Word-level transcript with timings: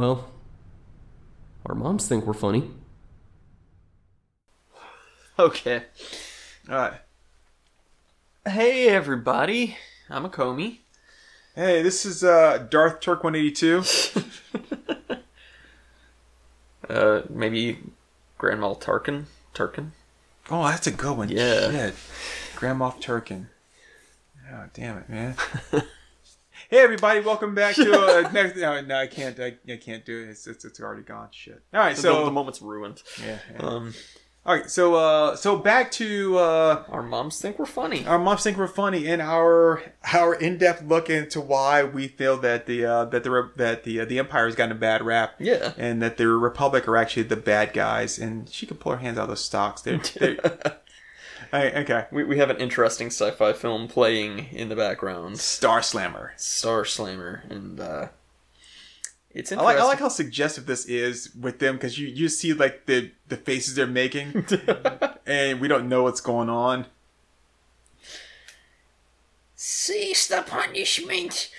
Well, 0.00 0.30
our 1.66 1.74
moms 1.74 2.08
think 2.08 2.24
we're 2.24 2.32
funny. 2.32 2.70
Okay. 5.38 5.82
Alright. 6.66 7.02
Hey 8.48 8.88
everybody. 8.88 9.76
I'm 10.08 10.24
a 10.24 10.30
Comey. 10.30 10.78
Hey, 11.54 11.82
this 11.82 12.06
is 12.06 12.24
uh, 12.24 12.66
Darth 12.70 13.00
Turk 13.00 13.22
182. 13.22 13.82
Uh 16.88 17.22
maybe 17.28 17.78
Grandma 18.38 18.72
Tarkin? 18.72 19.26
Tarkin? 19.54 19.90
Oh, 20.50 20.64
that's 20.64 20.86
a 20.86 20.92
good 20.92 21.14
one. 21.14 21.28
Yeah. 21.28 21.70
Shit. 21.70 21.94
Grandma 22.56 22.90
Turkin. 22.92 23.48
Oh, 24.50 24.64
damn 24.72 24.96
it, 24.96 25.10
man. 25.10 25.36
hey, 26.68 26.78
everybody, 26.78 27.20
welcome 27.20 27.54
back 27.54 27.74
to 27.76 27.92
uh, 27.92 28.30
next. 28.32 28.56
No, 28.56 28.80
no, 28.80 28.96
I 28.96 29.06
can't. 29.06 29.38
I, 29.40 29.56
I 29.68 29.76
can't 29.76 30.04
do 30.04 30.22
it. 30.22 30.30
It's, 30.30 30.46
it's, 30.46 30.64
it's 30.64 30.80
already 30.80 31.02
gone. 31.02 31.28
Shit. 31.30 31.62
All 31.72 31.80
right, 31.80 31.96
So 31.96 32.20
the, 32.20 32.24
the 32.26 32.30
moment's 32.32 32.60
ruined. 32.60 33.02
yeah, 33.24 33.38
yeah. 33.52 33.66
Um 33.66 33.94
All 34.46 34.54
right, 34.54 34.70
so 34.70 34.94
uh, 34.94 35.36
so 35.36 35.56
back 35.56 35.90
to 35.92 36.38
uh, 36.38 36.84
our 36.88 37.02
moms 37.02 37.40
think 37.40 37.58
we're 37.58 37.66
funny. 37.66 38.06
our 38.06 38.18
moms 38.18 38.42
think 38.42 38.56
we're 38.56 38.68
funny 38.68 39.06
in 39.06 39.20
our 39.20 39.82
our 40.12 40.34
in 40.34 40.56
depth 40.58 40.82
look 40.82 41.10
into 41.10 41.40
why 41.40 41.84
we 41.84 42.08
feel 42.08 42.38
that 42.38 42.66
the 42.66 42.84
uh, 42.84 43.04
that 43.06 43.22
the 43.22 43.50
that 43.56 43.84
the 43.84 44.00
uh, 44.00 44.04
the 44.06 44.18
empire 44.18 44.46
has 44.46 44.54
gotten 44.54 44.72
a 44.72 44.80
bad 44.80 45.02
rap. 45.02 45.34
Yeah. 45.38 45.72
And 45.76 46.00
that 46.02 46.16
the 46.16 46.26
Republic 46.28 46.88
are 46.88 46.96
actually 46.96 47.24
the 47.24 47.36
bad 47.36 47.72
guys, 47.72 48.18
and 48.18 48.48
she 48.48 48.66
can 48.66 48.78
pull 48.78 48.92
her 48.92 48.98
hands 48.98 49.18
out 49.18 49.24
of 49.24 49.28
those 49.28 49.44
stocks. 49.44 49.82
They're, 49.82 49.98
they're... 49.98 50.38
Right, 51.52 51.74
okay. 51.74 52.06
We, 52.12 52.24
we 52.24 52.38
have 52.38 52.50
an 52.50 52.58
interesting 52.58 53.08
sci-fi 53.08 53.52
film 53.52 53.88
playing 53.88 54.46
in 54.52 54.68
the 54.68 54.76
background, 54.76 55.38
Star 55.40 55.82
Slammer. 55.82 56.32
Star 56.36 56.84
Slammer, 56.84 57.42
and 57.48 57.80
uh, 57.80 58.08
it's 59.32 59.50
I 59.50 59.56
like 59.56 59.78
I 59.78 59.84
like 59.84 59.98
how 59.98 60.08
suggestive 60.08 60.66
this 60.66 60.84
is 60.86 61.34
with 61.34 61.58
them 61.58 61.76
because 61.76 61.98
you 61.98 62.08
you 62.08 62.28
see 62.28 62.52
like 62.52 62.86
the 62.86 63.12
the 63.28 63.36
faces 63.36 63.74
they're 63.74 63.86
making, 63.86 64.46
and 65.26 65.60
we 65.60 65.66
don't 65.66 65.88
know 65.88 66.04
what's 66.04 66.20
going 66.20 66.48
on. 66.48 66.86
Cease 69.54 70.26
the 70.26 70.42
punishment. 70.42 71.50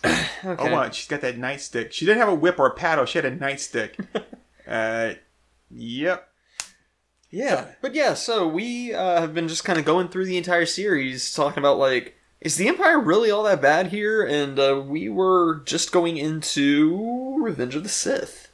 okay. 0.04 0.24
Oh, 0.44 0.72
wow, 0.72 0.90
she's 0.90 1.08
got 1.08 1.22
that 1.22 1.36
nightstick. 1.36 1.92
She 1.92 2.04
didn't 2.06 2.18
have 2.18 2.28
a 2.28 2.34
whip 2.34 2.58
or 2.58 2.66
a 2.66 2.74
paddle. 2.74 3.04
She 3.04 3.18
had 3.18 3.24
a 3.24 3.36
nightstick. 3.36 4.04
uh, 4.68 5.14
yep. 5.70 6.28
Yeah, 7.30 7.66
but 7.82 7.94
yeah. 7.94 8.14
So 8.14 8.48
we 8.48 8.94
uh, 8.94 9.20
have 9.20 9.34
been 9.34 9.48
just 9.48 9.64
kind 9.64 9.78
of 9.78 9.84
going 9.84 10.08
through 10.08 10.24
the 10.24 10.38
entire 10.38 10.66
series, 10.66 11.32
talking 11.34 11.58
about 11.58 11.78
like, 11.78 12.16
is 12.40 12.56
the 12.56 12.68
Empire 12.68 12.98
really 12.98 13.30
all 13.30 13.42
that 13.42 13.60
bad 13.60 13.88
here? 13.88 14.24
And 14.24 14.58
uh, 14.58 14.82
we 14.86 15.08
were 15.08 15.60
just 15.66 15.92
going 15.92 16.16
into 16.16 17.36
Revenge 17.38 17.74
of 17.74 17.82
the 17.82 17.88
Sith. 17.88 18.48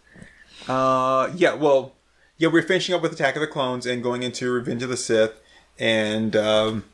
Uh, 0.69 1.31
yeah. 1.37 1.55
Well, 1.55 1.93
yeah. 2.37 2.49
We're 2.49 2.63
finishing 2.63 2.95
up 2.95 3.03
with 3.03 3.13
Attack 3.13 3.37
of 3.37 3.41
the 3.41 3.47
Clones 3.47 3.87
and 3.87 4.03
going 4.03 4.23
into 4.23 4.51
Revenge 4.51 4.83
of 4.83 4.89
the 4.89 4.97
Sith, 4.97 5.41
and 5.79 6.35
um, 6.35 6.85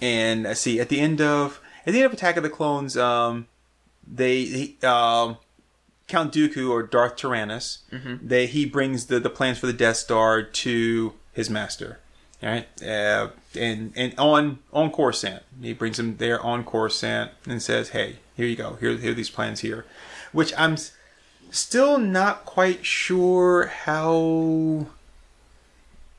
and 0.00 0.48
I 0.48 0.54
see 0.54 0.80
at 0.80 0.88
the 0.88 1.00
end 1.00 1.20
of 1.20 1.60
at 1.86 1.92
the 1.92 1.98
end 1.98 2.06
of 2.06 2.12
Attack 2.12 2.36
of 2.36 2.42
the 2.42 2.50
Clones, 2.50 2.96
um, 2.96 3.46
they 4.06 4.44
he, 4.44 4.78
um. 4.82 5.36
Count 6.12 6.30
Dooku 6.32 6.70
or 6.70 6.82
Darth 6.82 7.16
Tyrannus, 7.16 7.78
they 8.22 8.44
he 8.46 8.66
brings 8.66 9.06
the, 9.06 9.18
the 9.18 9.30
plans 9.30 9.58
for 9.58 9.66
the 9.66 9.72
Death 9.72 9.96
Star 9.96 10.42
to 10.42 11.14
his 11.32 11.48
master, 11.48 12.00
all 12.42 12.50
right, 12.50 12.68
uh, 12.82 13.28
and 13.58 13.92
and 13.96 14.14
on 14.18 14.58
on 14.74 14.90
Coruscant, 14.90 15.42
he 15.62 15.72
brings 15.72 15.98
him 15.98 16.18
there 16.18 16.38
on 16.40 16.64
Coruscant 16.64 17.30
and 17.46 17.62
says, 17.62 17.88
"Hey, 17.90 18.16
here 18.36 18.46
you 18.46 18.56
go. 18.56 18.74
Here 18.78 18.94
here 18.96 19.12
are 19.12 19.14
these 19.14 19.30
plans 19.30 19.60
here," 19.60 19.86
which 20.32 20.52
I'm 20.58 20.76
still 21.50 21.96
not 21.98 22.44
quite 22.44 22.84
sure 22.84 23.66
how. 23.66 24.86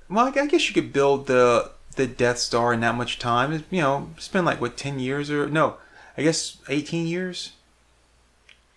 Well, 0.09 0.31
I 0.35 0.47
guess 0.47 0.67
you 0.67 0.73
could 0.73 0.91
build 0.91 1.27
the 1.27 1.69
the 1.95 2.07
Death 2.07 2.39
Star 2.39 2.73
in 2.73 2.79
that 2.79 2.95
much 2.95 3.19
time. 3.19 3.63
You 3.69 3.81
know, 3.81 4.09
it's 4.17 4.27
been 4.27 4.45
like 4.45 4.59
what 4.59 4.75
ten 4.75 4.97
years 4.97 5.29
or 5.29 5.47
no, 5.47 5.77
I 6.17 6.23
guess 6.23 6.57
eighteen 6.67 7.05
years. 7.05 7.51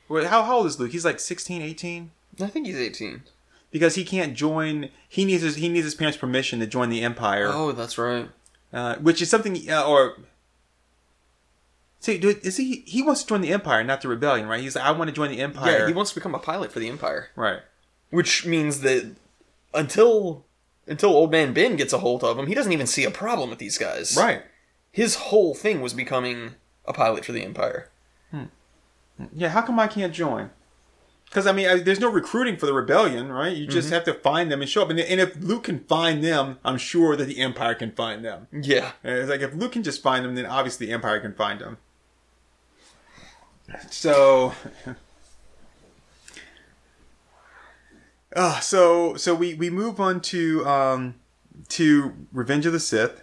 Wait, 0.09 0.27
how, 0.27 0.43
how 0.45 0.59
old 0.59 0.67
is 0.67 0.79
Luke? 0.79 0.93
He's 0.93 1.05
like 1.05 1.19
16, 1.21 1.63
18? 1.63 2.11
I 2.41 2.47
think 2.49 2.67
he's 2.67 2.77
eighteen. 2.79 3.23
Because 3.71 3.95
he 3.95 4.05
can't 4.05 4.35
join. 4.35 4.91
He 5.09 5.25
needs 5.25 5.43
his 5.43 5.57
he 5.57 5.69
needs 5.69 5.85
his 5.85 5.95
parents' 5.95 6.19
permission 6.19 6.61
to 6.61 6.67
join 6.67 6.91
the 6.91 7.03
Empire, 7.03 7.49
Oh, 7.51 7.73
that's 7.73 7.97
right. 7.99 8.29
uh, 8.73 8.97
which 8.97 9.21
is 9.23 9.31
something. 9.31 9.59
Uh, 9.71 9.85
or 9.87 10.17
see, 12.01 12.19
dude, 12.19 12.45
is 12.45 12.57
he? 12.59 12.83
He 12.87 13.03
wants 13.03 13.23
to 13.23 13.29
join 13.29 13.41
the 13.41 13.53
Empire, 13.53 13.83
not 13.85 14.01
the 14.03 14.09
rebellion, 14.09 14.47
right? 14.49 14.61
He's 14.61 14.77
like, 14.77 14.85
I 14.85 14.91
want 14.93 15.09
to 15.09 15.15
join 15.15 15.31
the 15.31 15.41
Empire. 15.41 15.81
Yeah, 15.81 15.87
he 15.89 15.93
wants 15.95 16.11
to 16.13 16.15
become 16.15 16.35
a 16.35 16.39
pilot 16.39 16.73
for 16.73 16.79
the 16.79 16.89
Empire, 16.89 17.31
right. 17.37 17.61
which 18.11 18.47
means 18.47 18.81
that 18.81 19.17
until 19.75 20.45
until 20.87 21.11
Old 21.11 21.31
Man 21.33 21.53
Ben 21.53 21.77
gets 21.77 21.93
a 21.93 21.99
hold 21.99 22.23
of 22.23 22.39
him, 22.39 22.47
he 22.47 22.55
doesn't 22.55 22.73
even 22.73 22.87
see 22.87 23.05
a 23.05 23.11
problem 23.11 23.51
with 23.51 23.59
these 23.59 23.79
guys. 23.79 24.17
Right. 24.17 24.43
His 24.93 25.17
whole 25.17 25.55
thing 25.55 25.81
was 25.81 25.93
becoming 25.95 26.55
a 26.87 26.93
pilot 26.93 27.25
for 27.25 27.33
the 27.33 27.43
Empire. 27.43 27.89
Yeah. 29.33 29.49
How 29.49 29.63
come 29.63 29.79
I 29.79 29.87
can't 29.87 30.13
join? 30.13 30.51
Because 31.27 31.47
I 31.47 31.53
mean, 31.53 31.69
I, 31.69 31.79
there's 31.79 32.01
no 32.01 32.11
recruiting 32.11 32.57
for 32.57 32.67
the 32.67 32.73
rebellion, 32.73 33.33
right? 33.33 33.55
You 33.55 33.67
just 33.67 33.91
have 33.91 34.05
to 34.05 34.15
find 34.15 34.51
them 34.51 34.61
and 34.61 34.71
show 34.71 34.83
up. 34.83 34.91
And, 34.91 35.01
and 35.01 35.21
if 35.21 35.37
Luke 35.37 35.65
can 35.65 35.81
find 35.81 36.23
them, 36.23 36.59
I'm 36.65 36.79
sure 36.79 37.17
that 37.17 37.25
the 37.25 37.39
Empire 37.39 37.75
can 37.75 37.93
find 37.93 38.25
them. 38.25 38.47
Yeah. 38.53 38.93
And 39.03 39.19
it's 39.19 39.29
like 39.29 39.41
if 39.41 39.53
Luke 39.55 39.73
can 39.73 39.83
just 39.83 40.03
find 40.03 40.25
them, 40.25 40.35
then 40.35 40.47
obviously 40.47 40.87
the 40.87 40.93
Empire 40.93 41.21
can 41.21 41.35
find 41.35 41.61
them. 41.61 41.79
So, 43.91 44.55
uh, 48.37 48.61
so 48.61 49.17
so 49.17 49.35
we 49.35 49.55
we 49.55 49.71
move 49.71 50.01
on 50.01 50.21
to 50.23 50.65
um 50.67 51.17
to 51.71 52.15
Revenge 52.33 52.67
of 52.67 52.73
the 52.73 52.81
Sith, 52.81 53.23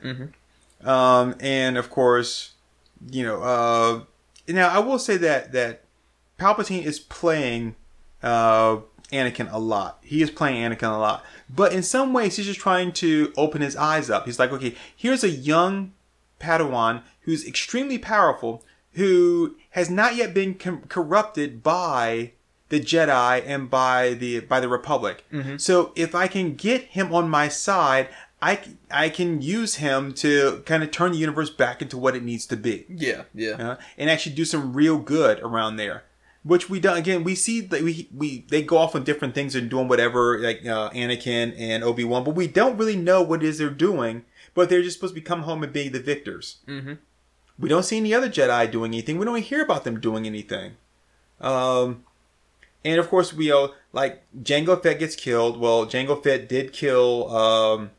um, 0.83 1.35
and 1.39 1.77
of 1.77 1.89
course, 1.89 2.53
you 3.09 3.23
know, 3.23 3.41
uh, 3.41 4.03
now 4.49 4.69
I 4.69 4.79
will 4.79 4.99
say 4.99 5.17
that 5.17 5.53
that 5.53 5.82
Palpatine 6.39 6.83
is 6.83 6.99
playing 6.99 7.75
uh 8.21 8.77
Anakin 9.11 9.51
a 9.51 9.59
lot. 9.59 9.99
He 10.01 10.21
is 10.21 10.31
playing 10.31 10.61
Anakin 10.63 10.93
a 10.93 10.97
lot. 10.97 11.23
But 11.49 11.71
in 11.73 11.83
some 11.83 12.13
ways, 12.13 12.35
he's 12.37 12.47
just 12.47 12.59
trying 12.59 12.91
to 12.93 13.31
open 13.37 13.61
his 13.61 13.75
eyes 13.75 14.09
up. 14.09 14.25
He's 14.25 14.39
like, 14.39 14.51
okay, 14.51 14.75
here's 14.95 15.23
a 15.23 15.29
young 15.29 15.91
Padawan 16.39 17.03
who's 17.21 17.45
extremely 17.47 17.97
powerful, 17.99 18.63
who 18.93 19.55
has 19.71 19.89
not 19.89 20.15
yet 20.15 20.33
been 20.33 20.55
com- 20.55 20.83
corrupted 20.89 21.61
by 21.63 22.31
the 22.69 22.79
Jedi 22.79 23.43
and 23.45 23.69
by 23.69 24.13
the 24.15 24.39
by 24.39 24.59
the 24.59 24.67
Republic. 24.69 25.23
So 25.57 25.91
if 25.95 26.15
I 26.15 26.27
can 26.27 26.55
get 26.55 26.81
him 26.83 27.13
on 27.13 27.29
my 27.29 27.47
side, 27.49 28.07
I, 28.41 28.59
I 28.89 29.09
can 29.09 29.41
use 29.41 29.75
him 29.75 30.13
to 30.15 30.63
kind 30.65 30.81
of 30.83 30.91
turn 30.91 31.11
the 31.13 31.17
universe 31.17 31.49
back 31.49 31.81
into 31.81 31.97
what 31.97 32.15
it 32.15 32.23
needs 32.23 32.45
to 32.47 32.57
be 32.57 32.85
Yeah. 32.89 33.23
Yeah. 33.33 33.51
uh, 33.51 33.75
and 33.97 34.09
actually 34.09 34.35
do 34.35 34.43
some 34.43 34.73
real 34.73 34.97
good 34.97 35.39
around 35.39 35.75
there. 35.77 36.03
Which 36.43 36.69
we 36.69 36.79
don't 36.79 36.97
again. 36.97 37.23
We 37.23 37.35
see 37.35 37.61
that 37.61 37.81
we 37.81 38.09
we 38.13 38.45
they 38.49 38.61
go 38.63 38.77
off 38.77 38.95
on 38.95 39.03
different 39.03 39.33
things 39.33 39.55
and 39.55 39.69
doing 39.69 39.87
whatever 39.87 40.39
like 40.39 40.65
uh, 40.65 40.89
Anakin 40.89 41.55
and 41.57 41.83
Obi 41.83 42.03
Wan, 42.03 42.23
but 42.23 42.35
we 42.35 42.47
don't 42.47 42.77
really 42.77 42.97
know 42.97 43.21
what 43.21 43.43
it 43.43 43.47
is 43.47 43.59
they're 43.59 43.69
doing. 43.69 44.25
But 44.53 44.69
they're 44.69 44.81
just 44.81 44.97
supposed 44.97 45.15
to 45.15 45.21
be 45.21 45.25
come 45.25 45.43
home 45.43 45.63
and 45.63 45.71
be 45.71 45.87
the 45.87 46.01
victors. 46.01 46.57
Mm-hmm. 46.67 46.93
We 47.57 47.69
don't 47.69 47.83
see 47.83 47.97
any 47.97 48.13
other 48.13 48.29
Jedi 48.29 48.69
doing 48.69 48.91
anything. 48.91 49.17
We 49.17 49.25
don't 49.25 49.41
hear 49.41 49.63
about 49.63 49.83
them 49.83 49.99
doing 49.99 50.27
anything. 50.27 50.73
Um, 51.39 52.03
and 52.83 52.99
of 52.99 53.09
course 53.09 53.33
we 53.33 53.51
uh, 53.51 53.69
like 53.93 54.23
Jango 54.41 54.81
Fett 54.81 54.99
gets 54.99 55.15
killed. 55.15 55.59
Well, 55.59 55.85
Jango 55.85 56.21
Fett 56.21 56.49
did 56.49 56.73
kill 56.73 57.35
um, 57.35 57.91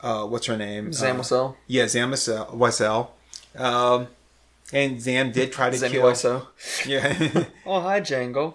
uh, 0.00 0.26
what's 0.26 0.46
her 0.46 0.56
name? 0.56 0.88
Uh, 0.88 0.90
Zamosil. 0.90 1.56
yeah, 1.66 1.88
Zam 1.88 2.10
Wesell. 2.10 2.54
Wesell. 2.54 3.08
Um, 3.56 4.08
and 4.72 5.00
Zam 5.00 5.30
did 5.32 5.52
try 5.52 5.70
to 5.70 5.76
Zami 5.76 5.90
kill. 5.90 6.02
Wiso. 6.04 6.46
Yeah. 6.86 7.44
Oh, 7.66 7.80
hi, 7.80 8.00
Jango. 8.00 8.54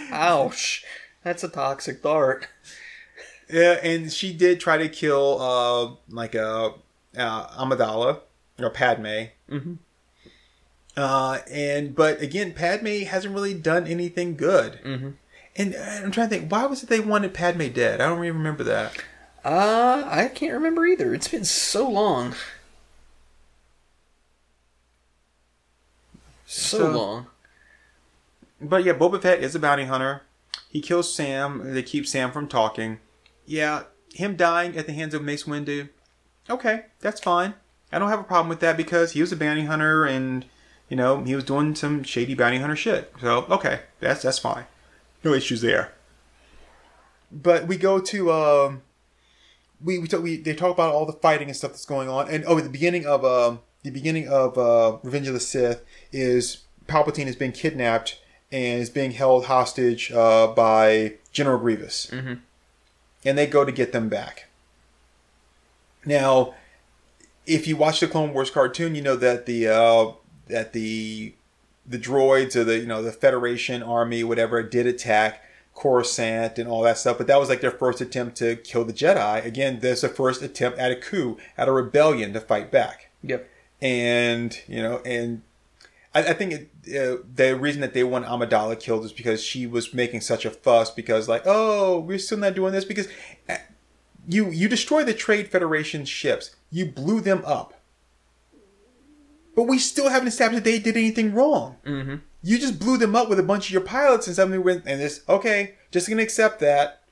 Ouch. 0.12 0.84
That's 1.22 1.44
a 1.44 1.48
toxic 1.48 2.02
dart. 2.02 2.46
yeah, 3.50 3.78
and 3.82 4.12
she 4.12 4.32
did 4.32 4.60
try 4.60 4.76
to 4.78 4.88
kill 4.88 5.40
uh 5.40 5.94
like 6.14 6.34
a 6.34 6.74
uh, 7.16 7.46
Amidala 7.64 8.20
or 8.58 8.70
Padme. 8.70 9.26
Mhm. 9.50 9.78
Uh, 10.96 11.38
and 11.50 11.94
but 11.94 12.20
again, 12.22 12.52
Padme 12.54 13.02
hasn't 13.02 13.34
really 13.34 13.54
done 13.54 13.86
anything 13.86 14.36
good. 14.36 14.80
Mm-hmm. 14.84 15.10
And 15.56 15.74
uh, 15.74 15.78
I'm 16.04 16.10
trying 16.10 16.28
to 16.30 16.36
think, 16.38 16.50
why 16.52 16.66
was 16.66 16.82
it 16.82 16.88
they 16.88 17.00
wanted 17.00 17.34
Padme 17.34 17.68
dead? 17.68 18.00
I 18.00 18.06
don't 18.08 18.24
even 18.24 18.38
remember 18.38 18.64
that. 18.64 18.96
Uh, 19.44 20.02
I 20.06 20.28
can't 20.28 20.52
remember 20.54 20.86
either. 20.86 21.14
It's 21.14 21.28
been 21.28 21.44
so 21.44 21.88
long. 21.88 22.34
So, 26.46 26.78
So- 26.78 26.90
long. 26.90 27.26
But 28.58 28.84
yeah, 28.84 28.94
Boba 28.94 29.20
Fett 29.20 29.42
is 29.42 29.54
a 29.54 29.58
bounty 29.58 29.84
hunter. 29.84 30.22
He 30.70 30.80
kills 30.80 31.14
Sam. 31.14 31.74
They 31.74 31.82
keep 31.82 32.06
Sam 32.06 32.32
from 32.32 32.48
talking. 32.48 33.00
Yeah, 33.44 33.82
him 34.14 34.34
dying 34.34 34.76
at 34.78 34.86
the 34.86 34.94
hands 34.94 35.12
of 35.12 35.22
Mace 35.22 35.44
Windu. 35.44 35.90
Okay, 36.48 36.86
that's 37.00 37.20
fine. 37.20 37.54
I 37.92 37.98
don't 37.98 38.08
have 38.08 38.20
a 38.20 38.24
problem 38.24 38.48
with 38.48 38.60
that 38.60 38.76
because 38.76 39.12
he 39.12 39.20
was 39.20 39.30
a 39.30 39.36
bounty 39.36 39.64
hunter 39.64 40.06
and 40.06 40.46
you 40.88 40.96
know, 40.96 41.22
he 41.24 41.34
was 41.34 41.44
doing 41.44 41.74
some 41.74 42.02
shady 42.04 42.34
bounty 42.34 42.58
hunter 42.58 42.76
shit. 42.76 43.12
So 43.20 43.44
okay, 43.50 43.80
that's 44.00 44.22
that's 44.22 44.38
fine. 44.38 44.64
No 45.24 45.34
issues 45.34 45.60
there. 45.60 45.92
But 47.32 47.66
we 47.66 47.76
go 47.76 47.98
to 48.00 48.32
um, 48.32 48.82
we 49.82 49.98
we, 49.98 50.06
talk, 50.06 50.22
we 50.22 50.36
they 50.36 50.54
talk 50.54 50.72
about 50.72 50.94
all 50.94 51.06
the 51.06 51.12
fighting 51.12 51.48
and 51.48 51.56
stuff 51.56 51.72
that's 51.72 51.84
going 51.84 52.08
on, 52.08 52.28
and 52.28 52.44
oh, 52.46 52.56
at 52.58 52.64
the 52.64 52.70
beginning 52.70 53.04
of 53.04 53.24
um, 53.24 53.60
the 53.82 53.90
beginning 53.90 54.28
of 54.28 54.56
uh, 54.56 54.98
Revenge 55.02 55.26
of 55.26 55.34
the 55.34 55.40
Sith 55.40 55.82
is 56.16 56.64
Palpatine 56.86 57.26
is 57.26 57.36
being 57.36 57.52
kidnapped 57.52 58.20
and 58.50 58.80
is 58.80 58.90
being 58.90 59.12
held 59.12 59.46
hostage 59.46 60.10
uh, 60.12 60.48
by 60.48 61.14
General 61.32 61.58
Grievous, 61.58 62.06
mm-hmm. 62.10 62.34
and 63.24 63.38
they 63.38 63.46
go 63.46 63.64
to 63.64 63.72
get 63.72 63.92
them 63.92 64.08
back. 64.08 64.46
Now, 66.04 66.54
if 67.46 67.66
you 67.66 67.76
watch 67.76 68.00
the 68.00 68.08
Clone 68.08 68.32
Wars 68.32 68.50
cartoon, 68.50 68.94
you 68.94 69.02
know 69.02 69.16
that 69.16 69.46
the 69.46 69.68
uh, 69.68 70.12
that 70.48 70.72
the 70.72 71.34
the 71.84 71.98
droids 71.98 72.56
or 72.56 72.64
the 72.64 72.78
you 72.78 72.86
know 72.86 73.02
the 73.02 73.12
Federation 73.12 73.82
army, 73.82 74.24
whatever, 74.24 74.62
did 74.62 74.86
attack 74.86 75.42
Coruscant 75.74 76.58
and 76.58 76.68
all 76.68 76.82
that 76.82 76.98
stuff. 76.98 77.18
But 77.18 77.26
that 77.26 77.38
was 77.38 77.48
like 77.48 77.60
their 77.60 77.70
first 77.70 78.00
attempt 78.00 78.36
to 78.38 78.56
kill 78.56 78.84
the 78.84 78.92
Jedi. 78.92 79.44
Again, 79.44 79.80
there's 79.80 80.02
a 80.02 80.08
first 80.08 80.42
attempt 80.42 80.78
at 80.78 80.90
a 80.90 80.96
coup, 80.96 81.36
at 81.58 81.68
a 81.68 81.72
rebellion 81.72 82.32
to 82.32 82.40
fight 82.40 82.70
back. 82.70 83.10
Yep. 83.22 83.48
And 83.82 84.58
you 84.66 84.82
know, 84.82 85.02
and 85.04 85.42
I, 86.16 86.30
I 86.30 86.32
think 86.32 86.52
it, 86.54 86.70
uh, 86.96 87.22
the 87.34 87.54
reason 87.56 87.82
that 87.82 87.92
they 87.92 88.02
want 88.02 88.24
Amidala 88.24 88.80
killed 88.80 89.04
is 89.04 89.12
because 89.12 89.42
she 89.42 89.66
was 89.66 89.92
making 89.92 90.22
such 90.22 90.46
a 90.46 90.50
fuss 90.50 90.90
because 90.90 91.28
like, 91.28 91.42
oh, 91.44 92.00
we're 92.00 92.18
still 92.18 92.38
not 92.38 92.54
doing 92.54 92.72
this 92.72 92.86
because 92.86 93.06
uh, 93.50 93.56
you 94.26 94.50
you 94.50 94.66
destroy 94.66 95.04
the 95.04 95.12
Trade 95.12 95.48
Federation 95.48 96.06
ships, 96.06 96.56
you 96.70 96.86
blew 96.86 97.20
them 97.20 97.42
up. 97.44 97.74
But 99.54 99.64
we 99.64 99.78
still 99.78 100.08
haven't 100.08 100.28
established 100.28 100.64
that 100.64 100.70
they 100.70 100.78
did 100.78 100.96
anything 100.96 101.34
wrong. 101.34 101.76
Mm-hmm. 101.86 102.16
You 102.42 102.58
just 102.58 102.78
blew 102.78 102.96
them 102.96 103.14
up 103.14 103.28
with 103.28 103.38
a 103.38 103.42
bunch 103.42 103.66
of 103.66 103.72
your 103.72 103.82
pilots 103.82 104.26
and 104.26 104.34
something 104.34 104.62
went 104.64 104.84
and 104.86 104.98
this 104.98 105.22
okay, 105.28 105.74
just 105.90 106.08
gonna 106.08 106.22
accept 106.22 106.60
that. 106.60 107.02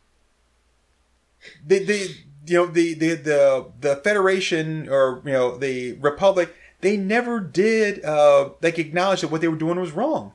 The 1.67 1.85
the 1.85 2.15
you 2.47 2.57
know 2.57 2.67
the 2.67 2.95
the 2.95 3.15
the 3.17 3.67
the 3.81 3.97
Federation 3.97 4.89
or 4.89 5.21
you 5.27 5.33
know 5.33 5.59
the 5.59 5.93
Republic 6.01 6.55
they 6.85 6.97
never 6.97 7.41
did 7.41 8.05
uh 8.05 8.51
like 8.63 8.79
acknowledge 8.79 9.23
that 9.23 9.31
what 9.31 9.41
they 9.41 9.49
were 9.49 9.57
doing 9.57 9.81
was 9.81 9.93
wrong. 9.93 10.33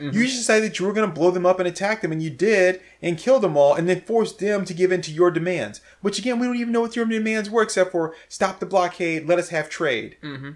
You 0.00 0.24
just 0.24 0.38
decided 0.38 0.70
that 0.70 0.78
you 0.78 0.86
were 0.86 0.94
going 0.94 1.08
to 1.08 1.14
blow 1.14 1.30
them 1.30 1.44
up 1.44 1.58
and 1.58 1.68
attack 1.68 2.00
them, 2.00 2.10
and 2.10 2.22
you 2.22 2.30
did, 2.30 2.80
and 3.02 3.18
kill 3.18 3.38
them 3.38 3.56
all, 3.56 3.74
and 3.74 3.86
then 3.86 4.00
force 4.00 4.32
them 4.32 4.64
to 4.64 4.72
give 4.72 4.92
in 4.92 5.02
to 5.02 5.12
your 5.12 5.30
demands. 5.30 5.82
Which 6.00 6.18
again, 6.18 6.38
we 6.38 6.46
don't 6.46 6.56
even 6.56 6.72
know 6.72 6.80
what 6.80 6.96
your 6.96 7.04
demands 7.04 7.50
were, 7.50 7.62
except 7.62 7.92
for 7.92 8.14
stop 8.28 8.60
the 8.60 8.66
blockade, 8.66 9.28
let 9.28 9.38
us 9.38 9.50
have 9.50 9.68
trade. 9.68 10.16
Mm-hmm. 10.22 10.52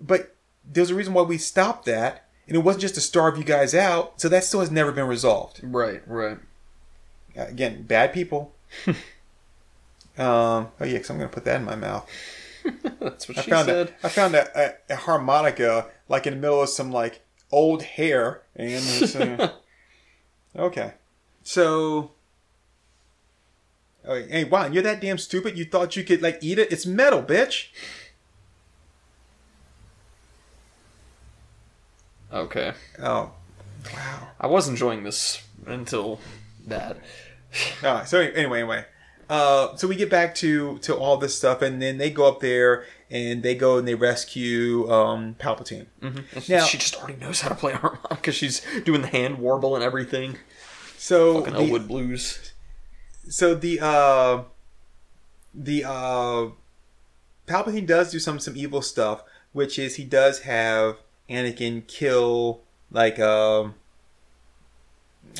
But 0.00 0.36
there's 0.64 0.90
a 0.90 0.94
reason 0.94 1.12
why 1.12 1.22
we 1.22 1.38
stopped 1.38 1.86
that, 1.86 2.28
and 2.46 2.56
it 2.56 2.60
wasn't 2.60 2.82
just 2.82 2.94
to 2.94 3.00
starve 3.00 3.36
you 3.36 3.44
guys 3.44 3.74
out. 3.74 4.20
So 4.20 4.28
that 4.28 4.44
still 4.44 4.60
has 4.60 4.70
never 4.70 4.92
been 4.92 5.08
resolved. 5.08 5.60
Right, 5.64 6.02
right. 6.06 6.38
Again, 7.34 7.82
bad 7.82 8.12
people. 8.12 8.54
um, 8.86 8.94
oh 10.16 10.70
yeah, 10.82 10.92
because 10.92 11.10
I'm 11.10 11.16
going 11.16 11.28
to 11.28 11.34
put 11.34 11.44
that 11.46 11.56
in 11.56 11.64
my 11.64 11.76
mouth. 11.76 12.08
That's 13.00 13.28
what 13.28 13.38
I 13.38 13.42
she 13.42 13.50
found 13.50 13.66
said. 13.66 13.94
a, 14.02 14.06
I 14.06 14.08
found 14.08 14.34
a, 14.34 14.58
a, 14.90 14.94
a 14.94 14.96
harmonica 14.96 15.86
like 16.08 16.26
in 16.26 16.34
the 16.34 16.40
middle 16.40 16.62
of 16.62 16.68
some 16.68 16.90
like 16.90 17.22
old 17.52 17.82
hair, 17.82 18.42
and 18.56 19.16
uh, 19.16 19.50
okay. 20.56 20.94
So, 21.42 22.12
oh, 24.04 24.22
hey, 24.22 24.44
wow, 24.44 24.66
you're 24.66 24.82
that 24.82 25.00
damn 25.00 25.18
stupid. 25.18 25.56
You 25.58 25.64
thought 25.64 25.96
you 25.96 26.04
could 26.04 26.22
like 26.22 26.38
eat 26.42 26.58
it? 26.58 26.72
It's 26.72 26.86
metal, 26.86 27.22
bitch. 27.22 27.68
Okay. 32.32 32.72
Oh, 33.00 33.32
wow. 33.92 34.28
I 34.40 34.46
was 34.46 34.68
enjoying 34.68 35.02
this 35.02 35.42
until 35.66 36.20
that. 36.66 36.98
All 37.82 37.94
right. 37.94 38.08
So 38.08 38.20
anyway, 38.20 38.60
anyway, 38.60 38.84
uh, 39.30 39.76
so 39.76 39.88
we 39.88 39.96
get 39.96 40.10
back 40.10 40.34
to 40.36 40.76
to 40.78 40.94
all 40.94 41.16
this 41.16 41.34
stuff, 41.36 41.62
and 41.62 41.80
then 41.80 41.96
they 41.98 42.10
go 42.10 42.26
up 42.28 42.40
there 42.40 42.84
and 43.10 43.42
they 43.42 43.54
go 43.54 43.78
and 43.78 43.88
they 43.88 43.94
rescue 43.94 44.90
um, 44.92 45.34
Palpatine. 45.38 45.86
Mm-hmm. 46.02 46.52
Now- 46.52 46.64
she 46.64 46.76
just 46.78 46.96
already 46.96 47.18
knows 47.18 47.40
how 47.40 47.48
to 47.48 47.54
play 47.54 47.72
harmonica. 47.74 48.14
Because 48.16 48.34
she's 48.34 48.60
doing 48.84 49.00
the 49.02 49.08
hand 49.08 49.38
warble 49.38 49.74
and 49.74 49.82
everything. 49.84 50.36
So 50.98 51.38
Fucking 51.40 51.54
the- 51.54 51.60
Elwood 51.60 51.88
Blues. 51.88 52.52
so 53.28 53.54
the 53.54 53.80
uh 53.80 54.42
the 55.54 55.84
uh 55.84 56.46
Palpatine 57.46 57.86
does 57.86 58.10
do 58.12 58.18
some 58.18 58.38
some 58.38 58.56
evil 58.56 58.82
stuff, 58.82 59.22
which 59.52 59.78
is 59.78 59.96
he 59.96 60.04
does 60.04 60.40
have 60.40 60.96
Anakin 61.28 61.86
kill 61.86 62.60
like 62.92 63.18
um 63.18 63.74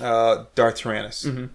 uh 0.00 0.44
Darth 0.54 0.76
Tyrannus. 0.76 1.24
Mhm. 1.24 1.50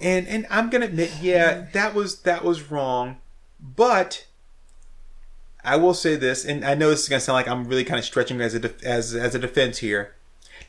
And 0.00 0.26
and 0.28 0.46
I'm 0.50 0.70
gonna 0.70 0.86
admit, 0.86 1.12
yeah, 1.20 1.66
that 1.72 1.94
was 1.94 2.20
that 2.22 2.44
was 2.44 2.70
wrong, 2.70 3.18
but 3.60 4.26
I 5.62 5.76
will 5.76 5.94
say 5.94 6.16
this, 6.16 6.44
and 6.44 6.64
I 6.64 6.74
know 6.74 6.90
this 6.90 7.02
is 7.02 7.08
gonna 7.08 7.20
sound 7.20 7.34
like 7.34 7.48
I'm 7.48 7.66
really 7.66 7.84
kind 7.84 7.98
of 7.98 8.04
stretching 8.04 8.40
as 8.40 8.54
a 8.54 8.60
def- 8.60 8.82
as 8.82 9.14
as 9.14 9.34
a 9.34 9.38
defense 9.38 9.78
here. 9.78 10.14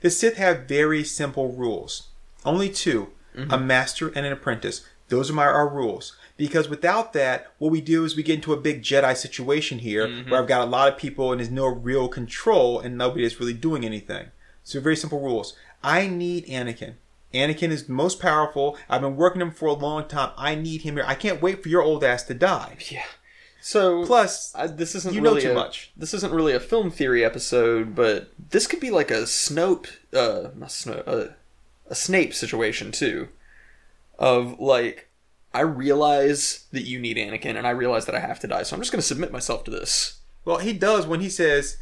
The 0.01 0.10
Sith 0.10 0.38
have 0.38 0.68
very 0.68 1.04
simple 1.04 1.54
rules, 1.54 2.10
only 2.44 2.69
2 2.69 3.12
a 3.33 3.39
mm-hmm. 3.39 3.68
master 3.68 4.10
and 4.10 4.25
an 4.25 4.33
apprentice. 4.33 4.86
Those 5.10 5.30
are 5.30 5.34
my 5.34 5.45
our 5.45 5.68
rules. 5.68 6.16
Because 6.38 6.69
without 6.69 7.13
that, 7.13 7.51
what 7.60 7.72
we 7.72 7.81
do 7.81 8.04
is 8.04 8.16
we 8.16 8.24
get 8.24 8.36
into 8.36 8.54
a 8.54 8.57
big 8.57 8.81
Jedi 8.81 9.16
situation 9.16 9.80
here, 9.80 10.07
mm-hmm. 10.07 10.30
where 10.30 10.42
I've 10.42 10.48
got 10.48 10.68
a 10.68 10.69
lot 10.69 10.92
of 10.92 10.98
people 10.98 11.31
and 11.31 11.39
there's 11.39 11.51
no 11.51 11.68
real 11.68 12.07
control, 12.07 12.80
and 12.80 12.98
nobody 12.98 13.24
is 13.24 13.39
really 13.39 13.54
doing 13.54 13.86
anything. 13.86 14.31
So 14.63 14.80
very 14.80 14.95
simple 14.95 15.19
rules. 15.19 15.56
I 15.84 16.07
need 16.07 16.48
Anakin. 16.48 16.95
Anakin 17.33 17.69
is 17.69 17.86
the 17.86 17.94
most 17.94 18.19
powerful. 18.19 18.78
I've 18.89 19.01
been 19.01 19.16
working 19.16 19.42
him 19.42 19.51
for 19.51 19.68
a 19.68 19.74
long 19.74 20.07
time. 20.07 20.31
I 20.38 20.56
need 20.56 20.81
him 20.81 20.95
here. 20.95 21.06
I 21.07 21.16
can't 21.16 21.42
wait 21.42 21.63
for 21.63 21.69
your 21.69 21.81
old 21.81 22.04
ass 22.04 22.24
to 22.24 22.33
die. 22.33 22.78
Yeah. 22.89 23.04
So 23.62 24.06
Plus, 24.06 24.54
this 24.69 24.95
isn't 24.95 25.13
you 25.13 25.22
know 25.22 25.39
too 25.39 25.51
a, 25.51 25.54
much. 25.54 25.92
This 25.95 26.16
isn't 26.16 26.33
really 26.33 26.54
a 26.54 26.60
film 26.60 26.89
theory 26.89 27.24
episode, 27.24 27.95
but 27.95 28.31
this 28.50 28.65
could 28.65 28.79
be 28.79 28.89
like 28.89 29.12
a 29.12 29.22
Snope, 29.22 29.88
uh, 30.13 30.50
not 30.55 30.70
Snope, 30.70 31.08
uh, 31.08 31.34
a 31.88 31.96
Snape 31.96 32.34
situation 32.34 32.91
too. 32.91 33.29
Of 34.17 34.60
like, 34.60 35.10
I 35.53 35.62
realize 35.62 36.65
that 36.72 36.84
you 36.84 37.00
need 37.00 37.17
Anakin, 37.17 37.55
and 37.55 37.67
I 37.67 37.72
realize 37.72 38.08
that 38.08 38.15
I 38.15 38.20
have 38.20 38.39
to 38.39 38.48
die, 38.48 38.63
so 38.63 38.75
I'm 38.75 38.82
just 38.82 38.91
going 38.91 39.01
to 39.01 39.08
submit 39.08 39.32
myself 39.32 39.63
to 39.65 39.72
this. 39.72 40.20
well, 40.44 40.58
he 40.58 40.74
does 40.74 41.05
when 41.05 41.22
he 41.22 41.29
says, 41.29 41.77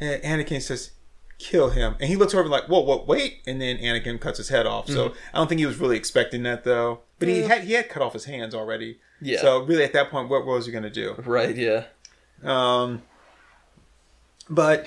Anakin 0.00 0.62
says, 0.62 0.92
kill 1.38 1.70
him. 1.70 1.94
And 2.00 2.08
he 2.08 2.16
looks 2.16 2.34
over 2.34 2.48
like, 2.48 2.64
whoa, 2.64 2.80
whoa, 2.80 3.04
wait. 3.04 3.40
And 3.46 3.60
then 3.60 3.78
Anakin 3.78 4.20
cuts 4.20 4.38
his 4.38 4.48
head 4.48 4.66
off. 4.66 4.88
So 4.88 5.14
I 5.32 5.38
don't 5.38 5.48
think 5.48 5.60
he 5.60 5.66
was 5.66 5.78
really 5.78 5.96
expecting 5.96 6.42
that 6.42 6.64
though. 6.64 7.00
But 7.18 7.28
he 7.28 7.42
had 7.42 7.64
he 7.64 7.72
had 7.72 7.88
cut 7.88 8.02
off 8.02 8.12
his 8.12 8.26
hands 8.26 8.54
already. 8.54 8.98
Yeah. 9.20 9.40
So 9.40 9.62
really 9.62 9.84
at 9.84 9.92
that 9.92 10.10
point, 10.10 10.28
what, 10.28 10.44
what 10.46 10.54
was 10.54 10.66
he 10.66 10.72
going 10.72 10.84
to 10.84 10.90
do? 10.90 11.14
Right? 11.24 11.56
Yeah. 11.56 11.84
Um, 12.44 13.02
but, 14.48 14.86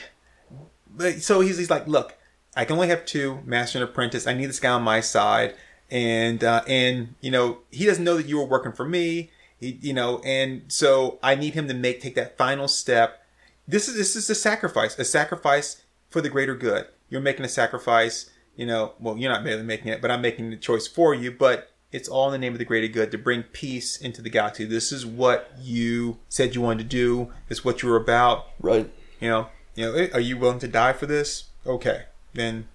but 0.89 1.21
so 1.21 1.41
he's, 1.41 1.57
he's 1.57 1.69
like, 1.69 1.87
look, 1.87 2.17
I 2.55 2.65
can 2.65 2.75
only 2.75 2.89
have 2.89 3.05
two, 3.05 3.39
master 3.45 3.79
and 3.79 3.87
apprentice. 3.87 4.27
I 4.27 4.33
need 4.33 4.47
this 4.47 4.59
guy 4.59 4.71
on 4.71 4.83
my 4.83 4.99
side, 4.99 5.55
and 5.89 6.43
uh, 6.43 6.63
and 6.67 7.15
you 7.21 7.31
know 7.31 7.59
he 7.71 7.85
doesn't 7.85 8.03
know 8.03 8.17
that 8.17 8.25
you 8.25 8.37
were 8.37 8.45
working 8.45 8.73
for 8.73 8.85
me. 8.85 9.31
He, 9.59 9.79
you 9.81 9.93
know, 9.93 10.19
and 10.25 10.63
so 10.67 11.19
I 11.23 11.35
need 11.35 11.53
him 11.53 11.67
to 11.69 11.73
make 11.73 12.01
take 12.01 12.15
that 12.15 12.37
final 12.37 12.67
step. 12.67 13.23
This 13.67 13.87
is 13.87 13.95
this 13.95 14.15
is 14.15 14.29
a 14.29 14.35
sacrifice, 14.35 14.99
a 14.99 15.05
sacrifice 15.05 15.81
for 16.11 16.21
the 16.21 16.29
greater 16.29 16.55
good. 16.55 16.87
You're 17.09 17.21
making 17.21 17.45
a 17.45 17.49
sacrifice. 17.49 18.29
You 18.55 18.67
know, 18.67 18.93
well, 18.99 19.17
you're 19.17 19.31
not 19.31 19.43
really 19.43 19.63
making 19.63 19.87
it, 19.87 20.01
but 20.01 20.11
I'm 20.11 20.21
making 20.21 20.51
the 20.51 20.57
choice 20.57 20.85
for 20.85 21.15
you. 21.15 21.31
But 21.31 21.71
it's 21.91 22.07
all 22.07 22.27
in 22.27 22.33
the 22.33 22.37
name 22.37 22.53
of 22.53 22.59
the 22.59 22.65
greater 22.65 22.87
good 22.87 23.11
to 23.11 23.17
bring 23.17 23.43
peace 23.43 23.97
into 23.97 24.21
the 24.21 24.29
galaxy. 24.29 24.65
This 24.65 24.91
is 24.91 25.05
what 25.05 25.51
you 25.59 26.19
said 26.29 26.53
you 26.53 26.61
wanted 26.61 26.83
to 26.83 26.89
do. 26.89 27.31
It's 27.49 27.65
what 27.65 27.81
you 27.81 27.89
were 27.89 27.97
about. 27.97 28.47
Right. 28.59 28.91
You 29.19 29.29
know, 29.29 29.47
you 29.75 29.85
know, 29.85 30.07
are 30.13 30.19
you 30.19 30.37
willing 30.37 30.59
to 30.59 30.67
die 30.67 30.93
for 30.93 31.05
this? 31.05 31.45
Okay, 31.65 32.03
then 32.33 32.67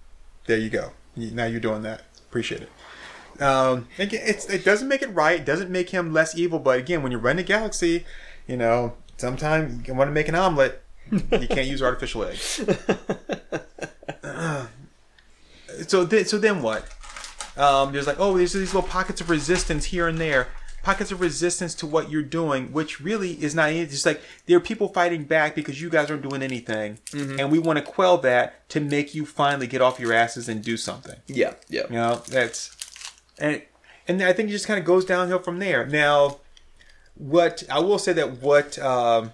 there 0.47 0.57
you 0.57 0.69
go. 0.69 0.91
Now 1.15 1.45
you're 1.45 1.59
doing 1.59 1.83
that. 1.83 2.01
Appreciate 2.27 2.63
it. 2.63 3.41
Um, 3.41 3.87
again, 3.99 4.21
it's 4.23 4.49
it 4.49 4.65
doesn't 4.65 4.87
make 4.87 5.01
it 5.01 5.13
right. 5.13 5.39
It 5.39 5.45
doesn't 5.45 5.69
make 5.69 5.89
him 5.89 6.13
less 6.13 6.37
evil. 6.37 6.59
But 6.59 6.79
again, 6.79 7.03
when 7.03 7.11
you 7.11 7.17
run 7.17 7.39
a 7.39 7.43
galaxy, 7.43 8.05
you 8.47 8.57
know, 8.57 8.93
sometimes 9.17 9.87
you 9.87 9.93
want 9.93 10.07
to 10.07 10.13
make 10.13 10.27
an 10.27 10.35
omelet. 10.35 10.81
You 11.11 11.47
can't 11.47 11.67
use 11.67 11.81
artificial 11.81 12.25
eggs. 12.25 12.41
so 15.87 16.05
then, 16.05 16.25
so 16.25 16.37
then 16.37 16.61
what? 16.61 16.87
Um, 17.57 17.91
there's 17.91 18.07
like, 18.07 18.19
oh, 18.19 18.37
there's 18.37 18.53
these 18.53 18.73
little 18.73 18.87
pockets 18.87 19.21
of 19.21 19.29
resistance 19.29 19.85
here 19.85 20.07
and 20.07 20.17
there. 20.17 20.47
Pockets 20.83 21.11
of 21.11 21.19
resistance 21.19 21.75
to 21.75 21.87
what 21.87 22.09
you're 22.09 22.21
doing, 22.21 22.71
which 22.71 23.01
really 23.01 23.31
is 23.43 23.53
not. 23.53 23.71
It's 23.71 23.91
just 23.91 24.05
like 24.05 24.21
there 24.45 24.57
are 24.57 24.61
people 24.61 24.87
fighting 24.87 25.25
back 25.25 25.53
because 25.53 25.81
you 25.81 25.89
guys 25.89 26.09
aren't 26.09 26.21
doing 26.21 26.41
anything, 26.41 26.99
and 27.13 27.51
we 27.51 27.59
want 27.59 27.77
to 27.77 27.83
quell 27.83 28.17
that 28.19 28.69
to 28.69 28.79
make 28.79 29.13
you 29.13 29.25
finally 29.25 29.67
get 29.67 29.81
off 29.81 29.99
your 29.99 30.13
asses 30.13 30.47
and 30.47 30.63
do 30.63 30.77
something. 30.77 31.17
Yeah. 31.27 31.55
Yeah. 31.67 31.83
You 31.89 31.95
know, 31.95 32.21
that's 32.29 32.73
and 33.37 33.61
and 34.07 34.21
I 34.21 34.31
think 34.31 34.49
it 34.49 34.53
just 34.53 34.67
kind 34.67 34.79
of 34.79 34.85
goes 34.85 35.03
downhill 35.03 35.39
from 35.39 35.59
there. 35.59 35.85
Now, 35.85 36.39
what 37.15 37.63
I 37.69 37.79
will 37.79 37.99
say 37.99 38.13
that 38.13 38.41
what 38.41 38.79
um, 38.79 39.33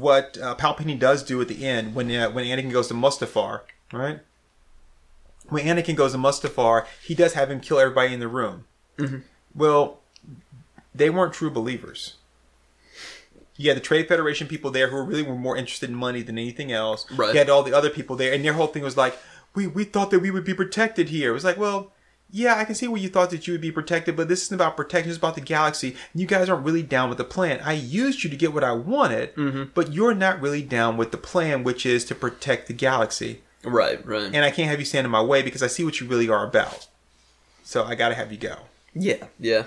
what 0.00 0.38
uh, 0.40 0.54
Palpatine 0.56 0.98
does 0.98 1.22
do 1.22 1.40
at 1.40 1.48
the 1.48 1.66
end 1.66 1.94
when 1.94 2.10
uh, 2.10 2.30
when 2.30 2.44
Anakin 2.44 2.72
goes 2.72 2.88
to 2.88 2.94
Mustafar, 2.94 3.62
right? 3.92 4.20
When 5.48 5.64
Anakin 5.64 5.96
goes 5.96 6.12
to 6.12 6.18
Mustafar, 6.18 6.86
he 7.04 7.14
does 7.14 7.34
have 7.34 7.50
him 7.50 7.60
kill 7.60 7.78
everybody 7.78 8.12
in 8.12 8.20
the 8.20 8.28
room. 8.28 8.64
Well, 9.54 10.00
they 10.94 11.10
weren't 11.10 11.32
true 11.32 11.50
believers. 11.50 12.14
You 13.56 13.70
had 13.70 13.76
the 13.76 13.82
Trade 13.82 14.08
Federation 14.08 14.48
people 14.48 14.70
there 14.70 14.88
who 14.88 15.00
really 15.02 15.22
were 15.22 15.34
more 15.34 15.56
interested 15.56 15.88
in 15.88 15.96
money 15.96 16.22
than 16.22 16.36
anything 16.36 16.72
else. 16.72 17.10
Right. 17.10 17.32
You 17.32 17.38
had 17.38 17.48
all 17.48 17.62
the 17.62 17.72
other 17.72 17.90
people 17.90 18.16
there, 18.16 18.32
and 18.32 18.44
their 18.44 18.52
whole 18.52 18.66
thing 18.66 18.82
was 18.82 18.96
like, 18.96 19.16
"We 19.54 19.66
we 19.66 19.84
thought 19.84 20.10
that 20.10 20.20
we 20.20 20.30
would 20.30 20.44
be 20.44 20.54
protected 20.54 21.08
here." 21.08 21.30
It 21.30 21.34
was 21.34 21.44
like, 21.44 21.56
well, 21.56 21.92
yeah, 22.30 22.56
I 22.56 22.64
can 22.64 22.74
see 22.74 22.88
where 22.88 23.00
you 23.00 23.08
thought 23.08 23.30
that 23.30 23.46
you 23.46 23.54
would 23.54 23.60
be 23.60 23.70
protected, 23.70 24.16
but 24.16 24.28
this 24.28 24.42
isn't 24.44 24.54
about 24.54 24.76
protection. 24.76 25.10
It's 25.10 25.18
about 25.18 25.36
the 25.36 25.40
galaxy. 25.40 25.96
You 26.14 26.26
guys 26.26 26.48
aren't 26.48 26.64
really 26.64 26.82
down 26.82 27.08
with 27.08 27.18
the 27.18 27.24
plan. 27.24 27.60
I 27.64 27.74
used 27.74 28.24
you 28.24 28.30
to 28.30 28.36
get 28.36 28.52
what 28.52 28.64
I 28.64 28.72
wanted, 28.72 29.34
mm-hmm. 29.36 29.64
but 29.74 29.92
you're 29.92 30.14
not 30.14 30.40
really 30.40 30.62
down 30.62 30.96
with 30.96 31.12
the 31.12 31.18
plan, 31.18 31.62
which 31.62 31.86
is 31.86 32.04
to 32.06 32.14
protect 32.14 32.66
the 32.66 32.74
galaxy. 32.74 33.42
Right, 33.64 34.04
right. 34.04 34.30
And 34.32 34.44
I 34.44 34.50
can't 34.50 34.68
have 34.68 34.78
you 34.78 34.84
stand 34.84 35.04
in 35.04 35.10
my 35.10 35.22
way 35.22 35.42
because 35.42 35.62
I 35.62 35.66
see 35.66 35.84
what 35.84 36.00
you 36.00 36.06
really 36.06 36.28
are 36.28 36.46
about. 36.46 36.88
So 37.62 37.84
I 37.84 37.94
got 37.94 38.10
to 38.10 38.14
have 38.14 38.30
you 38.30 38.38
go. 38.38 38.56
yeah, 38.94 39.26
yeah. 39.38 39.64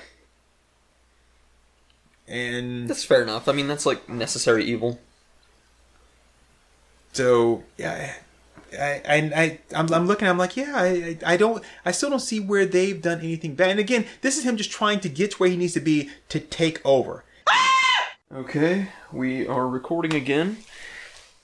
And 2.28 2.88
That's 2.88 3.04
fair 3.04 3.24
enough. 3.24 3.48
I 3.48 3.54
mean, 3.54 3.68
that's 3.68 3.86
like 3.88 4.08
necessary 4.08 4.64
evil. 4.64 5.00
So 7.14 7.64
yeah, 7.78 8.14
I 8.78 9.02
I, 9.08 9.16
I 9.36 9.60
I'm, 9.76 9.94
I'm 9.94 10.08
looking. 10.08 10.28
I'm 10.28 10.38
like, 10.38 10.58
yeah, 10.58 10.74
I 10.76 11.18
I 11.26 11.38
don't. 11.38 11.64
I 11.86 11.92
still 11.92 12.10
don't 12.10 12.20
see 12.20 12.40
where 12.40 12.66
they've 12.66 13.02
done 13.02 13.20
anything 13.20 13.56
bad. 13.56 13.72
And 13.72 13.80
again, 13.80 14.06
this 14.22 14.38
is 14.38 14.46
him 14.46 14.58
just 14.58 14.72
trying 14.72 15.00
to 15.02 15.10
get 15.10 15.32
to 15.32 15.38
where 15.38 15.50
he 15.50 15.58
needs 15.58 15.74
to 15.74 15.80
be 15.80 16.10
to 16.30 16.40
take 16.40 16.86
over. 16.86 17.24
Okay, 18.32 18.90
we 19.12 19.48
are 19.48 19.68
recording 19.68 20.14
again. 20.14 20.58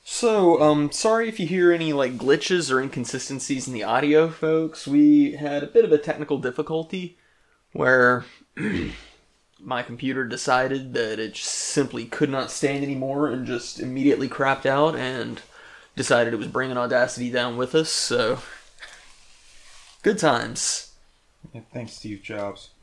So, 0.03 0.61
um, 0.61 0.91
sorry 0.91 1.27
if 1.27 1.39
you 1.39 1.47
hear 1.47 1.71
any 1.71 1.93
like 1.93 2.15
glitches 2.15 2.71
or 2.71 2.79
inconsistencies 2.79 3.67
in 3.67 3.73
the 3.73 3.83
audio, 3.83 4.29
folks. 4.29 4.85
We 4.85 5.31
had 5.31 5.63
a 5.63 5.67
bit 5.67 5.83
of 5.83 5.91
a 5.91 5.97
technical 5.97 6.37
difficulty 6.37 7.17
where 7.71 8.23
my 9.59 9.81
computer 9.81 10.25
decided 10.25 10.93
that 10.93 11.17
it 11.17 11.33
just 11.33 11.49
simply 11.49 12.05
could 12.05 12.29
not 12.29 12.51
stand 12.51 12.83
anymore 12.83 13.29
and 13.29 13.47
just 13.47 13.79
immediately 13.79 14.29
crapped 14.29 14.67
out 14.67 14.95
and 14.95 15.41
decided 15.95 16.33
it 16.33 16.37
was 16.37 16.47
bringing 16.47 16.77
Audacity 16.77 17.29
down 17.29 17.57
with 17.57 17.75
us. 17.75 17.89
So, 17.89 18.39
good 20.03 20.17
times. 20.17 20.91
thanks, 21.73 21.93
Steve 21.93 22.21
Jobs. 22.23 22.69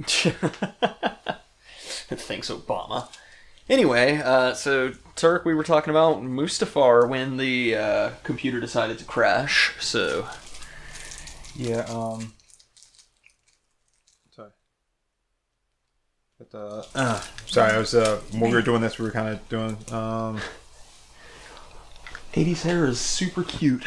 Thanks, 2.15 2.51
Obama. 2.51 3.09
Anyway, 3.69 4.19
uh, 4.19 4.55
so 4.55 4.93
Turk, 5.17 5.45
we 5.45 5.55
were 5.55 5.65
talking 5.65 5.91
about 5.91 6.23
Mustafar 6.23 7.09
when 7.09 7.37
the 7.37 7.77
uh, 7.77 8.11
computer 8.23 8.61
decided 8.61 8.99
to 8.99 9.05
crash. 9.05 9.75
So 9.81 10.27
Yeah. 11.55 11.85
Um. 11.89 12.35
Sorry. 14.31 14.51
But 16.39 16.59
uh, 16.59 16.83
uh 16.95 17.23
sorry, 17.47 17.73
I 17.73 17.79
was 17.79 17.95
uh 17.95 18.21
when 18.33 18.51
we 18.51 18.57
were 18.57 18.63
doing 18.63 18.83
this, 18.83 18.99
we 18.99 19.05
were 19.05 19.11
kind 19.11 19.29
of 19.29 19.49
doing 19.49 19.77
um. 19.93 20.41
80s 22.35 22.63
hair 22.63 22.87
is 22.87 22.99
super 23.01 23.43
cute. 23.43 23.85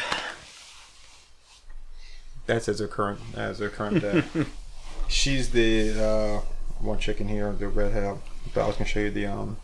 That's 2.46 2.70
as 2.70 2.80
a 2.80 2.88
current 2.88 3.20
as 3.36 3.60
a 3.60 3.70
current 3.70 4.02
day. 4.02 4.24
She's 5.08 5.50
the 5.52 5.92
uh, 6.00 6.40
one 6.80 7.00
chicken 7.00 7.28
here, 7.28 7.52
the 7.54 7.68
redhead. 7.68 8.18
But 8.54 8.64
I 8.64 8.68
was 8.68 8.76
gonna 8.76 8.86
show 8.86 9.00
you 9.00 9.12
the 9.12 9.26
um. 9.28 9.58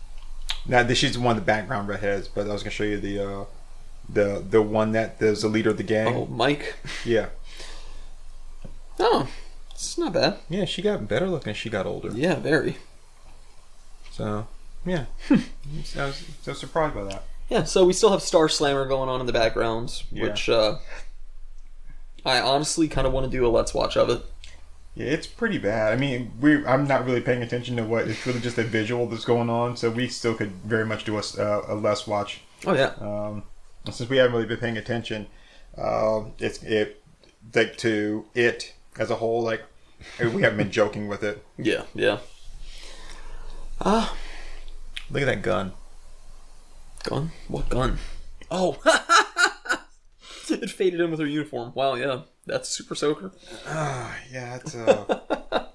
Now 0.67 0.83
this 0.83 0.97
she's 0.99 1.17
one 1.17 1.37
of 1.37 1.41
the 1.43 1.45
background 1.45 1.87
redheads, 1.87 2.27
but 2.27 2.47
I 2.47 2.53
was 2.53 2.61
gonna 2.63 2.71
show 2.71 2.83
you 2.83 2.99
the 2.99 3.19
uh, 3.19 3.45
the 4.09 4.43
the 4.47 4.61
one 4.61 4.91
that 4.93 5.17
is 5.21 5.41
the 5.43 5.47
leader 5.47 5.69
of 5.71 5.77
the 5.77 5.83
gang. 5.83 6.13
Oh, 6.15 6.25
Mike. 6.27 6.75
Yeah, 7.05 7.27
Oh, 8.99 9.27
it's 9.71 9.97
not 9.97 10.13
bad. 10.13 10.37
yeah. 10.49 10.65
She 10.65 10.81
got 10.83 11.07
better 11.07 11.27
looking 11.27 11.51
as 11.51 11.57
she 11.57 11.69
got 11.69 11.85
older. 11.87 12.09
Yeah, 12.13 12.35
very. 12.35 12.77
So 14.11 14.47
yeah, 14.85 15.05
I 15.29 15.35
was 16.05 16.23
so 16.41 16.53
surprised 16.53 16.93
by 16.95 17.03
that. 17.05 17.23
Yeah, 17.51 17.65
so 17.65 17.83
we 17.83 17.91
still 17.91 18.11
have 18.11 18.21
Star 18.21 18.47
Slammer 18.47 18.85
going 18.87 19.09
on 19.09 19.19
in 19.19 19.27
the 19.27 19.33
background, 19.33 20.03
Yeah. 20.09 20.23
which 20.23 20.47
uh, 20.47 20.77
I 22.25 22.39
honestly 22.39 22.87
kind 22.87 23.05
of 23.05 23.11
want 23.11 23.25
to 23.29 23.29
do 23.37 23.45
a 23.45 23.49
let's 23.49 23.73
watch 23.73 23.97
of 23.97 24.09
it. 24.09 24.23
Yeah, 24.95 25.07
it's 25.07 25.27
pretty 25.27 25.57
bad. 25.57 25.91
I 25.91 25.97
mean, 25.97 26.31
we 26.39 26.65
I'm 26.65 26.87
not 26.87 27.05
really 27.05 27.19
paying 27.19 27.41
attention 27.43 27.75
to 27.75 27.83
what 27.83 28.07
it's 28.07 28.25
really 28.25 28.39
just 28.39 28.57
a 28.57 28.63
visual 28.63 29.05
that's 29.07 29.25
going 29.25 29.49
on. 29.49 29.75
So 29.75 29.89
we 29.89 30.07
still 30.07 30.33
could 30.33 30.51
very 30.65 30.85
much 30.85 31.03
do 31.03 31.17
a, 31.17 31.19
uh, 31.19 31.65
a 31.67 31.75
less 31.75 32.07
watch. 32.07 32.39
Oh 32.65 32.73
yeah, 32.73 32.93
Um, 33.01 33.43
since 33.91 34.09
we 34.09 34.15
haven't 34.17 34.33
really 34.33 34.47
been 34.47 34.57
paying 34.57 34.77
attention, 34.77 35.27
uh, 35.77 36.21
it's 36.39 36.63
it 36.63 37.01
like 37.53 37.75
to 37.79 38.25
it 38.33 38.73
as 38.97 39.09
a 39.11 39.15
whole. 39.15 39.41
Like 39.43 39.63
we 40.19 40.41
haven't 40.41 40.57
been 40.57 40.71
joking 40.71 41.07
with 41.09 41.21
it. 41.23 41.43
yeah, 41.57 41.83
yeah. 41.93 42.19
Ah, 43.81 44.15
Look 45.09 45.21
at 45.23 45.25
that 45.25 45.41
gun. 45.41 45.73
Gun? 47.03 47.31
What 47.47 47.69
gun? 47.69 47.97
Oh, 48.49 48.77
it 50.49 50.69
faded 50.69 50.99
in 50.99 51.11
with 51.11 51.19
her 51.19 51.25
uniform. 51.25 51.71
Wow, 51.75 51.95
yeah, 51.95 52.21
that's 52.45 52.69
Super 52.69 52.95
Soaker. 52.95 53.31
Ah, 53.67 54.15
yeah, 54.31 54.55
it's. 54.55 54.75
Uh... 54.75 55.19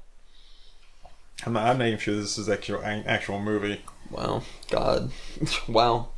I'm 1.46 1.52
not, 1.52 1.66
I'm 1.68 1.78
not 1.78 1.86
even 1.86 1.98
sure 1.98 2.16
this 2.16 2.38
is 2.38 2.48
actual 2.48 2.82
actual 2.84 3.40
movie. 3.40 3.80
Wow, 4.10 4.42
God, 4.70 5.10
wow. 5.68 6.08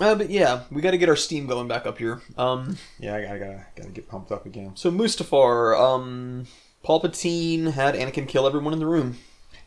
Uh, 0.00 0.14
but 0.14 0.30
yeah, 0.30 0.62
we 0.70 0.80
got 0.80 0.92
to 0.92 0.98
get 0.98 1.08
our 1.08 1.16
steam 1.16 1.46
going 1.46 1.66
back 1.66 1.84
up 1.84 1.98
here. 1.98 2.22
Um, 2.36 2.78
Yeah, 3.00 3.16
I 3.16 3.22
gotta 3.22 3.38
gotta, 3.38 3.66
gotta 3.76 3.90
get 3.90 4.08
pumped 4.08 4.30
up 4.30 4.46
again. 4.46 4.72
so 4.76 4.92
Mustafar, 4.92 5.78
um, 5.78 6.46
Palpatine 6.84 7.72
had 7.72 7.96
Anakin 7.96 8.28
kill 8.28 8.46
everyone 8.46 8.72
in 8.72 8.78
the 8.78 8.86
room. 8.86 9.18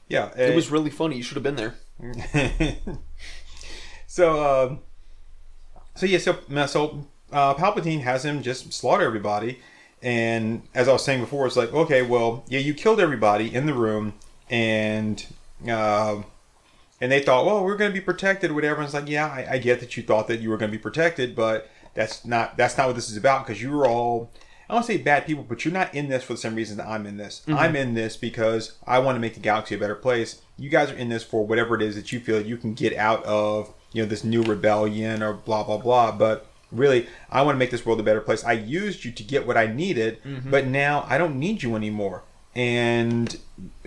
Yeah, 0.08 0.32
It 0.38 0.56
was 0.56 0.70
really 0.70 0.90
funny. 0.90 1.18
You 1.18 1.24
should 1.24 1.36
have 1.36 1.44
been 1.44 1.56
there. 1.56 1.76
so, 4.08 4.68
um, 4.70 4.80
so 5.96 6.06
yeah, 6.06 6.18
so 6.18 6.38
so 6.68 7.08
uh, 7.32 7.54
Palpatine 7.54 8.02
has 8.02 8.26
him 8.26 8.42
just 8.42 8.72
slaughter 8.74 9.04
everybody, 9.06 9.60
and 10.02 10.64
as 10.74 10.88
I 10.88 10.94
was 10.94 11.06
saying 11.06 11.22
before, 11.22 11.46
it's 11.46 11.56
like, 11.56 11.74
okay, 11.74 12.02
well, 12.02 12.44
yeah, 12.48 12.60
you 12.60 12.74
killed 12.74 13.00
everybody 13.00 13.54
in 13.54 13.66
the 13.66 13.74
room, 13.74 14.14
and 14.50 15.26
uh, 15.70 16.24
and 17.00 17.12
they 17.12 17.22
thought, 17.22 17.46
well, 17.46 17.64
we're 17.64 17.78
going 17.78 17.92
to 17.92 18.00
be 18.00 18.04
protected, 18.04 18.52
or 18.52 18.54
whatever. 18.54 18.78
And 18.78 18.86
it's 18.86 18.94
like, 18.94 19.10
yeah, 19.10 19.28
I, 19.28 19.54
I 19.54 19.58
get 19.58 19.80
that 19.80 19.98
you 19.98 20.04
thought 20.04 20.28
that 20.28 20.40
you 20.40 20.50
were 20.50 20.58
going 20.58 20.72
to 20.72 20.78
be 20.78 20.82
protected, 20.82 21.36
but 21.36 21.70
that's 21.94 22.26
not 22.26 22.58
that's 22.58 22.78
not 22.78 22.88
what 22.88 22.96
this 22.96 23.10
is 23.10 23.18
about 23.18 23.46
because 23.46 23.62
you 23.62 23.72
were 23.72 23.88
all. 23.88 24.32
I 24.70 24.74
don't 24.74 24.84
say 24.84 24.96
bad 24.98 25.26
people, 25.26 25.44
but 25.44 25.66
you're 25.66 25.74
not 25.74 25.94
in 25.94 26.08
this 26.08 26.24
for 26.24 26.32
the 26.32 26.40
same 26.40 26.56
reason 26.56 26.78
that 26.78 26.88
I'm 26.88 27.06
in 27.06 27.18
this. 27.18 27.42
I'm 27.58 27.76
in 27.76 27.94
this 27.94 28.16
because 28.16 28.78
I 28.88 29.00
want 29.00 29.18
to 29.18 29.20
make 29.20 29.34
the 29.34 29.42
galaxy 29.42 29.76
a 29.76 29.78
better 29.78 29.96
place. 29.96 30.42
You 30.62 30.70
guys 30.70 30.92
are 30.92 30.96
in 30.96 31.10
this 31.10 31.24
for 31.24 31.46
whatever 31.46 31.76
it 31.76 31.82
is 31.82 31.96
that 31.96 32.12
you 32.12 32.20
feel 32.20 32.42
you 32.42 32.56
can 32.58 32.74
get 32.74 32.96
out 32.96 33.24
of, 33.26 33.74
you 33.94 34.02
know, 34.04 34.08
this 34.08 34.24
new 34.24 34.44
rebellion 34.44 35.24
or 35.24 35.34
blah 35.34 35.64
blah 35.64 35.78
blah. 35.78 36.12
But 36.12 36.46
really, 36.72 37.08
I 37.30 37.42
want 37.42 37.56
to 37.56 37.60
make 37.60 37.72
this 37.72 37.86
world 37.86 38.00
a 38.00 38.04
better 38.04 38.22
place. 38.22 38.44
I 38.44 38.54
used 38.54 39.04
you 39.04 39.12
to 39.12 39.24
get 39.24 39.48
what 39.48 39.58
I 39.58 39.66
needed, 39.68 40.20
but 40.50 40.68
now 40.68 41.06
I 41.10 41.18
don't 41.18 41.38
need 41.40 41.64
you 41.64 41.76
anymore, 41.76 42.24
and 42.56 43.36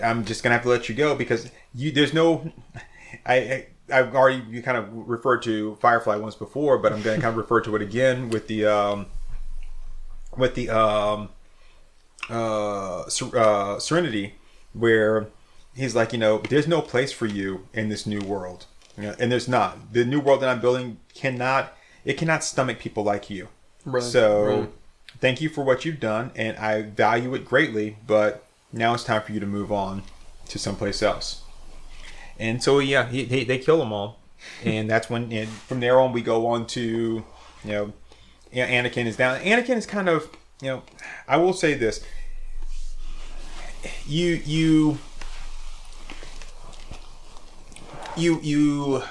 I'm 0.02 0.24
just 0.24 0.42
gonna 0.42 0.54
have 0.54 0.62
to 0.64 0.68
let 0.68 0.88
you 0.88 0.94
go 0.94 1.14
because 1.14 1.50
you. 1.74 1.92
There's 1.92 2.12
no. 2.12 2.50
I. 3.26 3.36
I 3.36 3.66
I've 3.92 4.14
already 4.14 4.42
you 4.48 4.62
kind 4.62 4.78
of 4.78 4.88
referred 4.90 5.42
to 5.42 5.74
Firefly 5.76 6.16
once 6.16 6.34
before, 6.34 6.78
but 6.78 6.90
I'm 6.94 7.02
going 7.02 7.16
to 7.16 7.22
kind 7.22 7.32
of 7.32 7.36
refer 7.36 7.60
to 7.60 7.76
it 7.76 7.82
again 7.82 8.30
with 8.30 8.48
the 8.48 8.64
um, 8.64 9.06
with 10.38 10.54
the 10.54 10.70
um, 10.70 11.28
uh, 12.30 13.06
Ser- 13.10 13.36
uh, 13.36 13.78
Serenity, 13.78 14.36
where 14.72 15.26
he's 15.76 15.94
like, 15.94 16.12
you 16.12 16.18
know, 16.18 16.38
there's 16.38 16.68
no 16.68 16.80
place 16.80 17.12
for 17.12 17.26
you 17.26 17.66
in 17.72 17.88
this 17.88 18.06
new 18.06 18.20
world, 18.20 18.66
you 18.96 19.04
know, 19.04 19.14
and 19.18 19.30
there's 19.30 19.48
not. 19.48 19.92
The 19.92 20.04
new 20.04 20.20
world 20.20 20.40
that 20.42 20.48
I'm 20.48 20.60
building 20.60 20.98
cannot 21.14 21.74
it 22.04 22.18
cannot 22.18 22.44
stomach 22.44 22.78
people 22.78 23.02
like 23.02 23.30
you. 23.30 23.48
Right, 23.84 24.02
so, 24.02 24.44
right. 24.44 24.70
thank 25.20 25.40
you 25.40 25.48
for 25.48 25.64
what 25.64 25.84
you've 25.84 26.00
done, 26.00 26.32
and 26.36 26.56
I 26.58 26.82
value 26.82 27.34
it 27.34 27.44
greatly. 27.44 27.96
But 28.06 28.44
now 28.72 28.94
it's 28.94 29.04
time 29.04 29.22
for 29.22 29.32
you 29.32 29.40
to 29.40 29.46
move 29.46 29.72
on 29.72 30.02
to 30.48 30.58
someplace 30.58 31.02
else. 31.02 31.42
And 32.38 32.62
so, 32.62 32.78
yeah, 32.78 33.08
he, 33.08 33.24
he, 33.24 33.44
they 33.44 33.58
kill 33.58 33.78
them 33.78 33.92
all, 33.92 34.18
and 34.64 34.88
that's 34.90 35.08
when. 35.08 35.32
And 35.32 35.48
from 35.48 35.80
there 35.80 35.98
on, 36.00 36.12
we 36.12 36.22
go 36.22 36.46
on 36.46 36.66
to, 36.68 37.24
you 37.64 37.70
know, 37.70 37.92
Anakin 38.52 39.06
is 39.06 39.16
down. 39.16 39.40
Anakin 39.40 39.76
is 39.76 39.86
kind 39.86 40.08
of, 40.08 40.28
you 40.60 40.68
know, 40.68 40.82
I 41.26 41.36
will 41.38 41.52
say 41.52 41.74
this. 41.74 42.04
You 44.06 44.40
you 44.44 44.98
you 48.16 48.40
you 48.42 49.02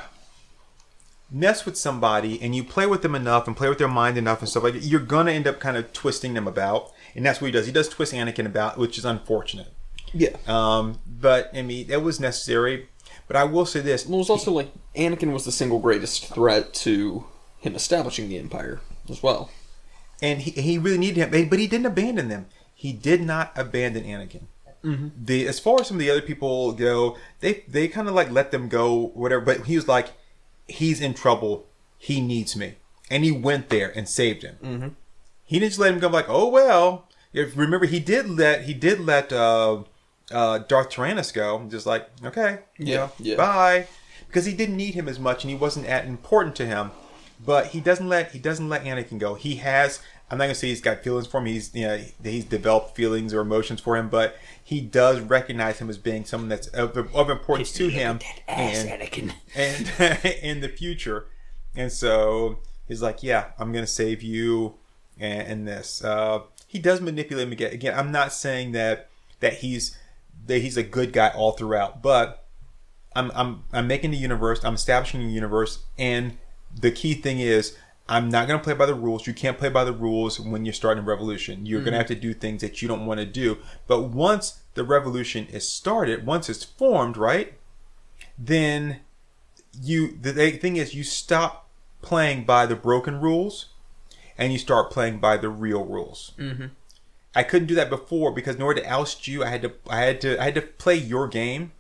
mess 1.32 1.66
with 1.66 1.76
somebody 1.78 2.40
and 2.42 2.56
you 2.56 2.64
play 2.64 2.86
with 2.86 3.02
them 3.02 3.16
enough 3.16 3.48
and 3.48 3.58
play 3.58 3.68
with 3.68 3.80
their 3.80 3.88
mind 3.88 4.18
enough 4.18 4.40
and 4.40 4.48
stuff 4.50 4.64
like 4.64 4.74
that, 4.74 4.84
you're 4.84 5.00
gonna 5.00 5.32
end 5.32 5.48
up 5.48 5.60
kind 5.60 5.78
of 5.78 5.92
twisting 5.94 6.34
them 6.34 6.48
about, 6.48 6.92
and 7.16 7.26
that's 7.26 7.42
what 7.42 7.48
he 7.48 7.52
does. 7.52 7.66
He 7.66 7.72
does 7.72 7.90
twist 7.90 8.14
Anakin 8.14 8.46
about, 8.46 8.78
which 8.78 8.98
is 8.98 9.06
unfortunate. 9.06 9.74
Yeah. 10.14 10.36
Um, 10.48 11.00
but 11.08 11.50
I 11.54 11.62
mean, 11.64 11.88
that 11.88 12.02
was 12.04 12.20
necessary. 12.20 12.88
But 13.28 13.36
I 13.38 13.46
will 13.46 13.66
say 13.66 13.80
this: 13.80 14.06
Well, 14.06 14.16
it 14.16 14.20
was 14.20 14.30
also 14.30 14.52
like 14.52 14.72
Anakin 14.96 15.34
was 15.34 15.46
the 15.46 15.52
single 15.52 15.80
greatest 15.80 16.34
threat 16.34 16.74
to 16.76 17.26
him 17.60 17.76
establishing 17.76 18.30
the 18.30 18.38
Empire 18.38 18.82
as 19.10 19.24
well. 19.24 19.50
and 20.22 20.42
he, 20.42 20.52
he 20.52 20.78
really 20.78 20.98
needed 20.98 21.18
him, 21.18 21.50
but 21.50 21.60
he 21.60 21.68
didn't 21.68 21.86
abandon 21.86 22.28
them. 22.28 22.46
He 22.76 22.92
did 22.94 23.22
not 23.22 23.52
abandon 23.56 24.04
Anakin. 24.04 24.44
The 24.84 25.48
as 25.48 25.60
far 25.60 25.80
as 25.80 25.88
some 25.88 25.98
of 25.98 26.02
the 26.02 26.10
other 26.12 26.22
people 26.22 26.74
go, 26.74 27.18
they 27.40 27.63
they 27.68 27.88
kind 27.88 28.08
of 28.10 28.13
like 28.13 28.30
let 28.30 28.52
them 28.52 28.68
go, 28.68 29.08
whatever. 29.13 29.42
But 29.42 29.66
he 29.66 29.75
was 29.75 29.88
like, 29.88 30.10
he's 30.68 31.00
in 31.00 31.13
trouble. 31.13 31.66
He 31.98 32.20
needs 32.20 32.56
me, 32.58 32.75
and 33.10 33.24
he 33.24 33.32
went 33.32 33.70
there 33.70 33.92
and 33.96 34.10
saved 34.10 34.44
him. 34.44 34.58
Mm-hmm. 34.62 34.88
He 35.46 35.60
didn't 35.60 35.72
just 35.72 35.80
let 35.80 35.94
him 35.94 36.00
go 36.00 36.10
like, 36.10 36.25
oh 36.28 36.50
well. 36.50 37.08
If 37.32 37.58
remember, 37.58 37.86
he 37.86 38.00
did 38.00 38.30
let 38.30 38.66
he 38.66 38.74
did 38.74 39.00
let 39.00 39.32
uh, 39.32 39.84
uh, 40.32 40.60
Darth 40.60 40.90
Tyrannus 40.90 41.32
go. 41.32 41.66
Just 41.70 41.86
like 41.86 42.08
okay, 42.24 42.60
you 42.78 42.88
Yeah, 42.88 42.96
know, 42.98 43.12
yeah. 43.20 43.36
bye, 43.38 43.88
because 44.28 44.46
he 44.46 44.54
didn't 44.54 44.78
need 44.78 44.96
him 44.96 45.08
as 45.08 45.18
much, 45.18 45.44
and 45.44 45.50
he 45.50 45.56
wasn't 45.56 45.88
that 45.88 46.06
important 46.06 46.56
to 46.58 46.66
him. 46.66 46.92
But 47.44 47.68
he 47.68 47.80
doesn't 47.80 48.08
let 48.08 48.32
he 48.34 48.40
doesn't 48.40 48.70
let 48.70 48.84
Anakin 48.84 49.18
go. 49.18 49.36
He 49.36 49.56
has. 49.58 50.02
I'm 50.34 50.40
not 50.40 50.46
gonna 50.46 50.56
say 50.56 50.70
he's 50.70 50.82
got 50.82 51.04
feelings 51.04 51.28
for 51.28 51.40
him. 51.40 51.46
He's 51.46 51.75
you 51.75 51.86
know 51.86 52.04
he's 52.24 52.46
developed 52.46 52.96
feelings 52.96 53.36
or 53.36 53.42
emotions 53.42 53.80
for 53.80 53.96
him, 53.96 54.10
but 54.10 54.36
he 54.63 54.82
does 54.82 55.20
recognize 55.20 55.78
him 55.78 55.92
as 55.92 56.00
being 56.00 56.25
someone 56.25 56.50
that's 56.50 56.66
of, 56.70 56.98
of 56.98 57.30
importance 57.30 57.72
to 57.74 57.88
him 57.90 58.18
and, 58.48 58.90
and 59.56 59.92
in 60.25 60.62
the 60.62 60.70
future. 60.70 61.28
And 61.75 61.92
so 61.92 62.58
he's 62.88 63.04
like, 63.04 63.22
"Yeah, 63.22 63.52
I'm 63.60 63.72
gonna 63.72 63.86
save 63.86 64.24
you." 64.24 64.74
And, 65.20 65.48
and 65.48 65.68
this, 65.68 66.04
uh, 66.04 66.40
he 66.66 66.80
does 66.80 67.00
manipulate 67.00 67.46
him 67.46 67.52
again. 67.52 67.72
Again, 67.72 67.94
I'm 67.96 68.12
not 68.12 68.34
saying 68.34 68.72
that 68.72 69.10
that 69.40 69.58
he's 69.58 69.96
that 70.48 70.63
he's 70.63 70.78
a 70.78 70.84
good 70.84 71.13
guy 71.13 71.30
all 71.30 71.52
throughout, 71.52 72.02
but 72.02 72.44
I'm 73.16 73.32
I'm 73.36 73.66
I'm 73.72 73.86
making 73.86 74.10
the 74.10 74.18
universe. 74.18 74.63
I'm 74.63 74.74
establishing 74.74 75.22
a 75.22 75.30
universe, 75.30 75.84
and 75.96 76.40
the 76.75 76.90
key 76.90 77.13
thing 77.13 77.40
is 77.40 77.78
I'm 78.08 78.30
not 78.30 78.48
going 78.48 78.60
to 78.60 78.64
play 78.64 78.74
by 78.74 78.86
the 78.86 78.96
rules. 78.96 79.28
You 79.28 79.34
can't 79.34 79.58
play 79.58 79.70
by 79.70 79.86
the 79.86 79.94
rules 79.94 80.40
when 80.40 80.66
you're 80.66 80.74
starting 80.74 81.04
a 81.04 81.08
revolution. 81.08 81.66
You're 81.66 81.82
going 81.82 81.94
to 81.94 81.98
have 81.98 82.08
to 82.08 82.16
do 82.16 82.34
things 82.34 82.62
that 82.62 82.82
you 82.82 82.88
don't 82.88 83.06
want 83.06 83.20
to 83.22 83.26
do. 83.26 83.60
But 83.88 84.10
once 84.10 84.60
the 84.74 84.84
revolution 84.84 85.48
is 85.48 85.68
started, 85.68 86.26
once 86.26 86.50
it's 86.50 86.66
formed, 86.66 87.16
right? 87.16 87.54
Then 88.38 89.00
you 89.82 90.18
the 90.22 90.52
thing 90.52 90.76
is 90.76 90.94
you 90.94 91.04
stop 91.04 91.68
playing 92.02 92.44
by 92.44 92.66
the 92.66 92.76
broken 92.76 93.20
rules 93.20 93.68
and 94.38 94.52
you 94.52 94.60
start 94.60 94.92
playing 94.92 95.20
by 95.20 95.38
the 95.38 95.50
real 95.50 95.86
rules. 95.86 96.34
Mm-hmm. 96.38 96.66
I 97.36 97.44
couldn't 97.44 97.68
do 97.68 97.76
that 97.76 97.90
before 97.90 98.32
because 98.32 98.56
in 98.58 98.62
order 98.62 98.82
to 98.82 98.92
oust 98.92 99.28
you, 99.28 99.44
I 99.44 99.48
had 99.48 99.62
to 99.64 99.74
I 99.90 100.02
had 100.02 100.22
to 100.22 100.42
I 100.42 100.46
had 100.46 100.56
to 100.56 100.62
play 100.62 100.96
your 100.96 101.28
game. 101.28 101.72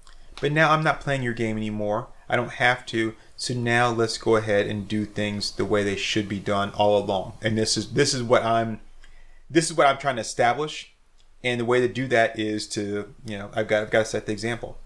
But 0.41 0.51
now 0.51 0.71
I'm 0.71 0.83
not 0.83 0.99
playing 0.99 1.23
your 1.23 1.33
game 1.33 1.57
anymore. 1.57 2.07
I 2.33 2.35
don't 2.35 2.53
have 2.53 2.83
to. 2.87 3.13
So 3.35 3.53
now 3.53 3.91
let's 3.91 4.17
go 4.17 4.37
ahead 4.37 4.65
and 4.65 4.87
do 4.87 5.05
things 5.05 5.51
the 5.51 5.65
way 5.65 5.83
they 5.83 5.95
should 5.95 6.27
be 6.27 6.39
done 6.39 6.71
all 6.71 6.97
along. 6.97 7.33
And 7.43 7.55
this 7.55 7.77
is 7.77 7.93
this 7.93 8.11
is 8.11 8.23
what 8.23 8.43
I'm 8.43 8.79
this 9.51 9.69
is 9.69 9.77
what 9.77 9.85
I'm 9.85 9.99
trying 9.99 10.15
to 10.15 10.21
establish. 10.21 10.95
And 11.43 11.59
the 11.59 11.65
way 11.65 11.79
to 11.79 11.87
do 11.87 12.07
that 12.07 12.39
is 12.39 12.67
to 12.69 13.13
you 13.23 13.37
know 13.37 13.51
I've 13.53 13.67
got 13.67 13.83
I've 13.83 13.91
got 13.91 13.99
to 13.99 14.05
set 14.05 14.25
the 14.25 14.31
example. 14.31 14.79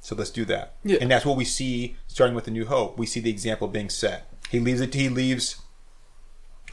So 0.00 0.14
let's 0.14 0.28
do 0.28 0.44
that. 0.46 0.74
Yeah. 0.84 0.98
And 1.00 1.10
that's 1.10 1.24
what 1.24 1.38
we 1.38 1.44
see 1.46 1.96
starting 2.06 2.34
with 2.34 2.44
the 2.44 2.50
New 2.50 2.66
Hope. 2.66 2.98
We 2.98 3.06
see 3.06 3.20
the 3.20 3.30
example 3.30 3.66
being 3.66 3.88
set. 3.88 4.30
He 4.50 4.60
leaves 4.60 4.82
it. 4.82 4.92
He 4.92 5.08
leaves 5.08 5.56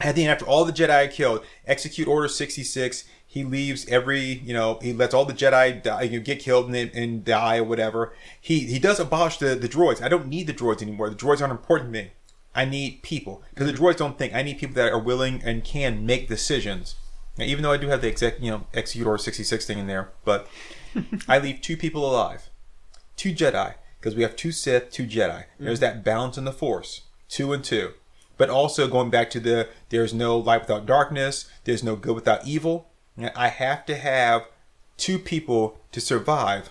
at 0.00 0.14
the 0.14 0.22
end 0.22 0.30
after 0.30 0.46
all 0.46 0.64
the 0.64 0.72
Jedi 0.72 1.06
are 1.06 1.08
killed, 1.08 1.44
execute 1.66 2.08
Order 2.08 2.28
sixty 2.28 2.62
six. 2.62 3.04
He 3.30 3.44
leaves 3.44 3.86
every, 3.88 4.22
you 4.22 4.54
know, 4.54 4.78
he 4.80 4.94
lets 4.94 5.12
all 5.12 5.26
the 5.26 5.34
Jedi 5.34 5.82
die, 5.82 6.02
you 6.02 6.18
know, 6.18 6.24
get 6.24 6.40
killed 6.40 6.74
and, 6.74 6.90
and 6.94 7.24
die 7.24 7.58
or 7.58 7.64
whatever. 7.64 8.14
He 8.40 8.60
he 8.60 8.78
does 8.78 8.98
abolish 8.98 9.38
the, 9.38 9.54
the 9.54 9.68
droids. 9.68 10.02
I 10.02 10.08
don't 10.08 10.28
need 10.28 10.46
the 10.46 10.54
droids 10.54 10.82
anymore. 10.82 11.10
The 11.10 11.16
droids 11.16 11.40
aren't 11.40 11.52
important 11.52 11.92
to 11.92 12.02
me. 12.02 12.10
I 12.54 12.64
need 12.64 13.02
people 13.02 13.42
because 13.50 13.70
the 13.70 13.78
droids 13.78 13.98
don't 13.98 14.18
think. 14.18 14.34
I 14.34 14.42
need 14.42 14.58
people 14.58 14.74
that 14.76 14.92
are 14.92 14.98
willing 14.98 15.42
and 15.44 15.62
can 15.62 16.06
make 16.06 16.28
decisions. 16.28 16.96
Now, 17.36 17.44
even 17.44 17.62
though 17.62 17.72
I 17.72 17.76
do 17.76 17.88
have 17.88 18.00
the 18.00 18.08
exec, 18.08 18.40
you 18.40 18.50
know, 18.50 18.66
execute 18.74 19.06
Order 19.06 19.22
sixty 19.22 19.44
six 19.44 19.66
thing 19.66 19.78
in 19.78 19.86
there, 19.86 20.10
but 20.24 20.48
I 21.28 21.38
leave 21.38 21.60
two 21.60 21.76
people 21.76 22.08
alive, 22.08 22.48
two 23.16 23.34
Jedi 23.34 23.74
because 24.00 24.14
we 24.14 24.22
have 24.22 24.36
two 24.36 24.52
Sith, 24.52 24.90
two 24.90 25.06
Jedi. 25.06 25.44
There's 25.58 25.80
mm-hmm. 25.80 25.96
that 25.96 26.04
balance 26.04 26.38
in 26.38 26.44
the 26.44 26.52
Force, 26.52 27.02
two 27.28 27.52
and 27.52 27.62
two. 27.62 27.92
But 28.38 28.48
also 28.48 28.88
going 28.88 29.10
back 29.10 29.28
to 29.30 29.40
the 29.40 29.68
there's 29.90 30.14
no 30.14 30.38
light 30.38 30.62
without 30.62 30.86
darkness, 30.86 31.50
there's 31.64 31.84
no 31.84 31.96
good 31.96 32.14
without 32.14 32.46
evil. 32.46 32.88
I 33.36 33.48
have 33.48 33.84
to 33.86 33.96
have 33.96 34.46
two 34.96 35.18
people 35.18 35.78
to 35.92 36.00
survive. 36.00 36.70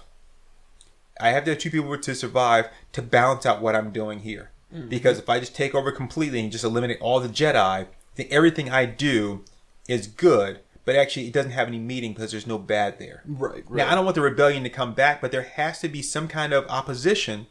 I 1.19 1.29
have 1.29 1.43
to 1.45 1.51
have 1.51 1.59
two 1.59 1.71
people 1.71 1.97
to 1.97 2.15
survive 2.15 2.69
to 2.93 3.01
balance 3.01 3.45
out 3.45 3.61
what 3.61 3.75
I'm 3.75 3.91
doing 3.91 4.19
here. 4.19 4.51
Mm-hmm. 4.73 4.89
Because 4.89 5.19
if 5.19 5.29
I 5.29 5.39
just 5.39 5.55
take 5.55 5.75
over 5.75 5.91
completely 5.91 6.39
and 6.39 6.51
just 6.51 6.63
eliminate 6.63 7.01
all 7.01 7.19
the 7.19 7.29
Jedi, 7.29 7.87
then 8.15 8.27
everything 8.29 8.69
I 8.69 8.85
do 8.85 9.43
is 9.87 10.07
good, 10.07 10.59
but 10.85 10.95
actually 10.95 11.27
it 11.27 11.33
doesn't 11.33 11.51
have 11.51 11.67
any 11.67 11.79
meaning 11.79 12.13
because 12.13 12.31
there's 12.31 12.47
no 12.47 12.57
bad 12.57 12.99
there. 12.99 13.23
Right, 13.25 13.63
right. 13.67 13.77
Now 13.77 13.91
I 13.91 13.95
don't 13.95 14.05
want 14.05 14.15
the 14.15 14.21
rebellion 14.21 14.63
to 14.63 14.69
come 14.69 14.93
back, 14.93 15.21
but 15.21 15.31
there 15.31 15.43
has 15.43 15.79
to 15.79 15.89
be 15.89 16.01
some 16.01 16.27
kind 16.27 16.53
of 16.53 16.65
opposition, 16.67 17.47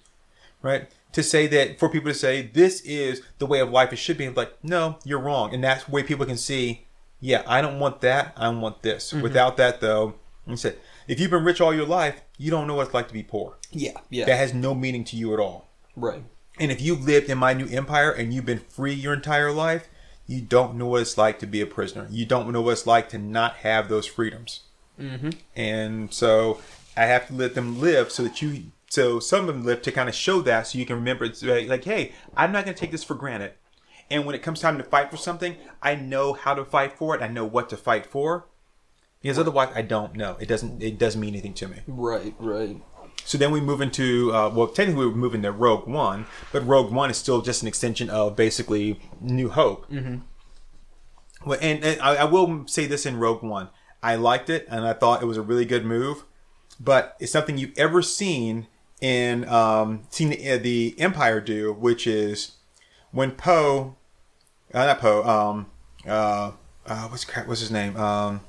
right? 0.62 0.88
To 1.16 1.22
say 1.22 1.46
that 1.46 1.78
for 1.78 1.88
people 1.88 2.10
to 2.10 2.18
say 2.18 2.42
this 2.42 2.82
is 2.82 3.22
the 3.38 3.46
way 3.46 3.60
of 3.60 3.70
life 3.70 3.90
it 3.90 3.96
should 3.96 4.18
be, 4.18 4.28
like 4.28 4.52
no, 4.62 4.98
you're 5.02 5.18
wrong, 5.18 5.54
and 5.54 5.64
that's 5.64 5.88
way 5.88 6.02
people 6.02 6.26
can 6.26 6.36
see. 6.36 6.84
Yeah, 7.20 7.42
I 7.46 7.62
don't 7.62 7.78
want 7.78 8.02
that. 8.02 8.34
I 8.36 8.50
want 8.50 8.82
this. 8.82 9.12
Mm-hmm. 9.12 9.22
Without 9.22 9.56
that, 9.56 9.80
though, 9.80 10.16
I 10.46 10.54
said, 10.56 10.76
if 11.08 11.18
you've 11.18 11.30
been 11.30 11.42
rich 11.42 11.58
all 11.62 11.74
your 11.74 11.86
life, 11.86 12.20
you 12.36 12.50
don't 12.50 12.66
know 12.66 12.74
what 12.74 12.86
it's 12.88 12.94
like 12.94 13.08
to 13.08 13.14
be 13.14 13.22
poor. 13.22 13.56
yeah, 13.72 13.92
yeah, 14.10 14.26
That 14.26 14.36
has 14.36 14.52
no 14.52 14.74
meaning 14.74 15.04
to 15.04 15.16
you 15.16 15.32
at 15.32 15.40
all. 15.40 15.68
right. 15.96 16.22
And 16.60 16.70
if 16.70 16.80
you've 16.82 17.04
lived 17.04 17.28
in 17.30 17.38
my 17.38 17.52
new 17.54 17.66
empire 17.68 18.10
and 18.10 18.32
you've 18.32 18.46
been 18.46 18.60
free 18.60 18.92
your 18.94 19.12
entire 19.14 19.52
life, 19.52 19.88
you 20.26 20.40
don't 20.42 20.74
know 20.76 20.86
what 20.86 21.00
it's 21.02 21.16
like 21.18 21.38
to 21.40 21.46
be 21.46 21.60
a 21.62 21.66
prisoner. 21.66 22.06
You 22.10 22.26
don't 22.26 22.50
know 22.52 22.60
what 22.62 22.72
it's 22.72 22.86
like 22.86 23.08
to 23.10 23.18
not 23.18 23.56
have 23.56 23.88
those 23.88 24.06
freedoms. 24.06 24.60
Mm-hmm. 25.00 25.30
And 25.54 26.12
so 26.12 26.60
I 26.96 27.04
have 27.04 27.26
to 27.28 27.34
let 27.34 27.54
them 27.54 27.80
live 27.80 28.10
so 28.10 28.22
that 28.22 28.40
you, 28.42 28.64
so 28.88 29.18
some 29.18 29.40
of 29.40 29.46
them 29.46 29.64
live 29.64 29.82
to 29.82 29.92
kind 29.92 30.08
of 30.08 30.14
show 30.14 30.40
that 30.42 30.68
so 30.68 30.78
you 30.78 30.86
can 30.86 30.96
remember 30.96 31.24
it's 31.24 31.42
like, 31.42 31.68
like, 31.68 31.84
hey, 31.84 32.12
I'm 32.36 32.52
not 32.52 32.64
going 32.64 32.74
to 32.74 32.80
take 32.80 32.92
this 32.92 33.04
for 33.04 33.14
granted. 33.14 33.52
And 34.10 34.24
when 34.24 34.34
it 34.34 34.42
comes 34.42 34.60
time 34.60 34.78
to 34.78 34.84
fight 34.84 35.10
for 35.10 35.16
something, 35.16 35.56
I 35.82 35.96
know 35.96 36.32
how 36.32 36.54
to 36.54 36.64
fight 36.64 36.92
for 36.92 37.14
it. 37.14 37.22
I 37.22 37.28
know 37.28 37.44
what 37.44 37.68
to 37.70 37.76
fight 37.76 38.06
for. 38.06 38.46
Because 39.20 39.38
otherwise, 39.38 39.70
I 39.74 39.82
don't 39.82 40.14
know. 40.14 40.36
It 40.38 40.46
doesn't. 40.46 40.80
It 40.80 40.98
doesn't 40.98 41.20
mean 41.20 41.34
anything 41.34 41.54
to 41.54 41.66
me. 41.66 41.78
Right, 41.88 42.34
right. 42.38 42.80
So 43.24 43.36
then 43.38 43.50
we 43.50 43.60
move 43.60 43.80
into 43.80 44.32
uh, 44.32 44.50
well, 44.50 44.68
technically 44.68 45.06
we 45.06 45.14
move 45.14 45.34
into 45.34 45.50
Rogue 45.50 45.88
One, 45.88 46.26
but 46.52 46.64
Rogue 46.64 46.92
One 46.92 47.10
is 47.10 47.16
still 47.16 47.42
just 47.42 47.62
an 47.62 47.66
extension 47.66 48.08
of 48.08 48.36
basically 48.36 49.00
New 49.20 49.48
Hope. 49.48 49.90
Mm-hmm. 49.90 50.18
Well, 51.44 51.58
and, 51.60 51.82
and 51.84 52.00
I, 52.00 52.16
I 52.16 52.24
will 52.24 52.68
say 52.68 52.86
this 52.86 53.04
in 53.04 53.16
Rogue 53.16 53.42
One, 53.42 53.70
I 54.00 54.14
liked 54.14 54.48
it 54.48 54.66
and 54.70 54.86
I 54.86 54.92
thought 54.92 55.22
it 55.22 55.26
was 55.26 55.36
a 55.36 55.42
really 55.42 55.64
good 55.64 55.84
move, 55.84 56.24
but 56.78 57.16
it's 57.18 57.32
something 57.32 57.58
you've 57.58 57.76
ever 57.76 58.02
seen 58.02 58.68
in 59.00 59.48
um, 59.48 60.04
seen 60.10 60.30
the, 60.30 60.50
uh, 60.52 60.58
the 60.58 60.94
Empire 60.98 61.40
do, 61.40 61.72
which 61.72 62.06
is 62.06 62.52
when 63.10 63.32
Poe, 63.32 63.96
uh, 64.72 64.86
not 64.86 65.00
Poe, 65.00 65.22
um, 65.24 65.66
uh, 66.06 66.52
uh, 66.86 67.08
what's 67.08 67.24
what's 67.46 67.60
his 67.60 67.70
name, 67.70 67.96
um, 67.96 68.40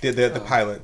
the 0.00 0.10
the, 0.10 0.28
the 0.28 0.40
pilot. 0.40 0.82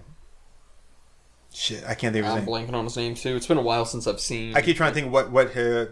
Shit, 1.53 1.85
I 1.85 1.95
can't 1.95 2.13
think 2.13 2.27
of 2.27 2.33
his 2.33 2.41
I'm 2.41 2.45
name. 2.45 2.49
blanking 2.49 2.75
on 2.75 2.85
his 2.85 2.97
name 2.97 3.15
too. 3.15 3.37
It's 3.37 3.47
been 3.47 3.59
a 3.59 3.63
while 3.63 3.85
since 3.85 4.09
I've 4.09 4.21
seen. 4.21 4.57
I 4.57 4.61
keep 4.61 4.77
trying 4.77 4.91
to 4.91 4.95
think 5.01 5.13
what 5.13 5.31
what 5.31 5.57
uh, 5.57 5.87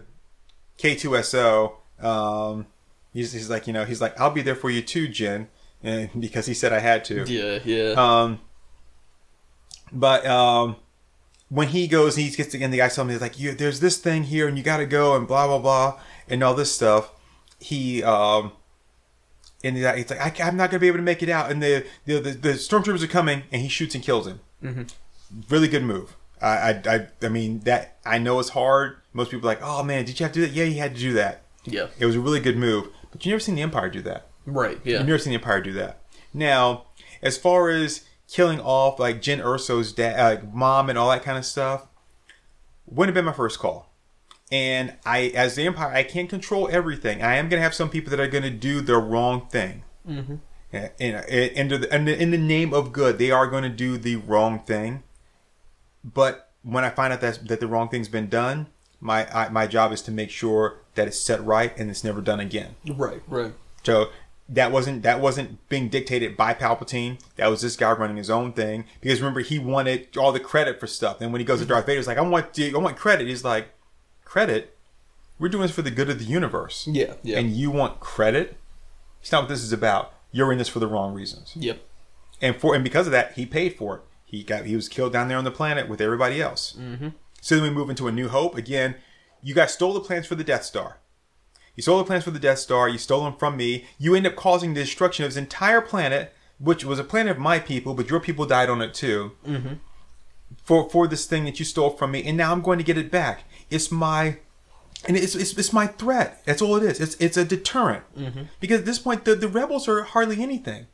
K2SO. 0.77 1.73
Um, 2.01 2.67
he's, 3.13 3.31
he's 3.31 3.49
like 3.49 3.65
you 3.65 3.71
know 3.73 3.85
he's 3.85 4.01
like 4.01 4.19
I'll 4.19 4.29
be 4.31 4.41
there 4.41 4.55
for 4.55 4.69
you 4.69 4.81
too, 4.81 5.07
Jyn, 5.07 5.47
and 5.81 6.09
because 6.19 6.45
he 6.45 6.53
said 6.53 6.73
I 6.73 6.79
had 6.79 7.05
to. 7.05 7.23
Yeah, 7.25 7.59
yeah. 7.63 7.93
Um, 7.95 8.41
but 9.91 10.25
um, 10.25 10.75
when 11.53 11.67
he 11.67 11.87
goes, 11.87 12.15
he 12.15 12.31
gets 12.31 12.55
again. 12.55 12.71
The 12.71 12.77
guy 12.77 12.89
telling 12.89 13.09
me 13.09 13.17
like, 13.17 13.39
"You, 13.39 13.53
there's 13.53 13.79
this 13.79 13.97
thing 13.99 14.23
here, 14.23 14.47
and 14.47 14.57
you 14.57 14.63
got 14.63 14.77
to 14.77 14.87
go, 14.87 15.15
and 15.15 15.27
blah 15.27 15.45
blah 15.45 15.59
blah, 15.59 15.99
and 16.27 16.41
all 16.41 16.55
this 16.55 16.71
stuff." 16.71 17.11
He 17.59 18.01
um, 18.03 18.53
and 19.63 19.77
he's 19.77 19.85
like, 19.85 20.41
I, 20.41 20.47
"I'm 20.47 20.57
not 20.57 20.71
gonna 20.71 20.79
be 20.79 20.87
able 20.87 20.97
to 20.97 21.03
make 21.03 21.21
it 21.21 21.29
out," 21.29 21.51
and 21.51 21.61
the 21.61 21.85
the 22.05 22.19
the, 22.19 22.31
the 22.31 22.49
stormtroopers 22.53 23.03
are 23.03 23.07
coming, 23.07 23.43
and 23.51 23.61
he 23.61 23.67
shoots 23.67 23.93
and 23.93 24.03
kills 24.03 24.25
him. 24.25 24.39
Mm-hmm. 24.63 24.83
Really 25.49 25.67
good 25.67 25.83
move. 25.83 26.15
I, 26.41 26.47
I 26.47 26.81
I 26.95 27.07
I 27.21 27.29
mean 27.29 27.59
that 27.59 27.99
I 28.03 28.17
know 28.17 28.39
it's 28.39 28.49
hard. 28.49 28.97
Most 29.13 29.29
people 29.29 29.47
are 29.47 29.53
like, 29.53 29.61
"Oh 29.61 29.83
man, 29.83 30.05
did 30.05 30.19
you 30.19 30.25
have 30.25 30.33
to 30.33 30.39
do 30.39 30.47
that?" 30.47 30.53
Yeah, 30.55 30.63
you 30.63 30.79
had 30.79 30.95
to 30.95 31.01
do 31.01 31.13
that. 31.13 31.43
yeah. 31.65 31.87
It 31.99 32.07
was 32.07 32.15
a 32.15 32.19
really 32.19 32.39
good 32.39 32.57
move, 32.57 32.87
but 33.11 33.23
you 33.23 33.31
never 33.31 33.39
seen 33.39 33.53
the 33.53 33.61
Empire 33.61 33.89
do 33.91 34.01
that. 34.01 34.27
Right, 34.47 34.79
yeah. 34.83 34.97
You've 34.97 35.07
never 35.07 35.19
seen 35.19 35.31
the 35.31 35.35
Empire 35.35 35.61
do 35.61 35.73
that. 35.73 35.99
Now, 36.33 36.85
as 37.21 37.37
far 37.37 37.69
as 37.69 38.05
killing 38.29 38.59
off 38.59 38.99
like 38.99 39.21
Jyn 39.21 39.39
Erso's 39.43 39.91
dad, 39.91 40.19
uh, 40.19 40.45
mom, 40.51 40.89
and 40.89 40.97
all 40.97 41.09
that 41.09 41.23
kind 41.23 41.37
of 41.37 41.45
stuff, 41.45 41.87
wouldn't 42.85 43.15
have 43.15 43.21
been 43.21 43.25
my 43.25 43.33
first 43.35 43.59
call. 43.59 43.89
And 44.51 44.95
I, 45.05 45.31
as 45.35 45.55
the 45.55 45.65
Empire, 45.65 45.91
I 45.93 46.03
can't 46.03 46.29
control 46.29 46.69
everything. 46.71 47.23
I 47.23 47.35
am 47.35 47.49
going 47.49 47.59
to 47.59 47.63
have 47.63 47.73
some 47.73 47.89
people 47.89 48.11
that 48.11 48.19
are 48.19 48.27
going 48.27 48.43
to 48.43 48.49
do 48.49 48.81
the 48.81 48.97
wrong 48.97 49.47
thing. 49.47 49.83
Mhm. 50.07 50.39
In, 50.71 50.89
in, 50.99 51.67
the, 51.67 51.95
in 51.95 52.05
the 52.05 52.19
in 52.19 52.31
the 52.31 52.37
name 52.37 52.73
of 52.73 52.91
good, 52.91 53.19
they 53.19 53.29
are 53.29 53.45
going 53.45 53.61
to 53.63 53.69
do 53.69 53.95
the 53.97 54.15
wrong 54.15 54.59
thing. 54.59 55.03
But 56.03 56.49
when 56.63 56.83
I 56.83 56.89
find 56.89 57.13
out 57.13 57.21
that 57.21 57.47
that 57.47 57.59
the 57.59 57.67
wrong 57.67 57.89
thing's 57.89 58.07
been 58.09 58.27
done, 58.27 58.67
my 58.99 59.27
I, 59.31 59.49
my 59.49 59.67
job 59.67 59.91
is 59.91 60.01
to 60.03 60.11
make 60.11 60.31
sure 60.31 60.79
that 60.95 61.07
it's 61.07 61.19
set 61.19 61.43
right 61.45 61.77
and 61.77 61.91
it's 61.91 62.03
never 62.03 62.21
done 62.21 62.39
again. 62.39 62.75
Right, 62.87 63.21
right. 63.27 63.53
So 63.83 64.09
that 64.49 64.71
wasn't 64.71 65.03
that 65.03 65.21
wasn't 65.21 65.67
being 65.69 65.89
dictated 65.89 66.35
by 66.35 66.53
Palpatine. 66.53 67.19
That 67.37 67.47
was 67.47 67.61
this 67.61 67.75
guy 67.75 67.91
running 67.91 68.17
his 68.17 68.29
own 68.29 68.53
thing. 68.53 68.85
Because 69.01 69.21
remember, 69.21 69.39
he 69.39 69.59
wanted 69.59 70.17
all 70.17 70.31
the 70.31 70.39
credit 70.39 70.79
for 70.79 70.87
stuff. 70.87 71.21
And 71.21 71.31
when 71.31 71.39
he 71.39 71.45
goes 71.45 71.59
to 71.59 71.65
Darth 71.65 71.85
Vader, 71.85 71.99
he's 71.99 72.07
like, 72.07 72.17
"I 72.17 72.21
want 72.21 72.59
I 72.59 72.77
want 72.77 72.97
credit." 72.97 73.27
He's 73.27 73.43
like, 73.43 73.69
"Credit? 74.25 74.77
We're 75.39 75.49
doing 75.49 75.63
this 75.63 75.71
for 75.71 75.81
the 75.81 75.91
good 75.91 76.09
of 76.09 76.19
the 76.19 76.25
universe." 76.25 76.87
Yeah, 76.91 77.15
yeah. 77.23 77.39
And 77.39 77.51
you 77.51 77.71
want 77.71 77.99
credit? 77.99 78.57
It's 79.21 79.31
not 79.31 79.43
what 79.43 79.49
this 79.49 79.63
is 79.63 79.71
about. 79.71 80.13
You're 80.31 80.51
in 80.51 80.57
this 80.57 80.67
for 80.67 80.79
the 80.79 80.87
wrong 80.87 81.13
reasons. 81.13 81.53
Yep. 81.55 81.79
And 82.41 82.55
for 82.55 82.75
and 82.75 82.83
because 82.83 83.07
of 83.07 83.11
that, 83.11 83.33
he 83.33 83.45
paid 83.45 83.77
for 83.77 83.97
it. 83.97 84.01
He 84.25 84.43
got 84.43 84.65
he 84.65 84.75
was 84.75 84.89
killed 84.89 85.13
down 85.13 85.29
there 85.29 85.37
on 85.37 85.45
the 85.45 85.51
planet 85.51 85.87
with 85.87 86.01
everybody 86.01 86.41
else. 86.41 86.75
Mm-hmm. 86.77 87.09
So 87.39 87.55
then 87.55 87.63
we 87.63 87.69
move 87.69 87.89
into 87.89 88.07
a 88.07 88.11
New 88.11 88.27
Hope 88.27 88.57
again. 88.57 88.95
You 89.41 89.53
guys 89.53 89.73
stole 89.73 89.93
the 89.93 89.99
plans 89.99 90.25
for 90.27 90.35
the 90.35 90.43
Death 90.43 90.63
Star. 90.63 90.99
You 91.75 91.81
stole 91.81 91.97
the 91.97 92.03
plans 92.03 92.23
for 92.23 92.31
the 92.31 92.39
Death 92.39 92.59
Star. 92.59 92.87
You 92.87 92.97
stole 92.97 93.23
them 93.23 93.35
from 93.35 93.57
me. 93.57 93.85
You 93.97 94.15
end 94.15 94.27
up 94.27 94.35
causing 94.35 94.73
the 94.73 94.81
destruction 94.81 95.25
of 95.25 95.31
this 95.31 95.37
entire 95.37 95.81
planet, 95.81 96.33
which 96.59 96.85
was 96.85 96.99
a 96.99 97.03
planet 97.03 97.31
of 97.31 97.39
my 97.39 97.59
people, 97.59 97.93
but 97.93 98.09
your 98.09 98.19
people 98.19 98.45
died 98.45 98.69
on 98.69 98.81
it 98.81 98.93
too. 98.93 99.31
Mm-hmm. 99.45 99.73
For 100.63 100.89
for 100.89 101.07
this 101.07 101.25
thing 101.25 101.45
that 101.45 101.59
you 101.59 101.65
stole 101.65 101.89
from 101.89 102.11
me, 102.11 102.23
and 102.23 102.37
now 102.37 102.51
I'm 102.51 102.61
going 102.61 102.77
to 102.77 102.83
get 102.83 102.97
it 102.97 103.09
back. 103.09 103.45
It's 103.69 103.91
my 103.91 104.37
and 105.05 105.17
it's, 105.17 105.35
it's, 105.35 105.57
it's 105.57 105.73
my 105.73 105.87
threat. 105.87 106.43
That's 106.45 106.61
all 106.61 106.75
it 106.75 106.83
is. 106.83 106.99
It's 106.99 107.15
it's 107.15 107.37
a 107.37 107.43
deterrent. 107.43 108.03
Because 108.59 108.79
at 108.79 108.85
this 108.85 108.99
point, 108.99 109.25
the, 109.25 109.35
the 109.35 109.47
rebels 109.47 109.87
are 109.87 110.03
hardly 110.03 110.41
anything. 110.41 110.87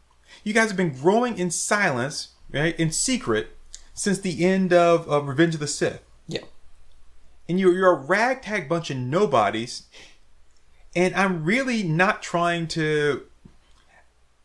You 0.43 0.53
guys 0.53 0.69
have 0.69 0.77
been 0.77 0.93
growing 0.93 1.37
in 1.37 1.51
silence, 1.51 2.29
right, 2.51 2.79
in 2.79 2.91
secret, 2.91 3.55
since 3.93 4.19
the 4.19 4.45
end 4.45 4.73
of, 4.73 5.07
of 5.07 5.27
Revenge 5.27 5.55
of 5.55 5.59
the 5.59 5.67
Sith. 5.67 6.01
Yeah. 6.27 6.41
And 7.47 7.59
you're, 7.59 7.73
you're 7.73 7.91
a 7.91 7.99
ragtag 7.99 8.69
bunch 8.69 8.89
of 8.89 8.97
nobodies. 8.97 9.83
And 10.95 11.13
I'm 11.15 11.43
really 11.43 11.83
not 11.83 12.21
trying 12.21 12.67
to. 12.69 13.23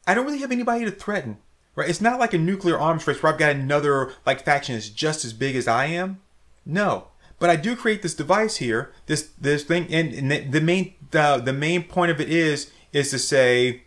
I 0.07 0.15
don't 0.15 0.27
really 0.27 0.41
have 0.41 0.53
anybody 0.53 0.85
to 0.85 0.91
threaten, 0.91 1.39
right? 1.75 1.89
It's 1.89 2.01
not 2.01 2.21
like 2.21 2.35
a 2.35 2.39
nuclear 2.39 2.79
arms 2.79 3.07
race 3.07 3.23
where 3.23 3.33
I've 3.33 3.39
got 3.39 3.53
another 3.53 4.13
like 4.27 4.45
faction 4.45 4.75
that's 4.75 4.91
just 4.91 5.25
as 5.25 5.33
big 5.33 5.57
as 5.57 5.67
I 5.67 5.87
am. 5.87 6.21
No, 6.67 7.09
but 7.39 7.51
I 7.51 7.57
do 7.57 7.75
create 7.75 8.03
this 8.03 8.15
device 8.15 8.57
here, 8.57 8.93
this 9.07 9.31
this 9.39 9.65
thing, 9.65 9.87
and, 9.91 10.13
and 10.13 10.31
the, 10.31 10.41
the 10.41 10.61
main 10.61 10.95
the, 11.11 11.41
the 11.43 11.53
main 11.53 11.85
point 11.85 12.11
of 12.11 12.21
it 12.21 12.29
is 12.29 12.71
is 12.93 13.11
to 13.11 13.19
say, 13.19 13.83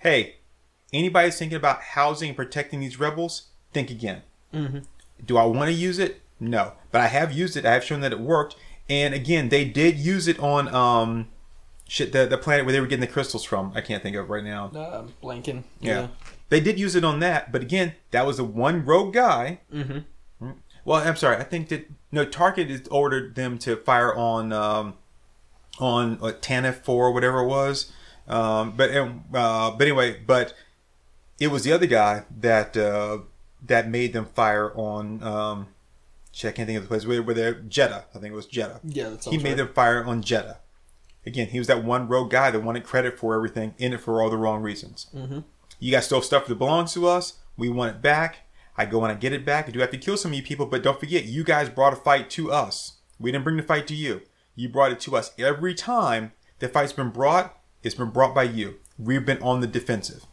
hey, 0.00 0.36
anybody 0.92 1.26
that's 1.26 1.38
thinking 1.38 1.56
about 1.56 1.82
housing 1.82 2.28
and 2.30 2.36
protecting 2.36 2.80
these 2.80 2.98
rebels, 2.98 3.48
think 3.72 3.90
again. 3.90 4.22
Do 5.24 5.36
I 5.36 5.44
want 5.44 5.68
to 5.68 5.74
use 5.74 5.98
it? 5.98 6.20
No, 6.38 6.72
but 6.90 7.00
I 7.00 7.06
have 7.08 7.32
used 7.32 7.56
it. 7.56 7.64
I 7.64 7.72
have 7.72 7.84
shown 7.84 8.00
that 8.00 8.12
it 8.12 8.20
worked. 8.20 8.56
And 8.88 9.14
again, 9.14 9.48
they 9.48 9.64
did 9.64 9.98
use 9.98 10.28
it 10.28 10.38
on 10.38 10.72
um, 10.74 11.28
shit 11.88 12.12
the 12.12 12.26
the 12.26 12.38
planet 12.38 12.64
where 12.64 12.72
they 12.72 12.80
were 12.80 12.86
getting 12.86 13.00
the 13.00 13.06
crystals 13.12 13.44
from. 13.44 13.72
I 13.74 13.80
can't 13.80 14.02
think 14.02 14.16
of 14.16 14.28
right 14.30 14.44
now. 14.44 14.66
Uh, 14.74 15.06
blanking. 15.22 15.64
Yeah. 15.80 16.08
They 16.48 16.60
did 16.60 16.78
use 16.78 16.94
it 16.94 17.04
on 17.04 17.18
that, 17.20 17.50
but 17.50 17.62
again, 17.62 17.94
that 18.12 18.24
was 18.24 18.36
the 18.36 18.44
one 18.44 18.84
rogue 18.84 19.12
guy. 19.12 19.60
Mm-hmm. 19.72 20.50
Well, 20.84 21.06
I'm 21.06 21.16
sorry. 21.16 21.36
I 21.38 21.42
think 21.42 21.68
that 21.70 21.90
no 22.12 22.24
Target 22.24 22.70
has 22.70 22.86
ordered 22.88 23.34
them 23.34 23.58
to 23.58 23.76
fire 23.76 24.14
on 24.14 24.52
um, 24.52 24.94
on 25.80 26.18
uh, 26.22 26.32
Tanif 26.40 26.84
four 26.84 27.12
whatever 27.12 27.40
it 27.40 27.48
was. 27.48 27.92
Um, 28.28 28.72
but 28.76 28.96
um, 28.96 29.24
uh, 29.34 29.72
but 29.72 29.82
anyway, 29.82 30.20
but 30.24 30.54
it 31.40 31.48
was 31.48 31.64
the 31.64 31.72
other 31.72 31.86
guy 31.86 32.24
that 32.40 32.76
uh, 32.76 33.18
that 33.64 33.88
made 33.88 34.12
them 34.12 34.26
fire 34.26 34.72
on. 34.76 35.22
Um, 35.24 35.68
shit, 36.30 36.50
I 36.50 36.52
can't 36.52 36.66
think 36.66 36.76
of 36.76 36.84
the 36.84 36.88
place 36.88 37.04
where, 37.04 37.22
where 37.22 37.34
they're 37.34 37.54
Jedha. 37.54 38.04
I 38.14 38.18
think 38.18 38.32
it 38.32 38.36
was 38.36 38.46
Jedha. 38.46 38.78
Yeah, 38.84 39.16
He 39.28 39.38
made 39.38 39.44
right. 39.50 39.56
them 39.56 39.68
fire 39.74 40.04
on 40.04 40.22
Jedha. 40.22 40.58
Again, 41.26 41.48
he 41.48 41.58
was 41.58 41.66
that 41.66 41.84
one 41.84 42.06
rogue 42.06 42.30
guy 42.30 42.50
that 42.50 42.60
wanted 42.60 42.84
credit 42.84 43.18
for 43.18 43.34
everything, 43.34 43.74
in 43.78 43.92
it 43.92 44.00
for 44.00 44.22
all 44.22 44.30
the 44.30 44.36
wrong 44.36 44.62
reasons. 44.62 45.06
Mm-hmm. 45.14 45.40
You 45.80 45.92
guys 45.92 46.06
stole 46.06 46.22
stuff 46.22 46.46
that 46.46 46.54
belongs 46.58 46.94
to 46.94 47.08
us. 47.08 47.34
We 47.56 47.68
want 47.68 47.96
it 47.96 48.02
back. 48.02 48.46
I 48.76 48.84
go 48.84 49.02
and 49.02 49.10
I 49.10 49.16
get 49.16 49.32
it 49.32 49.44
back. 49.44 49.68
I 49.68 49.72
do 49.72 49.80
have 49.80 49.90
to 49.90 49.98
kill 49.98 50.16
some 50.16 50.30
of 50.32 50.36
you 50.36 50.42
people, 50.42 50.66
but 50.66 50.82
don't 50.82 51.00
forget, 51.00 51.24
you 51.24 51.44
guys 51.44 51.68
brought 51.68 51.92
a 51.92 51.96
fight 51.96 52.30
to 52.30 52.52
us. 52.52 52.98
We 53.18 53.32
didn't 53.32 53.44
bring 53.44 53.56
the 53.56 53.62
fight 53.62 53.86
to 53.88 53.94
you. 53.94 54.22
You 54.54 54.68
brought 54.68 54.92
it 54.92 55.00
to 55.00 55.16
us. 55.16 55.32
Every 55.38 55.74
time 55.74 56.32
the 56.58 56.68
fight's 56.68 56.92
been 56.92 57.10
brought, 57.10 57.58
it's 57.82 57.94
been 57.94 58.10
brought 58.10 58.34
by 58.34 58.44
you. 58.44 58.76
We've 58.98 59.24
been 59.24 59.42
on 59.42 59.60
the 59.60 59.66
defensive. 59.66 60.26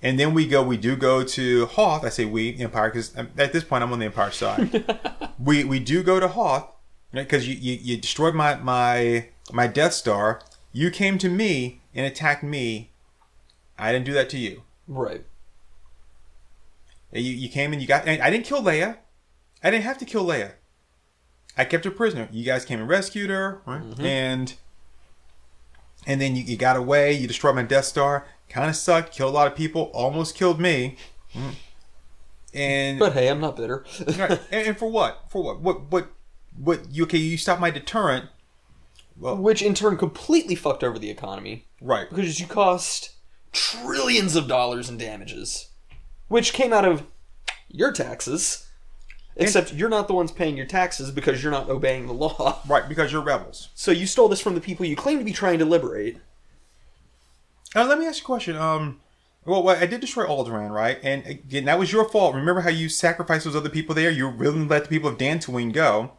And 0.00 0.18
then 0.18 0.34
we 0.34 0.46
go, 0.46 0.62
we 0.62 0.76
do 0.76 0.94
go 0.94 1.24
to 1.24 1.66
Hoth. 1.66 2.04
I 2.04 2.08
say 2.08 2.24
we, 2.24 2.56
Empire, 2.58 2.88
because 2.90 3.16
at 3.16 3.52
this 3.52 3.64
point 3.64 3.82
I'm 3.82 3.92
on 3.92 3.98
the 3.98 4.06
Empire 4.06 4.30
side. 4.30 4.96
we 5.38 5.64
we 5.64 5.80
do 5.80 6.04
go 6.04 6.20
to 6.20 6.28
Hoth, 6.28 6.70
because 7.12 7.48
you, 7.48 7.54
you, 7.54 7.78
you 7.80 7.96
destroyed 7.96 8.34
my, 8.34 8.56
my, 8.56 9.28
my 9.52 9.66
Death 9.66 9.92
Star. 9.94 10.40
You 10.72 10.90
came 10.90 11.18
to 11.18 11.28
me 11.28 11.80
and 11.94 12.06
attacked 12.06 12.42
me. 12.42 12.90
I 13.78 13.92
didn't 13.92 14.06
do 14.06 14.12
that 14.12 14.28
to 14.30 14.38
you. 14.38 14.62
Right. 14.86 15.24
You, 17.12 17.20
you 17.22 17.48
came 17.48 17.72
and 17.72 17.80
you 17.80 17.88
got. 17.88 18.06
And 18.06 18.20
I 18.22 18.30
didn't 18.30 18.44
kill 18.44 18.62
Leia. 18.62 18.98
I 19.62 19.70
didn't 19.70 19.84
have 19.84 19.98
to 19.98 20.04
kill 20.04 20.24
Leia. 20.24 20.52
I 21.56 21.64
kept 21.64 21.84
her 21.84 21.90
prisoner. 21.90 22.28
You 22.30 22.44
guys 22.44 22.64
came 22.64 22.78
and 22.80 22.88
rescued 22.88 23.30
her, 23.30 23.60
right? 23.66 23.82
And 23.98 24.54
and 26.06 26.20
then 26.20 26.36
you, 26.36 26.42
you 26.44 26.56
got 26.56 26.76
away. 26.76 27.12
You 27.12 27.26
destroyed 27.26 27.56
my 27.56 27.62
Death 27.62 27.86
Star. 27.86 28.26
Kind 28.48 28.70
of 28.70 28.76
sucked. 28.76 29.12
Killed 29.12 29.32
a 29.32 29.34
lot 29.36 29.46
of 29.46 29.56
people. 29.56 29.90
Almost 29.94 30.34
killed 30.36 30.60
me. 30.60 30.96
Mm. 31.34 31.54
And, 32.54 32.98
But 32.98 33.12
hey, 33.12 33.28
I'm 33.28 33.40
not 33.40 33.56
bitter. 33.56 33.84
right, 34.18 34.40
and 34.50 34.68
and 34.68 34.78
for 34.78 34.88
what? 34.90 35.24
For 35.28 35.42
what? 35.42 35.60
What? 35.60 35.90
What? 35.90 36.08
What? 36.56 36.80
You 36.90 37.02
okay? 37.04 37.18
You 37.18 37.36
stopped 37.36 37.60
my 37.60 37.70
deterrent. 37.70 38.26
Well, 39.18 39.36
Which 39.36 39.62
in 39.62 39.74
turn 39.74 39.96
completely 39.96 40.54
fucked 40.54 40.84
over 40.84 40.98
the 40.98 41.10
economy. 41.10 41.66
right. 41.80 42.08
Because 42.08 42.38
you 42.40 42.46
cost 42.46 43.10
trillions 43.52 44.36
of 44.36 44.46
dollars 44.48 44.88
in 44.88 44.96
damages. 44.96 45.68
Which 46.28 46.52
came 46.52 46.72
out 46.72 46.84
of 46.84 47.04
your 47.68 47.92
taxes. 47.92 48.66
Except 49.36 49.72
you're 49.72 49.88
not 49.88 50.08
the 50.08 50.14
ones 50.14 50.32
paying 50.32 50.56
your 50.56 50.66
taxes 50.66 51.10
because 51.12 51.42
you're 51.42 51.52
not 51.52 51.70
obeying 51.70 52.06
the 52.06 52.12
law. 52.12 52.60
Right, 52.68 52.88
because 52.88 53.12
you're 53.12 53.22
rebels. 53.22 53.68
So 53.74 53.90
you 53.92 54.06
stole 54.06 54.28
this 54.28 54.40
from 54.40 54.54
the 54.54 54.60
people 54.60 54.84
you 54.84 54.96
claim 54.96 55.18
to 55.18 55.24
be 55.24 55.32
trying 55.32 55.58
to 55.60 55.64
liberate. 55.64 56.18
Uh, 57.76 57.84
let 57.86 57.98
me 57.98 58.06
ask 58.06 58.18
you 58.20 58.24
a 58.24 58.26
question. 58.26 58.56
Um, 58.56 59.00
well, 59.44 59.62
well, 59.62 59.76
I 59.80 59.86
did 59.86 60.00
destroy 60.00 60.26
Alderaan, 60.26 60.70
right? 60.70 60.98
And 61.02 61.24
again, 61.26 61.64
that 61.66 61.78
was 61.78 61.92
your 61.92 62.08
fault. 62.08 62.34
Remember 62.34 62.62
how 62.62 62.70
you 62.70 62.88
sacrificed 62.88 63.44
those 63.44 63.54
other 63.56 63.68
people 63.68 63.94
there? 63.94 64.10
You 64.10 64.26
were 64.26 64.36
willing 64.36 64.64
to 64.64 64.70
let 64.70 64.82
the 64.84 64.88
people 64.88 65.08
of 65.08 65.18
Dantooine 65.18 65.72
go. 65.72 66.12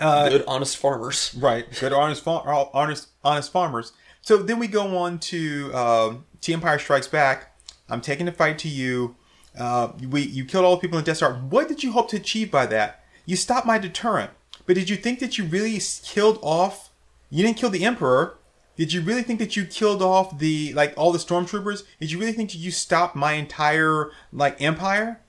Uh, 0.00 0.28
Good, 0.28 0.44
honest 0.46 0.76
farmers. 0.76 1.34
Right. 1.38 1.66
Good, 1.80 1.92
honest, 1.92 2.22
far- 2.22 2.70
honest, 2.72 3.08
honest 3.24 3.50
farmers. 3.52 3.92
So 4.22 4.36
then 4.38 4.58
we 4.58 4.68
go 4.68 4.96
on 4.96 5.18
to 5.20 5.74
um, 5.74 6.24
T 6.40 6.52
Empire 6.52 6.78
Strikes 6.78 7.08
Back. 7.08 7.56
I'm 7.88 8.00
taking 8.00 8.26
the 8.26 8.32
fight 8.32 8.58
to 8.60 8.68
you. 8.68 9.16
Uh, 9.58 9.92
we 10.08 10.22
you 10.22 10.44
killed 10.44 10.64
all 10.64 10.76
the 10.76 10.80
people 10.80 10.98
in 10.98 11.04
Death 11.04 11.16
Star. 11.16 11.34
What 11.34 11.68
did 11.68 11.82
you 11.82 11.92
hope 11.92 12.08
to 12.10 12.16
achieve 12.16 12.50
by 12.50 12.66
that? 12.66 13.04
You 13.26 13.36
stopped 13.36 13.66
my 13.66 13.78
deterrent, 13.78 14.30
but 14.66 14.74
did 14.74 14.88
you 14.88 14.96
think 14.96 15.18
that 15.20 15.38
you 15.38 15.44
really 15.44 15.80
killed 16.04 16.38
off? 16.42 16.90
You 17.30 17.44
didn't 17.44 17.58
kill 17.58 17.70
the 17.70 17.84
Emperor. 17.84 18.36
Did 18.76 18.92
you 18.92 19.00
really 19.00 19.22
think 19.22 19.40
that 19.40 19.56
you 19.56 19.64
killed 19.64 20.02
off 20.02 20.38
the 20.38 20.72
like 20.74 20.94
all 20.96 21.10
the 21.10 21.18
stormtroopers? 21.18 21.82
Did 21.98 22.12
you 22.12 22.18
really 22.20 22.32
think 22.32 22.52
that 22.52 22.58
you 22.58 22.70
stopped 22.70 23.16
my 23.16 23.32
entire 23.32 24.10
like 24.32 24.60
empire? 24.62 25.20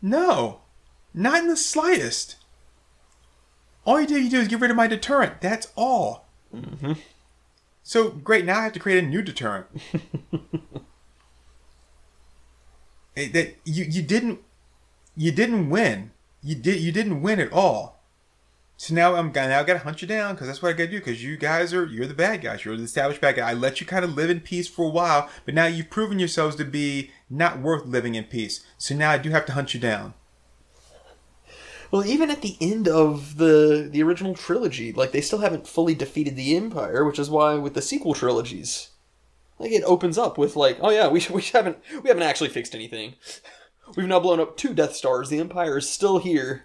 No, 0.00 0.60
not 1.12 1.40
in 1.40 1.48
the 1.48 1.56
slightest. 1.56 2.36
All 3.84 4.00
you 4.00 4.06
do, 4.06 4.20
you 4.20 4.30
do 4.30 4.40
is 4.40 4.48
get 4.48 4.60
rid 4.60 4.70
of 4.70 4.76
my 4.76 4.86
deterrent. 4.86 5.40
That's 5.40 5.70
all. 5.76 6.26
Mm-hmm. 6.54 6.94
So 7.82 8.10
great. 8.10 8.44
Now 8.44 8.60
I 8.60 8.62
have 8.64 8.72
to 8.72 8.80
create 8.80 9.02
a 9.02 9.06
new 9.06 9.22
deterrent. 9.22 9.66
That 13.16 13.54
you 13.64 13.84
you 13.84 14.02
didn't 14.02 14.40
you 15.16 15.30
didn't 15.30 15.70
win. 15.70 16.10
You 16.42 16.56
did 16.56 16.80
you 16.80 16.90
didn't 16.90 17.22
win 17.22 17.38
at 17.38 17.52
all. 17.52 18.02
So 18.76 18.92
now 18.92 19.14
I'm 19.14 19.30
gonna 19.30 19.50
now 19.50 19.60
I 19.60 19.62
gotta 19.62 19.78
hunt 19.78 20.02
you 20.02 20.08
down 20.08 20.34
because 20.34 20.48
that's 20.48 20.60
what 20.60 20.70
I 20.70 20.72
gotta 20.72 20.90
do. 20.90 20.98
Because 20.98 21.22
you 21.22 21.36
guys 21.36 21.72
are 21.72 21.86
you're 21.86 22.08
the 22.08 22.14
bad 22.14 22.42
guys. 22.42 22.64
You're 22.64 22.76
the 22.76 22.82
established 22.82 23.20
bad 23.20 23.36
guy. 23.36 23.48
I 23.48 23.54
let 23.54 23.80
you 23.80 23.86
kind 23.86 24.04
of 24.04 24.16
live 24.16 24.30
in 24.30 24.40
peace 24.40 24.66
for 24.66 24.84
a 24.86 24.90
while, 24.90 25.30
but 25.44 25.54
now 25.54 25.66
you've 25.66 25.90
proven 25.90 26.18
yourselves 26.18 26.56
to 26.56 26.64
be 26.64 27.12
not 27.30 27.60
worth 27.60 27.86
living 27.86 28.16
in 28.16 28.24
peace. 28.24 28.64
So 28.78 28.96
now 28.96 29.12
I 29.12 29.18
do 29.18 29.30
have 29.30 29.46
to 29.46 29.52
hunt 29.52 29.74
you 29.74 29.80
down. 29.80 30.14
Well, 31.94 32.04
even 32.06 32.28
at 32.28 32.42
the 32.42 32.56
end 32.60 32.88
of 32.88 33.36
the 33.36 33.88
the 33.88 34.02
original 34.02 34.34
trilogy, 34.34 34.92
like 34.92 35.12
they 35.12 35.20
still 35.20 35.38
haven't 35.38 35.68
fully 35.68 35.94
defeated 35.94 36.34
the 36.34 36.56
Empire, 36.56 37.04
which 37.04 37.20
is 37.20 37.30
why 37.30 37.54
with 37.54 37.74
the 37.74 37.82
sequel 37.82 38.14
trilogies, 38.14 38.90
like 39.60 39.70
it 39.70 39.84
opens 39.84 40.18
up 40.18 40.36
with 40.36 40.56
like, 40.56 40.76
oh 40.80 40.90
yeah, 40.90 41.06
we 41.06 41.24
we 41.32 41.42
haven't 41.42 41.78
we 42.02 42.08
haven't 42.08 42.24
actually 42.24 42.48
fixed 42.48 42.74
anything. 42.74 43.14
We've 43.94 44.08
now 44.08 44.18
blown 44.18 44.40
up 44.40 44.56
two 44.56 44.74
Death 44.74 44.96
Stars. 44.96 45.28
The 45.28 45.38
Empire 45.38 45.78
is 45.78 45.88
still 45.88 46.18
here. 46.18 46.64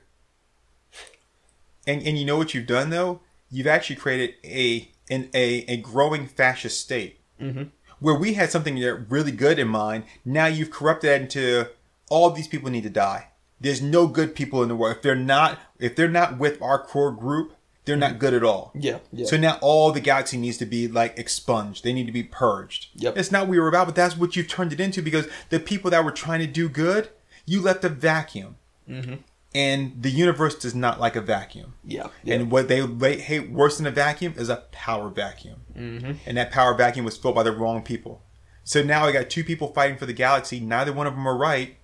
And 1.86 2.02
and 2.02 2.18
you 2.18 2.26
know 2.26 2.38
what 2.38 2.56
you've 2.56 2.66
done 2.66 2.90
though? 2.90 3.20
You've 3.52 3.68
actually 3.68 3.98
created 3.98 4.34
a 4.44 4.90
an, 5.12 5.30
a 5.36 5.64
a 5.68 5.78
growing 5.78 6.26
fascist 6.26 6.82
state 6.82 7.20
mm-hmm. 7.40 7.66
where 8.00 8.16
we 8.16 8.34
had 8.34 8.50
something 8.50 8.80
that 8.80 9.06
really 9.10 9.32
good 9.32 9.60
in 9.60 9.68
mind. 9.68 10.06
Now 10.26 10.48
you've 10.48 10.72
corrupted 10.72 11.08
that 11.08 11.22
into 11.22 11.70
all 12.10 12.32
these 12.32 12.48
people 12.48 12.72
need 12.72 12.82
to 12.82 12.90
die. 12.90 13.29
There's 13.62 13.82
no 13.82 14.08
good 14.08 14.36
people 14.36 14.64
in 14.64 14.70
the 14.70 14.76
world. 14.76 14.98
If 14.98 15.02
they're 15.02 15.16
not, 15.16 15.60
if 15.80 15.96
they're 15.96 16.08
not 16.08 16.38
with 16.38 16.62
our 16.62 16.82
core 16.82 17.12
group, 17.12 17.54
they're 17.86 17.98
not 17.98 18.20
good 18.20 18.34
at 18.34 18.44
all. 18.44 18.72
Yeah, 18.76 19.00
yeah. 19.12 19.26
So 19.26 19.36
now 19.36 19.58
all 19.62 19.92
the 19.92 20.00
galaxy 20.00 20.38
needs 20.38 20.58
to 20.58 20.66
be 20.66 20.88
like 20.88 21.18
expunged. 21.18 21.84
They 21.84 21.92
need 21.92 22.06
to 22.06 22.12
be 22.12 22.24
purged. 22.24 22.88
Yep. 22.96 23.18
It's 23.18 23.32
not 23.32 23.44
what 23.44 23.50
we 23.50 23.60
were 23.60 23.68
about, 23.68 23.88
but 23.88 23.96
that's 23.96 24.16
what 24.16 24.36
you've 24.36 24.48
turned 24.48 24.72
it 24.72 24.80
into 24.80 25.02
because 25.02 25.28
the 25.50 25.60
people 25.60 25.90
that 25.92 26.06
were 26.06 26.12
trying 26.12 26.40
to 26.40 26.48
do 26.48 26.70
good, 26.70 27.10
you 27.46 27.62
left 27.62 27.84
a 27.84 27.90
vacuum. 27.90 28.58
Mm-hmm. 28.88 29.16
And 29.56 30.04
the 30.04 30.12
universe 30.12 30.54
does 30.54 30.76
not 30.76 31.00
like 31.00 31.16
a 31.16 31.22
vacuum. 31.22 31.74
Yeah, 31.84 32.10
yeah. 32.24 32.36
And 32.36 32.52
what 32.52 32.68
they 32.68 32.86
hate 33.16 33.50
worse 33.50 33.78
than 33.78 33.88
a 33.88 33.92
vacuum 33.92 34.36
is 34.38 34.50
a 34.50 34.58
power 34.72 35.10
vacuum. 35.10 35.62
Mm-hmm. 35.76 36.12
And 36.28 36.38
that 36.38 36.52
power 36.52 36.76
vacuum 36.76 37.04
was 37.04 37.18
filled 37.18 37.34
by 37.34 37.42
the 37.42 37.52
wrong 37.52 37.82
people. 37.82 38.22
So 38.64 38.84
now 38.84 39.06
I 39.06 39.12
got 39.12 39.32
two 39.32 39.44
people 39.44 39.74
fighting 39.74 39.98
for 39.98 40.06
the 40.06 40.14
galaxy. 40.14 40.60
Neither 40.60 40.94
one 40.94 41.08
of 41.08 41.16
them 41.16 41.28
are 41.28 41.36
right. 41.36 41.78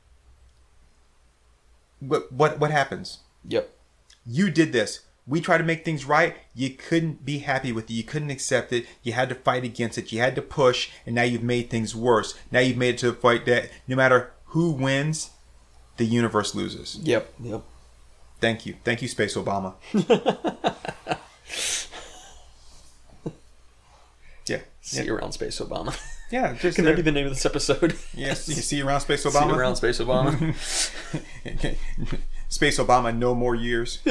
What 2.00 2.32
what 2.32 2.60
what 2.60 2.72
happens? 2.72 3.20
Yep. 3.48 3.70
You 4.26 4.50
did 4.50 4.72
this. 4.72 5.02
We 5.28 5.42
try 5.42 5.58
to 5.58 5.64
make 5.64 5.84
things 5.84 6.06
right. 6.06 6.36
You 6.54 6.70
couldn't 6.70 7.26
be 7.26 7.40
happy 7.40 7.72
with 7.72 7.90
it. 7.90 7.94
You 7.94 8.04
couldn't 8.04 8.30
accept 8.30 8.72
it. 8.72 8.86
You 9.02 9.14
had 9.14 9.30
to 9.30 9.36
fight 9.36 9.64
against 9.64 9.98
it. 9.98 10.12
You 10.12 10.20
had 10.20 10.36
to 10.36 10.42
push, 10.42 10.92
and 11.06 11.16
now 11.16 11.24
you've 11.24 11.42
made 11.42 11.72
things 11.72 11.96
worse. 11.96 12.36
Now 12.52 12.60
you've 12.60 12.78
made 12.78 12.96
it 12.96 12.98
to 13.00 13.10
a 13.10 13.14
fight 13.14 13.46
that 13.46 13.72
no 13.88 13.96
matter 13.96 14.32
who 14.48 14.72
wins, 14.72 15.32
the 15.98 16.06
universe 16.06 16.54
loses. 16.54 17.00
Yep. 17.02 17.34
Yep. 17.42 17.64
Thank 18.40 18.66
you. 18.66 18.76
Thank 18.84 19.02
you, 19.02 19.08
Space 19.08 19.36
Obama. 19.36 19.74
yeah. 24.46 24.60
See 24.82 25.04
you 25.04 25.16
around 25.16 25.32
Space 25.32 25.60
Obama. 25.60 25.98
Yeah, 26.32 26.54
just 26.54 26.76
Can 26.76 26.86
that 26.86 26.96
be 26.96 27.02
the 27.04 27.12
name 27.12 27.28
of 27.28 27.34
this 27.34 27.46
episode? 27.46 27.96
Yes, 28.14 28.48
you 28.50 28.56
see 28.56 28.82
around 28.82 29.02
Space 29.02 29.24
See 29.24 29.30
Obama. 29.30 29.56
around 29.56 29.76
Space 29.76 30.00
Obama. 30.00 30.56
Space 32.50 32.80
Obama, 32.80 33.16
no 33.16 33.36
more 33.36 33.56
years. 33.56 34.00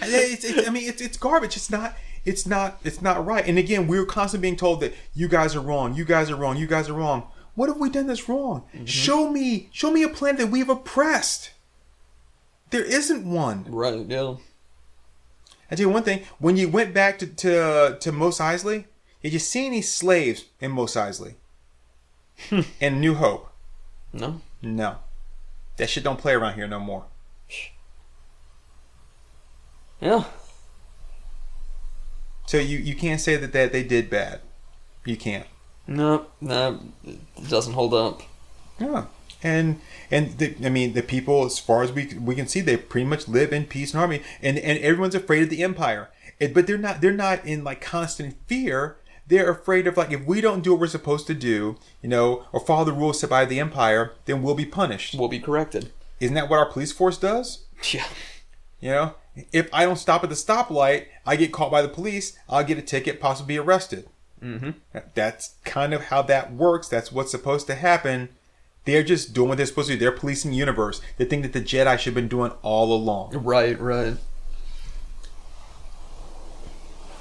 It's, 0.00 0.44
it's, 0.44 0.66
I 0.66 0.70
mean, 0.70 0.88
it's, 0.88 1.02
it's 1.02 1.16
garbage. 1.16 1.56
It's 1.56 1.70
not. 1.70 1.96
It's 2.24 2.46
not. 2.46 2.78
It's 2.84 3.02
not 3.02 3.26
right. 3.26 3.44
And 3.46 3.58
again, 3.58 3.86
we're 3.88 4.04
constantly 4.06 4.48
being 4.48 4.56
told 4.56 4.80
that 4.80 4.94
you 5.12 5.28
guys 5.28 5.56
are 5.56 5.60
wrong. 5.60 5.94
You 5.94 6.04
guys 6.04 6.30
are 6.30 6.36
wrong. 6.36 6.56
You 6.56 6.66
guys 6.66 6.88
are 6.88 6.92
wrong. 6.94 7.26
What 7.56 7.68
have 7.68 7.78
we 7.78 7.90
done 7.90 8.06
that's 8.06 8.28
wrong? 8.28 8.64
Mm-hmm. 8.74 8.84
Show 8.84 9.30
me. 9.30 9.68
Show 9.72 9.90
me 9.90 10.02
a 10.04 10.08
planet 10.08 10.38
that 10.38 10.46
we've 10.48 10.68
oppressed. 10.68 11.50
There 12.70 12.84
isn't 12.84 13.24
one. 13.28 13.64
right. 13.68 14.06
Yeah. 14.06 14.36
I 15.70 15.74
tell 15.74 15.86
you 15.88 15.92
one 15.92 16.04
thing. 16.04 16.22
When 16.38 16.56
you 16.56 16.68
went 16.68 16.94
back 16.94 17.18
to 17.18 17.26
to, 17.26 17.96
to 18.00 18.12
Mos 18.12 18.38
Eisley, 18.38 18.84
did 19.22 19.32
you 19.32 19.38
see 19.38 19.66
any 19.66 19.82
slaves 19.82 20.44
in 20.60 20.70
Mos 20.72 20.94
Eisley? 20.94 21.34
and 22.80 23.00
New 23.00 23.14
Hope. 23.14 23.50
No. 24.12 24.40
No. 24.62 24.98
That 25.76 25.90
shit 25.90 26.04
don't 26.04 26.18
play 26.18 26.34
around 26.34 26.54
here 26.54 26.68
no 26.68 26.80
more. 26.80 27.04
Yeah. 30.00 30.24
So 32.46 32.58
you, 32.58 32.78
you 32.78 32.94
can't 32.94 33.20
say 33.20 33.36
that, 33.36 33.52
that 33.52 33.72
they 33.72 33.82
did 33.82 34.08
bad. 34.08 34.40
You 35.04 35.16
can't. 35.16 35.46
No. 35.86 36.26
No. 36.40 36.80
It 37.04 37.48
doesn't 37.48 37.72
hold 37.72 37.94
up. 37.94 38.22
Yeah. 38.78 39.06
And 39.42 39.80
and 40.10 40.36
the, 40.38 40.56
I 40.64 40.68
mean 40.68 40.94
the 40.94 41.02
people 41.02 41.44
as 41.44 41.58
far 41.58 41.82
as 41.82 41.92
we 41.92 42.06
we 42.18 42.34
can 42.34 42.48
see 42.48 42.60
they 42.60 42.76
pretty 42.76 43.06
much 43.06 43.28
live 43.28 43.52
in 43.52 43.66
peace 43.66 43.92
and 43.92 43.98
harmony 43.98 44.22
and 44.42 44.58
and 44.58 44.78
everyone's 44.80 45.14
afraid 45.14 45.44
of 45.44 45.50
the 45.50 45.62
empire. 45.62 46.08
It, 46.40 46.52
but 46.54 46.66
they're 46.66 46.78
not 46.78 47.00
they're 47.00 47.12
not 47.12 47.44
in 47.44 47.62
like 47.62 47.80
constant 47.80 48.36
fear. 48.46 48.96
They're 49.28 49.50
afraid 49.50 49.86
of 49.86 49.96
like 49.96 50.10
if 50.10 50.24
we 50.24 50.40
don't 50.40 50.62
do 50.62 50.72
what 50.72 50.80
we're 50.80 50.86
supposed 50.88 51.26
to 51.26 51.34
do, 51.34 51.76
you 52.02 52.08
know, 52.08 52.46
or 52.52 52.60
follow 52.60 52.84
the 52.84 52.92
rules 52.92 53.20
set 53.20 53.30
by 53.30 53.44
the 53.44 53.60
empire, 53.60 54.14
then 54.24 54.42
we'll 54.42 54.54
be 54.54 54.64
punished. 54.64 55.14
We'll 55.14 55.28
be 55.28 55.40
corrected. 55.40 55.92
Isn't 56.18 56.34
that 56.34 56.48
what 56.48 56.58
our 56.58 56.70
police 56.70 56.92
force 56.92 57.18
does? 57.18 57.64
Yeah. 57.92 58.06
You 58.80 58.90
know, 58.90 59.14
if 59.52 59.68
I 59.72 59.84
don't 59.84 59.96
stop 59.96 60.24
at 60.24 60.30
the 60.30 60.36
stoplight, 60.36 61.06
I 61.26 61.36
get 61.36 61.52
caught 61.52 61.70
by 61.70 61.82
the 61.82 61.88
police. 61.88 62.38
I'll 62.48 62.64
get 62.64 62.78
a 62.78 62.82
ticket, 62.82 63.20
possibly 63.20 63.56
arrested. 63.56 64.08
Mm-hmm. 64.42 64.70
That's 65.14 65.54
kind 65.64 65.92
of 65.92 66.04
how 66.04 66.22
that 66.22 66.52
works. 66.52 66.88
That's 66.88 67.12
what's 67.12 67.30
supposed 67.30 67.66
to 67.66 67.74
happen. 67.74 68.28
They're 68.84 69.02
just 69.02 69.34
doing 69.34 69.48
what 69.48 69.58
they're 69.58 69.66
supposed 69.66 69.88
to 69.88 69.94
do. 69.94 69.98
They're 69.98 70.12
policing 70.12 70.52
the 70.52 70.56
universe. 70.56 71.00
The 71.18 71.24
thing 71.24 71.42
that 71.42 71.52
the 71.52 71.60
Jedi 71.60 71.98
should 71.98 72.06
have 72.06 72.14
been 72.14 72.28
doing 72.28 72.52
all 72.62 72.92
along. 72.94 73.32
Right. 73.32 73.78
Right. 73.78 74.16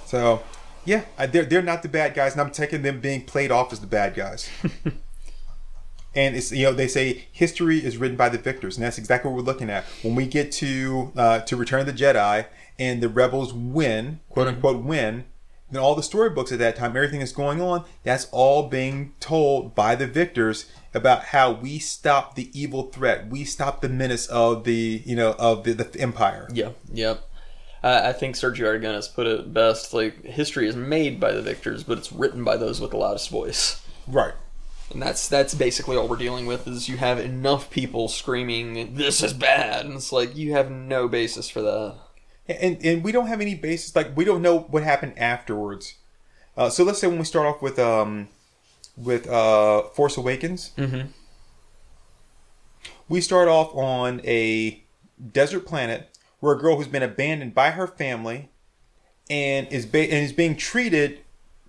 So, 0.06 0.42
yeah, 0.88 1.04
they're 1.28 1.44
they're 1.44 1.62
not 1.62 1.84
the 1.84 1.90
bad 1.90 2.14
guys, 2.14 2.32
and 2.32 2.42
I'm 2.42 2.50
taking 2.50 2.82
them 2.82 3.02
being 3.02 3.26
played 3.26 3.52
off 3.52 3.74
as 3.74 3.82
the 3.82 3.88
bad 3.88 4.16
guys. 4.16 4.50
and 6.16 6.36
it's 6.36 6.52
you 6.52 6.64
know 6.64 6.74
they 6.74 6.88
say 6.88 7.26
history 7.32 7.84
is 7.84 7.98
written 7.98 8.16
by 8.16 8.30
the 8.30 8.38
victors, 8.38 8.78
and 8.78 8.86
that's 8.86 8.98
exactly 8.98 9.30
what 9.30 9.36
we're 9.36 9.44
looking 9.44 9.70
at 9.70 9.84
when 10.02 10.16
we 10.16 10.26
get 10.26 10.50
to 10.54 11.12
uh, 11.18 11.40
to 11.42 11.58
Return 11.58 11.82
of 11.82 11.88
the 11.88 11.92
Jedi 11.92 12.46
and 12.80 13.04
the 13.04 13.10
rebels 13.10 13.54
win, 13.54 14.22
quote 14.30 14.48
unquote 14.48 14.82
win. 14.82 15.26
Then 15.70 15.82
all 15.82 15.96
the 15.96 16.04
storybooks 16.04 16.54
at 16.54 16.60
that 16.60 16.78
time, 16.78 16.96
everything 16.96 17.20
that's 17.20 17.34
going 17.34 17.62
on, 17.62 17.84
that's 18.04 18.30
all 18.32 18.70
being 18.70 19.14
told 19.20 19.76
by 19.76 19.96
the 19.96 20.08
victors 20.08 20.72
about 20.94 21.26
how 21.26 21.52
we 21.52 21.80
stop 21.80 22.36
the 22.36 22.50
evil 22.58 22.84
threat, 22.84 23.28
we 23.28 23.44
stop 23.44 23.82
the 23.82 23.90
menace 23.90 24.28
of 24.28 24.64
the 24.64 25.04
you 25.06 25.18
know 25.18 25.36
of 25.38 25.66
the, 25.66 25.74
the 25.74 26.00
empire. 26.00 26.48
Yeah. 26.54 26.70
Yep. 26.94 27.18
Uh, 27.18 27.37
I 27.84 28.14
think 28.14 28.36
Sergio 28.36 28.66
Aragonés 28.66 29.14
put 29.14 29.28
it 29.28 29.54
best. 29.54 29.94
Like 29.94 30.24
history 30.24 30.68
is 30.68 30.76
made 30.76 31.20
by 31.20 31.32
the 31.32 31.42
victors, 31.42 31.84
but 31.84 31.98
it's 31.98 32.12
written 32.12 32.44
by 32.44 32.58
those 32.58 32.82
with 32.82 32.92
the 32.92 32.98
loudest 32.98 33.30
voice. 33.30 33.82
Right. 34.08 34.34
And 34.92 35.02
that's 35.02 35.28
that's 35.28 35.54
basically 35.54 35.98
all 35.98 36.08
we're 36.08 36.16
dealing 36.16 36.46
with 36.46 36.68
is 36.68 36.88
you 36.88 36.98
have 36.98 37.20
enough 37.20 37.70
people 37.70 38.08
screaming 38.08 38.96
this 38.96 39.22
is 39.22 39.34
bad 39.34 39.86
and 39.86 39.96
it's 39.96 40.14
like 40.14 40.36
you 40.38 40.54
have 40.54 40.72
no 40.72 41.10
basis 41.10 41.50
for 41.50 41.62
that. 41.62 41.96
and 42.48 42.84
and 42.86 43.04
we 43.04 43.12
don't 43.12 43.28
have 43.28 43.42
any 43.42 43.54
basis 43.54 43.94
like 43.98 44.16
we 44.16 44.24
don't 44.24 44.42
know 44.42 44.60
what 44.60 44.84
happened 44.84 45.14
afterwards 45.20 45.96
uh, 46.56 46.70
so 46.70 46.86
let's 46.86 47.00
say 47.00 47.08
when 47.08 47.20
we 47.20 47.26
start 47.26 47.46
off 47.46 47.62
with 47.62 47.78
um 47.78 48.30
with 48.96 49.28
uh 49.28 49.84
force 49.90 50.16
awakens 50.16 50.72
mm-hmm. 50.78 51.10
we 53.10 53.20
start 53.20 53.50
off 53.50 53.76
on 53.76 54.22
a 54.24 54.82
desert 55.34 55.66
planet 55.66 56.17
where 56.40 56.54
a 56.54 56.60
girl 56.60 56.78
who's 56.78 56.88
been 56.88 57.04
abandoned 57.04 57.54
by 57.56 57.72
her 57.72 57.88
family 57.88 58.50
and 59.30 59.68
is 59.72 59.86
ba- 59.86 60.04
and 60.04 60.24
is 60.26 60.34
being 60.34 60.56
treated 60.56 61.20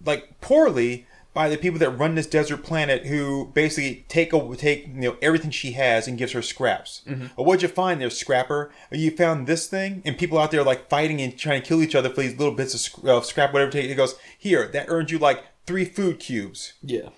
like 0.04 0.40
poorly 0.40 1.06
by 1.34 1.48
the 1.48 1.56
people 1.56 1.78
that 1.78 1.90
run 1.90 2.14
this 2.16 2.26
desert 2.26 2.62
planet 2.64 3.06
who 3.06 3.50
basically 3.54 4.04
take 4.08 4.34
over 4.34 4.56
take 4.56 4.86
you 4.88 4.92
know 4.94 5.16
everything 5.22 5.50
she 5.50 5.72
has 5.72 6.08
and 6.08 6.18
gives 6.18 6.32
her 6.32 6.42
scraps. 6.42 7.02
Well, 7.06 7.46
what'd 7.46 7.62
you 7.62 7.68
find 7.68 8.00
there, 8.00 8.10
scrapper? 8.10 8.70
You 8.90 9.10
found 9.12 9.46
this 9.46 9.66
thing, 9.68 10.02
and 10.04 10.18
people 10.18 10.38
out 10.38 10.50
there 10.50 10.64
like 10.64 10.88
fighting 10.88 11.20
and 11.20 11.36
trying 11.38 11.60
to 11.62 11.66
kill 11.68 11.82
each 11.82 11.94
other 11.94 12.10
for 12.10 12.22
these 12.22 12.36
little 12.38 12.54
bits 12.54 12.74
of 12.74 12.80
sc- 12.80 13.04
uh, 13.04 13.20
scrap, 13.20 13.52
whatever. 13.52 13.76
It. 13.76 13.90
It 13.90 13.94
goes 13.94 14.16
here. 14.36 14.66
That 14.68 14.86
earned 14.88 15.10
you 15.10 15.18
like 15.18 15.44
three 15.66 15.84
food 15.84 16.18
cubes. 16.18 16.72
Yeah. 16.82 17.10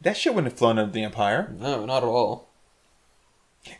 That 0.00 0.16
shit 0.16 0.34
wouldn't 0.34 0.52
have 0.52 0.58
flown 0.58 0.78
under 0.78 0.92
the 0.92 1.02
empire. 1.04 1.54
No, 1.58 1.84
not 1.84 2.02
at 2.02 2.08
all. 2.08 2.49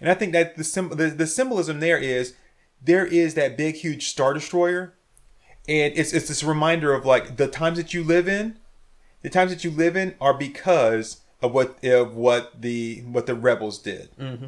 And 0.00 0.10
I 0.10 0.14
think 0.14 0.32
that 0.32 0.56
the, 0.56 0.64
sim- 0.64 0.90
the 0.90 1.08
the 1.08 1.26
symbolism 1.26 1.80
there 1.80 1.98
is 1.98 2.34
there 2.82 3.06
is 3.06 3.34
that 3.34 3.56
big 3.56 3.76
huge 3.76 4.08
star 4.08 4.34
destroyer, 4.34 4.94
and 5.68 5.92
it's 5.96 6.12
it's 6.12 6.28
this 6.28 6.42
reminder 6.42 6.94
of 6.94 7.04
like 7.04 7.36
the 7.36 7.48
times 7.48 7.78
that 7.78 7.94
you 7.94 8.02
live 8.02 8.28
in, 8.28 8.56
the 9.22 9.30
times 9.30 9.50
that 9.50 9.64
you 9.64 9.70
live 9.70 9.96
in 9.96 10.14
are 10.20 10.34
because 10.34 11.20
of 11.42 11.52
what 11.52 11.82
of 11.84 12.14
what 12.14 12.60
the 12.60 13.00
what 13.02 13.26
the 13.26 13.34
rebels 13.34 13.78
did. 13.78 14.10
Mm-hmm. 14.18 14.46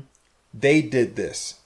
They 0.55 0.83
did 0.83 1.17
this, 1.17 1.61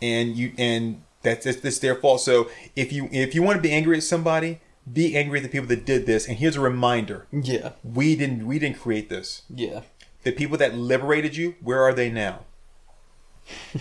and 0.00 0.36
you 0.36 0.52
and 0.58 1.02
that's 1.22 1.46
it's, 1.46 1.64
it's 1.64 1.78
their 1.78 1.94
fault. 1.94 2.20
So 2.20 2.50
if 2.76 2.92
you 2.92 3.08
if 3.12 3.34
you 3.34 3.42
want 3.42 3.56
to 3.56 3.62
be 3.62 3.72
angry 3.72 3.96
at 3.96 4.02
somebody, 4.02 4.60
be 4.90 5.16
angry 5.16 5.38
at 5.38 5.42
the 5.42 5.48
people 5.48 5.68
that 5.68 5.84
did 5.84 6.06
this. 6.06 6.28
And 6.28 6.38
here's 6.38 6.56
a 6.56 6.60
reminder: 6.60 7.26
Yeah. 7.32 7.72
we 7.84 8.16
didn't 8.16 8.46
we 8.46 8.58
didn't 8.58 8.78
create 8.78 9.08
this. 9.08 9.42
Yeah. 9.52 9.82
The 10.24 10.32
people 10.32 10.56
that 10.58 10.74
liberated 10.74 11.36
you, 11.36 11.56
where 11.60 11.82
are 11.82 11.92
they 11.92 12.10
now? 12.10 12.40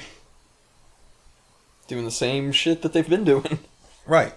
Doing 1.87 2.05
the 2.05 2.11
same 2.11 2.51
shit 2.51 2.81
that 2.81 2.93
they've 2.93 3.07
been 3.07 3.23
doing. 3.23 3.59
Right. 4.07 4.33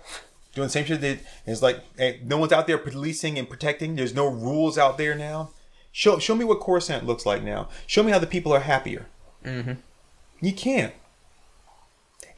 Doing 0.54 0.66
the 0.66 0.72
same 0.72 0.84
shit 0.84 1.00
that 1.00 1.20
it's 1.46 1.62
like 1.62 1.80
hey, 1.96 2.20
no 2.22 2.36
one's 2.36 2.52
out 2.52 2.66
there 2.66 2.76
policing 2.76 3.38
and 3.38 3.48
protecting. 3.48 3.96
There's 3.96 4.14
no 4.14 4.28
rules 4.28 4.76
out 4.76 4.98
there 4.98 5.14
now. 5.14 5.50
Show 5.90 6.18
show 6.18 6.34
me 6.34 6.44
what 6.44 6.60
Coruscant 6.60 7.06
looks 7.06 7.24
like 7.24 7.42
now. 7.42 7.70
Show 7.86 8.02
me 8.02 8.12
how 8.12 8.18
the 8.18 8.26
people 8.26 8.52
are 8.52 8.60
happier. 8.60 9.06
Mm-hmm. 9.42 9.74
You 10.42 10.52
can't. 10.52 10.92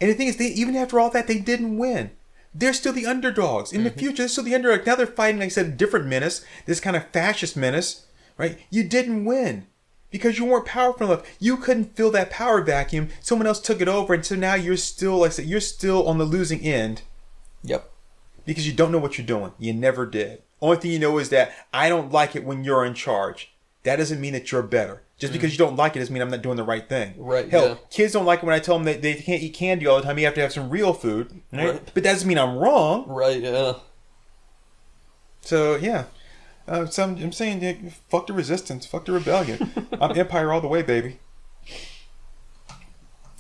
And 0.01 0.11
the 0.11 0.15
thing 0.15 0.29
is, 0.29 0.37
they, 0.37 0.47
even 0.47 0.77
after 0.77 1.01
all 1.01 1.11
that, 1.11 1.27
they 1.27 1.39
didn't 1.39 1.79
win. 1.79 2.11
They're 2.55 2.73
still 2.73 2.93
the 2.93 3.07
underdogs. 3.07 3.73
In 3.73 3.85
the 3.85 3.91
future, 3.91 4.23
they're 4.23 4.29
still 4.29 4.45
the 4.45 4.55
underdog. 4.55 4.87
Now 4.87 4.95
they're 4.95 5.07
fighting, 5.07 5.41
like 5.41 5.47
I 5.47 5.51
said, 5.51 5.67
a 5.67 5.71
different 5.71 6.07
menace, 6.07 6.45
this 6.65 6.81
kind 6.81 6.97
of 6.97 7.09
fascist 7.09 7.57
menace, 7.57 8.06
right? 8.39 8.59
You 8.71 8.85
didn't 8.85 9.25
win 9.25 9.67
because 10.11 10.39
you 10.39 10.45
weren't 10.45 10.67
powerful 10.67 11.07
enough. 11.13 11.27
You 11.41 11.57
couldn't 11.57 11.97
fill 11.97 12.11
that 12.13 12.31
power 12.31 12.61
vacuum. 12.63 13.09
Someone 13.21 13.47
else 13.47 13.61
took 13.61 13.81
it 13.81 13.89
over, 13.89 14.15
and 14.15 14.25
so 14.25 14.35
now 14.37 14.55
you're 14.55 14.77
still, 14.77 15.19
like 15.19 15.31
I 15.31 15.35
said, 15.35 15.47
you're 15.47 15.61
still 15.61 16.07
on 16.09 16.19
the 16.19 16.25
losing 16.25 16.61
end 16.61 17.03
Yep. 17.65 17.91
because 18.45 18.67
you 18.67 18.73
don't 18.73 18.93
know 18.93 18.99
what 18.99 19.19
you're 19.19 19.27
doing. 19.27 19.53
You 19.59 19.73
never 19.75 20.07
did. 20.07 20.43
Only 20.63 20.77
thing 20.79 20.91
you 20.93 20.99
know 20.99 21.19
is 21.19 21.29
that 21.31 21.53
I 21.73 21.89
don't 21.89 22.13
like 22.13 22.35
it 22.37 22.45
when 22.45 22.65
you're 22.65 22.85
in 22.85 22.95
charge. 22.95 23.53
that 23.83 23.97
doesn't 23.97 24.21
mean 24.21 24.33
that 24.33 24.51
you're 24.51 24.63
better. 24.63 25.03
Just 25.19 25.33
because 25.33 25.51
you 25.53 25.57
don't 25.59 25.77
like 25.77 25.97
it 25.97 26.01
doesn't 26.01 26.13
mean 26.13 26.21
I'm 26.23 26.29
not 26.31 26.43
doing 26.43 26.57
the 26.57 26.63
right 26.65 26.87
thing. 26.87 27.15
Right, 27.17 27.49
Hell, 27.49 27.69
yeah. 27.69 27.75
kids 27.89 28.13
don't 28.13 28.27
like 28.27 28.41
it 28.41 28.45
when 28.45 28.55
I 28.55 28.59
tell 28.59 28.75
them 28.77 28.85
that 28.85 29.01
they 29.01 29.15
can't 29.15 29.43
eat 29.43 29.55
candy 29.55 29.87
all 29.87 29.97
the 29.97 30.03
time. 30.03 30.19
You 30.19 30.27
have 30.27 30.35
to 30.35 30.41
have 30.43 30.53
some 30.53 30.69
real 30.69 30.93
food. 30.93 31.41
Right? 31.53 31.71
Right. 31.71 31.91
But 31.95 32.03
that 32.03 32.13
doesn't 32.13 32.29
mean 32.29 32.37
I'm 32.39 32.57
wrong. 32.59 33.07
Right, 33.09 33.41
yeah. 33.41 33.75
So 35.41 35.77
yeah, 35.77 36.05
uh, 36.69 36.87
so 36.87 37.05
I'm, 37.05 37.17
I'm 37.23 37.33
saying, 37.33 37.63
yeah, 37.63 37.91
fuck 38.09 38.27
the 38.27 38.33
resistance, 38.33 38.87
fuck 38.87 39.05
the 39.05 39.13
rebellion. 39.13 39.71
I'm 40.01 40.19
Empire 40.19 40.53
all 40.53 40.61
the 40.61 40.69
way, 40.69 40.83
baby. 40.83 41.19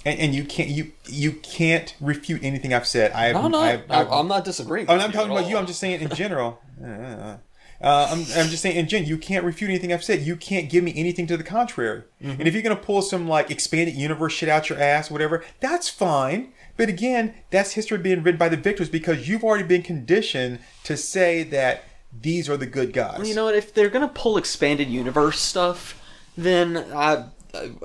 And, 0.05 0.21
and 0.21 0.35
you 0.35 0.45
can't 0.45 0.69
you 0.71 0.93
you 1.07 1.33
can't 1.33 1.97
refute 2.01 2.45
anything 2.45 2.73
I've 2.73 2.87
said. 2.87 3.11
I 3.11 3.25
have, 3.27 3.37
I'm 3.37 3.51
not, 3.51 3.65
I 3.65 3.71
have, 3.71 3.81
I'm, 3.91 4.01
I've- 4.01 4.11
I'm 4.13 4.29
not 4.29 4.45
disagreeing. 4.45 4.89
I'm 4.89 4.99
not 4.99 5.13
talking 5.13 5.33
about 5.33 5.49
you. 5.49 5.57
I'm 5.57 5.67
just 5.67 5.81
saying 5.81 6.01
in 6.01 6.11
general. 6.11 6.61
Uh, 6.85 7.39
uh, 7.81 8.09
I'm, 8.11 8.19
I'm 8.21 8.49
just 8.49 8.63
saying 8.63 8.77
in 8.77 8.89
general. 8.89 9.09
You 9.09 9.19
can't 9.19 9.45
refute 9.45 9.71
anything 9.71 9.93
I've 9.93 10.05
said. 10.05 10.21
You 10.21 10.37
can't 10.37 10.71
give 10.71 10.83
me 10.85 10.93
anything 10.97 11.27
to 11.27 11.37
the 11.37 11.43
contrary. 11.43 12.05
Mm-hmm. 12.23 12.41
And 12.41 12.49
if 12.49 12.55
you're 12.55 12.63
gonna 12.63 12.77
pull 12.77 13.03
some 13.03 13.29
like 13.29 13.51
expanded 13.51 13.95
universe 13.95 14.33
shit 14.33 14.49
out 14.49 14.69
your 14.69 14.79
ass, 14.79 15.11
whatever, 15.11 15.45
that's 15.61 15.89
fine. 15.89 16.53
But 16.77 16.89
again, 16.89 17.35
that's 17.51 17.73
history 17.73 17.99
being 17.99 18.23
written 18.23 18.39
by 18.39 18.49
the 18.49 18.57
victors 18.57 18.89
because 18.89 19.29
you've 19.29 19.45
already 19.45 19.65
been 19.65 19.83
conditioned 19.83 20.59
to 20.85 20.97
say 20.97 21.43
that 21.45 21.85
these 22.21 22.49
are 22.49 22.57
the 22.57 22.67
good 22.67 22.93
guys. 22.93 23.19
Well, 23.19 23.27
you 23.27 23.35
know 23.35 23.45
what? 23.45 23.55
If 23.55 23.75
they're 23.75 23.91
gonna 23.91 24.09
pull 24.09 24.37
expanded 24.37 24.89
universe 24.89 25.41
stuff, 25.41 26.01
then 26.37 26.77
I, 26.95 27.27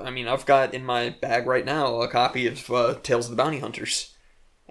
I 0.02 0.10
mean, 0.10 0.28
I've 0.28 0.46
got 0.46 0.74
in 0.74 0.84
my 0.84 1.10
bag 1.10 1.46
right 1.46 1.64
now 1.64 2.00
a 2.00 2.08
copy 2.08 2.46
of 2.46 2.70
uh, 2.70 2.94
Tales 3.02 3.26
of 3.26 3.30
the 3.30 3.42
Bounty 3.42 3.58
Hunters, 3.58 4.14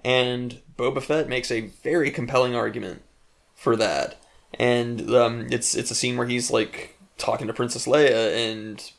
and 0.04 0.60
Boba 0.76 1.02
Fett 1.02 1.28
makes 1.28 1.50
a 1.50 1.62
very 1.82 2.10
compelling 2.10 2.54
argument 2.54 3.02
for 3.54 3.76
that. 3.76 4.20
And 4.58 5.14
um, 5.14 5.46
it's 5.50 5.74
it's 5.74 5.90
a 5.90 5.94
scene 5.94 6.16
where 6.16 6.26
he's 6.26 6.50
like 6.50 6.98
talking 7.18 7.46
to 7.46 7.52
Princess 7.52 7.86
Leia, 7.86 8.50
and 8.50 8.92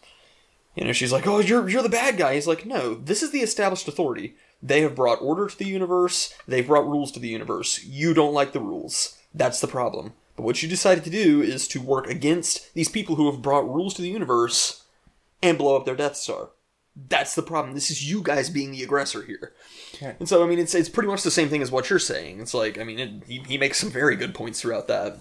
you 0.76 0.84
know 0.84 0.93
she's 0.93 1.12
like, 1.12 1.28
"Oh, 1.28 1.39
you're 1.39 1.69
you're 1.69 1.84
the 1.84 1.89
bad 1.89 2.17
guy." 2.17 2.34
He's 2.36 2.47
like, 2.47 2.65
"No, 2.65 2.95
this 2.95 3.21
is 3.21 3.32
the 3.32 3.41
established 3.41 3.88
authority. 3.88 4.36
They 4.62 4.82
have 4.82 4.95
brought 4.95 5.21
order 5.21 5.47
to 5.47 5.58
the 5.58 5.65
universe. 5.65 6.34
They've 6.47 6.65
brought 6.65 6.88
rules 6.88 7.12
to 7.12 7.19
the 7.19 7.28
universe. 7.28 7.84
You 7.84 8.13
don't 8.13 8.34
like 8.34 8.54
the 8.54 8.62
rules. 8.62 9.17
That's 9.34 9.60
the 9.60 9.67
problem. 9.67 10.13
But 10.36 10.43
what 10.43 10.63
you 10.63 10.69
decided 10.69 11.04
to 11.04 11.10
do 11.10 11.41
is 11.41 11.67
to 11.69 11.82
work 11.82 12.08
against 12.08 12.74
these 12.74 12.89
people 12.89 13.15
who 13.15 13.32
have 13.32 13.41
brought 13.41 13.72
rules 13.72 13.93
to 13.96 14.02
the 14.02 14.10
universe 14.10 14.84
and 15.41 15.58
blow 15.58 15.76
up 15.76 15.86
their 15.86 15.96
Death 15.96 16.15
Star. 16.15 16.50
That's 16.96 17.36
the 17.36 17.41
problem. 17.41 17.74
This 17.74 17.89
is 17.89 18.10
you 18.10 18.22
guys 18.22 18.50
being 18.50 18.72
the 18.72 18.84
aggressor 18.84 19.24
here. 19.24 19.54
And 20.19 20.30
so, 20.30 20.43
I 20.43 20.48
mean, 20.48 20.60
it's 20.60 20.76
it's 20.76 20.89
pretty 20.89 21.10
much 21.10 21.24
the 21.24 21.32
same 21.32 21.50
thing 21.50 21.62
as 21.62 21.72
what 21.72 21.89
you're 21.89 22.00
saying. 22.00 22.39
It's 22.39 22.54
like, 22.54 22.78
I 22.78 22.84
mean, 22.84 23.00
it, 23.00 23.12
he, 23.28 23.39
he 23.39 23.58
makes 23.58 23.80
some 23.80 23.89
very 23.89 24.15
good 24.15 24.36
points 24.36 24.62
throughout 24.62 24.88
that. 24.88 25.19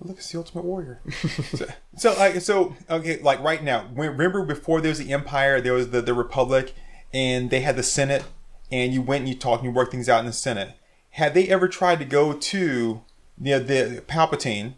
Look, 0.00 0.18
it's 0.18 0.30
the 0.30 0.38
Ultimate 0.38 0.64
Warrior. 0.64 1.00
so, 1.54 1.66
so, 1.96 2.14
like, 2.14 2.40
so, 2.40 2.76
okay, 2.90 3.20
like 3.20 3.40
right 3.40 3.62
now, 3.62 3.88
remember 3.94 4.44
before 4.44 4.80
there 4.80 4.90
was 4.90 4.98
the 4.98 5.12
Empire, 5.12 5.60
there 5.60 5.72
was 5.72 5.90
the, 5.90 6.02
the 6.02 6.14
Republic, 6.14 6.74
and 7.12 7.50
they 7.50 7.60
had 7.60 7.76
the 7.76 7.82
Senate, 7.82 8.24
and 8.70 8.92
you 8.92 9.00
went 9.00 9.20
and 9.20 9.28
you 9.28 9.34
talked 9.34 9.62
and 9.62 9.72
you 9.72 9.74
worked 9.74 9.92
things 9.92 10.08
out 10.08 10.20
in 10.20 10.26
the 10.26 10.32
Senate. 10.32 10.76
Had 11.10 11.32
they 11.32 11.48
ever 11.48 11.68
tried 11.68 12.00
to 12.00 12.04
go 12.04 12.32
to 12.32 13.02
you 13.40 13.52
know, 13.52 13.58
the 13.58 14.02
Palpatine, 14.06 14.74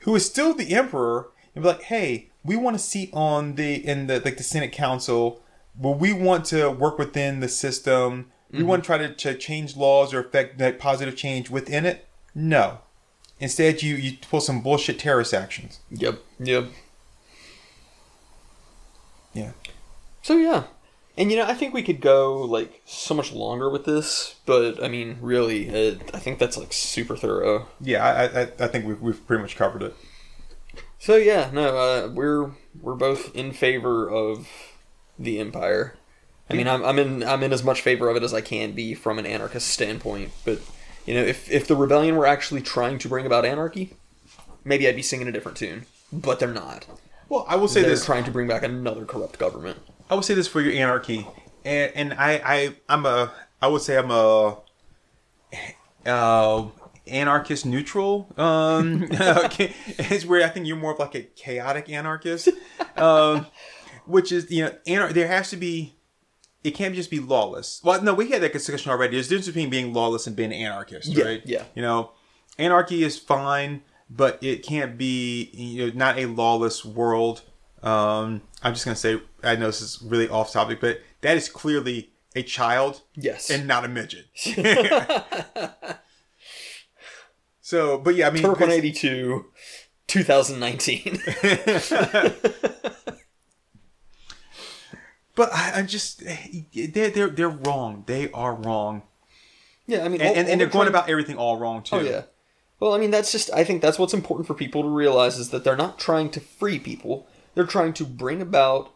who 0.00 0.14
is 0.14 0.24
still 0.26 0.54
the 0.54 0.74
Emperor, 0.74 1.30
and 1.54 1.62
be 1.62 1.68
like, 1.68 1.82
hey, 1.82 2.30
we 2.44 2.56
want 2.56 2.76
a 2.76 2.78
seat 2.78 3.10
on 3.12 3.56
the 3.56 3.74
in 3.74 4.06
the 4.06 4.20
like 4.20 4.36
the 4.36 4.42
Senate 4.42 4.72
Council, 4.72 5.42
but 5.74 5.92
we 5.92 6.12
want 6.12 6.44
to 6.46 6.70
work 6.70 6.98
within 6.98 7.40
the 7.40 7.48
system. 7.48 8.30
We 8.50 8.60
mm-hmm. 8.60 8.68
want 8.68 8.84
to 8.84 8.86
try 8.86 8.98
to, 8.98 9.12
to 9.12 9.34
change 9.36 9.76
laws 9.76 10.14
or 10.14 10.20
affect 10.20 10.58
that 10.58 10.78
positive 10.78 11.16
change 11.16 11.50
within 11.50 11.84
it. 11.84 12.06
No, 12.34 12.78
Instead, 13.40 13.82
you 13.82 13.94
you 13.94 14.16
pull 14.30 14.40
some 14.40 14.60
bullshit 14.60 14.98
terrorist 14.98 15.32
actions. 15.32 15.80
Yep. 15.90 16.20
Yep. 16.40 16.70
Yeah. 19.32 19.52
So 20.22 20.36
yeah, 20.36 20.64
and 21.18 21.30
you 21.30 21.36
know 21.36 21.44
I 21.44 21.52
think 21.52 21.74
we 21.74 21.82
could 21.82 22.00
go 22.00 22.40
like 22.40 22.80
so 22.86 23.12
much 23.14 23.32
longer 23.32 23.68
with 23.68 23.84
this, 23.84 24.36
but 24.46 24.82
I 24.82 24.88
mean 24.88 25.18
really, 25.20 25.68
uh, 25.68 25.96
I 26.14 26.18
think 26.18 26.38
that's 26.38 26.56
like 26.56 26.72
super 26.72 27.16
thorough. 27.16 27.68
Yeah, 27.80 28.02
I 28.04 28.40
I, 28.42 28.42
I 28.60 28.68
think 28.68 28.86
we've, 28.86 29.00
we've 29.00 29.26
pretty 29.26 29.42
much 29.42 29.56
covered 29.56 29.82
it. 29.82 29.94
So 30.98 31.16
yeah, 31.16 31.50
no, 31.52 31.76
uh, 31.76 32.08
we're 32.08 32.52
we're 32.80 32.94
both 32.94 33.34
in 33.36 33.52
favor 33.52 34.08
of 34.08 34.48
the 35.18 35.38
empire. 35.38 35.96
I 36.50 36.54
mean, 36.54 36.66
I'm, 36.66 36.82
I'm 36.82 36.98
in 36.98 37.22
I'm 37.24 37.42
in 37.42 37.52
as 37.52 37.62
much 37.62 37.82
favor 37.82 38.08
of 38.08 38.16
it 38.16 38.22
as 38.22 38.32
I 38.32 38.40
can 38.40 38.72
be 38.72 38.94
from 38.94 39.18
an 39.18 39.26
anarchist 39.26 39.68
standpoint. 39.68 40.30
But 40.44 40.60
you 41.04 41.14
know, 41.14 41.22
if 41.22 41.50
if 41.50 41.66
the 41.68 41.76
rebellion 41.76 42.16
were 42.16 42.26
actually 42.26 42.62
trying 42.62 42.98
to 43.00 43.08
bring 43.08 43.26
about 43.26 43.44
anarchy, 43.44 43.94
maybe 44.64 44.88
I'd 44.88 44.96
be 44.96 45.02
singing 45.02 45.28
a 45.28 45.32
different 45.32 45.58
tune. 45.58 45.84
But 46.12 46.38
they're 46.40 46.48
not. 46.48 46.86
Well, 47.28 47.44
I 47.48 47.56
will 47.56 47.68
say 47.68 47.82
They're 47.82 47.90
this. 47.90 48.06
trying 48.06 48.24
to 48.24 48.30
bring 48.30 48.48
back 48.48 48.62
another 48.62 49.04
corrupt 49.04 49.38
government. 49.38 49.78
I 50.10 50.14
would 50.14 50.24
say 50.24 50.34
this 50.34 50.48
for 50.48 50.60
your 50.60 50.72
anarchy, 50.72 51.26
and 51.64 51.92
and 51.94 52.14
I 52.14 52.40
I 52.44 52.76
I'm 52.88 53.04
a 53.06 53.32
I 53.60 53.68
would 53.68 53.82
say 53.82 53.96
I'm 53.98 54.10
a 54.10 54.58
uh, 56.06 56.66
anarchist 57.06 57.66
neutral. 57.66 58.32
Um, 58.36 59.04
okay, 59.20 59.74
it's 59.98 60.24
where 60.24 60.44
I 60.44 60.48
think 60.48 60.66
you're 60.66 60.76
more 60.76 60.92
of 60.92 60.98
like 60.98 61.14
a 61.14 61.22
chaotic 61.22 61.90
anarchist, 61.90 62.48
um, 62.96 63.46
which 64.06 64.32
is 64.32 64.50
you 64.50 64.64
know 64.64 64.74
anar- 64.86 65.12
there 65.12 65.28
has 65.28 65.50
to 65.50 65.56
be. 65.56 65.94
It 66.64 66.72
can't 66.72 66.94
just 66.94 67.08
be 67.10 67.20
lawless. 67.20 67.80
Well, 67.84 68.02
no, 68.02 68.12
we 68.14 68.30
had 68.30 68.42
that 68.42 68.52
discussion 68.52 68.90
already. 68.90 69.12
There's 69.12 69.26
a 69.26 69.30
difference 69.30 69.46
between 69.46 69.70
being 69.70 69.94
lawless 69.94 70.26
and 70.26 70.34
being 70.34 70.52
anarchist, 70.52 71.06
Yeah, 71.08 71.24
right? 71.24 71.42
yeah. 71.44 71.62
You 71.76 71.82
know, 71.82 72.10
anarchy 72.58 73.04
is 73.04 73.16
fine, 73.16 73.82
but 74.10 74.42
it 74.42 74.64
can't 74.64 74.98
be 74.98 75.50
you 75.54 75.86
know 75.86 75.92
not 75.96 76.18
a 76.18 76.26
lawless 76.26 76.84
world. 76.84 77.42
Um, 77.82 78.42
I'm 78.62 78.72
just 78.74 78.84
gonna 78.84 78.96
say 78.96 79.20
I 79.42 79.56
know 79.56 79.66
this 79.66 79.80
is 79.80 80.00
really 80.02 80.28
off 80.28 80.52
topic, 80.52 80.80
but 80.80 81.00
that 81.20 81.36
is 81.36 81.48
clearly 81.48 82.10
a 82.36 82.42
child 82.42 83.02
Yes. 83.14 83.50
and 83.50 83.66
not 83.66 83.84
a 83.84 83.88
midget. 83.88 84.26
so, 87.60 87.98
but 87.98 88.14
yeah, 88.14 88.28
I 88.28 88.30
mean, 88.30 88.42
Turk 88.42 88.60
182, 88.60 89.46
2019. 90.06 91.18
but 95.34 95.52
I, 95.52 95.72
I 95.76 95.82
just 95.82 96.22
they're 96.74 97.10
they're 97.10 97.28
they're 97.30 97.48
wrong. 97.48 98.04
They 98.06 98.30
are 98.32 98.54
wrong, 98.54 99.02
yeah, 99.86 100.04
I 100.04 100.08
mean, 100.08 100.20
and, 100.20 100.30
all- 100.30 100.36
and, 100.36 100.46
all 100.46 100.52
and 100.52 100.60
they're 100.60 100.66
going 100.68 100.86
trying- 100.86 100.88
about 100.88 101.08
everything 101.08 101.36
all 101.36 101.58
wrong 101.58 101.82
too. 101.82 101.96
Oh 101.96 102.00
yeah. 102.00 102.22
Well, 102.80 102.94
I 102.94 102.98
mean, 102.98 103.10
that's 103.10 103.32
just. 103.32 103.52
I 103.52 103.64
think 103.64 103.82
that's 103.82 103.98
what's 103.98 104.14
important 104.14 104.46
for 104.46 104.54
people 104.54 104.82
to 104.82 104.88
realize 104.88 105.36
is 105.36 105.50
that 105.50 105.64
they're 105.64 105.76
not 105.76 105.98
trying 105.98 106.30
to 106.30 106.38
free 106.40 106.78
people. 106.78 107.26
They're 107.58 107.66
trying 107.66 107.92
to 107.94 108.04
bring 108.04 108.40
about 108.40 108.94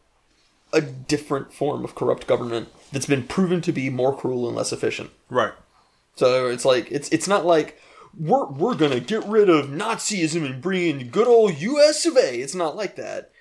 a 0.72 0.81
different 0.81 1.53
form 1.53 1.85
of 1.85 1.96
corrupt 1.96 2.29
government 2.29 2.68
that's 2.92 3.07
been 3.07 3.25
proven 3.25 3.61
to 3.61 3.72
be 3.72 3.90
more 3.90 4.16
cruel 4.16 4.46
and 4.46 4.57
less 4.57 4.72
efficient. 4.72 5.11
Right. 5.29 5.53
So 6.14 6.46
it's 6.46 6.64
like 6.64 6.87
it's 6.92 7.09
it's 7.09 7.27
not 7.27 7.44
like 7.44 7.81
we're 8.16 8.46
we're 8.46 8.77
gonna 8.77 9.01
get 9.01 9.25
rid 9.25 9.48
of 9.51 9.66
Nazism 9.66 10.46
and 10.46 10.62
bring 10.62 11.01
in 11.01 11.09
good 11.09 11.27
old 11.27 11.61
U.S. 11.61 12.07
of 12.07 12.16
A. 12.16 12.37
It's 12.37 12.55
not 12.55 12.77
like 12.77 12.94
that. 12.94 13.33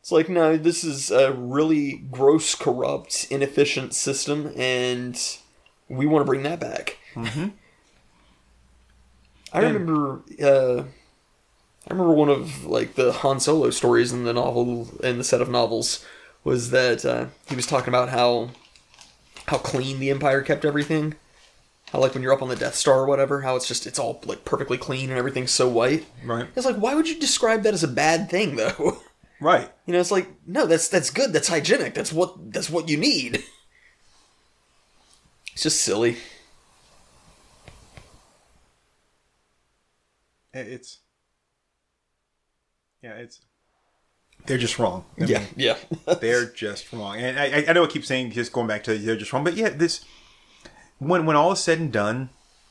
It's 0.00 0.10
like 0.10 0.28
no, 0.28 0.56
this 0.56 0.82
is 0.82 1.12
a 1.12 1.32
really 1.32 1.98
gross, 2.10 2.56
corrupt, 2.56 3.28
inefficient 3.30 3.94
system, 3.94 4.52
and 4.56 5.16
we 5.88 6.06
want 6.06 6.22
to 6.22 6.28
bring 6.28 6.42
that 6.42 6.58
back. 6.58 6.98
Mhm. 7.14 7.52
I 9.52 9.60
remember, 9.60 10.22
uh, 10.42 10.82
I 11.86 11.92
remember 11.92 12.14
one 12.14 12.28
of 12.28 12.64
like 12.64 12.94
the 12.94 13.12
Han 13.12 13.38
Solo 13.38 13.70
stories 13.70 14.12
in 14.12 14.24
the 14.24 14.32
novel 14.32 14.88
in 15.04 15.18
the 15.18 15.24
set 15.24 15.40
of 15.40 15.48
novels 15.48 16.04
was 16.42 16.70
that 16.70 17.04
uh, 17.04 17.26
he 17.48 17.54
was 17.54 17.66
talking 17.66 17.88
about 17.88 18.08
how 18.08 18.50
how 19.46 19.58
clean 19.58 20.00
the 20.00 20.10
Empire 20.10 20.42
kept 20.42 20.64
everything. 20.64 21.14
How 21.92 22.00
like 22.00 22.14
when 22.14 22.22
you're 22.22 22.32
up 22.32 22.42
on 22.42 22.48
the 22.48 22.56
Death 22.56 22.74
Star 22.74 23.00
or 23.00 23.06
whatever, 23.06 23.42
how 23.42 23.54
it's 23.54 23.68
just 23.68 23.86
it's 23.86 23.98
all 23.98 24.20
like 24.24 24.44
perfectly 24.44 24.78
clean 24.78 25.10
and 25.10 25.18
everything's 25.18 25.52
so 25.52 25.68
white. 25.68 26.04
Right. 26.24 26.48
It's 26.56 26.66
like 26.66 26.76
why 26.76 26.94
would 26.94 27.08
you 27.08 27.20
describe 27.20 27.62
that 27.62 27.74
as 27.74 27.84
a 27.84 27.88
bad 27.88 28.28
thing 28.30 28.56
though? 28.56 28.98
Right. 29.38 29.70
You 29.84 29.92
know, 29.92 30.00
it's 30.00 30.10
like 30.10 30.28
no, 30.46 30.64
that's 30.64 30.88
that's 30.88 31.10
good. 31.10 31.34
That's 31.34 31.48
hygienic. 31.48 31.92
That's 31.92 32.10
what 32.10 32.52
that's 32.52 32.70
what 32.70 32.88
you 32.88 32.96
need. 32.96 33.44
It's 35.52 35.62
just 35.62 35.80
silly. 35.82 36.18
It's 40.52 40.98
yeah, 43.06 43.14
it's 43.22 43.40
they're 44.46 44.58
just 44.58 44.78
wrong. 44.78 45.04
I 45.20 45.24
Yeah, 45.24 45.38
mean, 45.38 45.48
yeah. 45.56 45.76
they're 46.20 46.46
just 46.46 46.92
wrong. 46.92 47.18
And 47.18 47.38
I, 47.38 47.64
I 47.68 47.72
know 47.72 47.84
I 47.84 47.86
keep 47.86 48.04
saying 48.04 48.32
just 48.32 48.52
going 48.52 48.66
back 48.66 48.82
to 48.84 48.98
they're 48.98 49.16
just 49.16 49.32
wrong, 49.32 49.44
but 49.44 49.54
yeah, 49.54 49.68
this 49.68 50.04
when 50.98 51.26
when 51.26 51.36
all 51.36 51.52
is 51.52 51.60
said 51.60 51.78
and 51.78 51.92
done, 51.92 52.30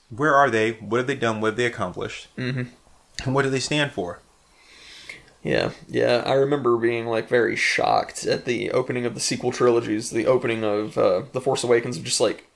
where 0.09 0.35
are 0.35 0.49
they? 0.49 0.71
What 0.73 0.97
have 0.97 1.07
they 1.07 1.15
done? 1.15 1.41
What 1.41 1.49
have 1.49 1.57
they 1.57 1.65
accomplished? 1.65 2.27
Mm-hmm. 2.37 2.63
And 3.23 3.35
what 3.35 3.43
do 3.43 3.49
they 3.49 3.59
stand 3.59 3.91
for? 3.93 4.19
Yeah, 5.41 5.71
yeah. 5.87 6.23
I 6.25 6.33
remember 6.33 6.75
being 6.77 7.05
like 7.05 7.29
very 7.29 7.55
shocked 7.55 8.25
at 8.25 8.45
the 8.45 8.71
opening 8.71 9.05
of 9.05 9.13
the 9.13 9.19
sequel 9.19 9.51
trilogies, 9.51 10.09
the 10.09 10.25
opening 10.25 10.63
of 10.63 10.97
uh, 10.97 11.23
the 11.31 11.39
Force 11.41 11.63
Awakens, 11.63 11.97
of 11.97 12.03
just 12.03 12.19
like 12.19 12.47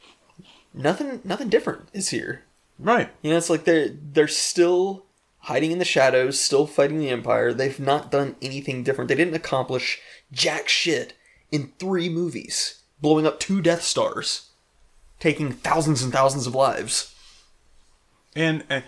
nothing, 0.74 1.22
nothing 1.24 1.50
different 1.50 1.88
is 1.94 2.10
here. 2.10 2.44
Right. 2.80 3.10
You 3.22 3.32
know, 3.32 3.38
it's 3.38 3.50
like 3.50 3.64
they're 3.66 3.90
they're 3.90 4.28
still 4.28 5.06
hiding 5.44 5.72
in 5.72 5.80
the 5.80 5.86
shadows, 5.86 6.40
still 6.40 6.68
fighting 6.68 7.00
the 7.00 7.10
Empire. 7.10 7.54
They've 7.54 7.80
not 7.80 8.12
done 8.12 8.36
anything 8.42 8.84
different. 8.84 9.08
They 9.08 9.16
didn't 9.16 9.36
accomplish 9.36 10.00
jack 10.32 10.68
shit 10.70 11.14
in 11.52 11.72
three 11.80 12.10
movies, 12.10 12.82
blowing 13.02 13.26
up 13.26 13.40
two 13.40 13.62
Death 13.62 13.82
Stars, 13.84 14.50
taking 15.20 15.52
thousands 15.52 16.04
and 16.04 16.12
thousands 16.14 16.46
of 16.48 16.56
lives. 16.56 17.16
And 18.36 18.64
uh, 18.70 18.82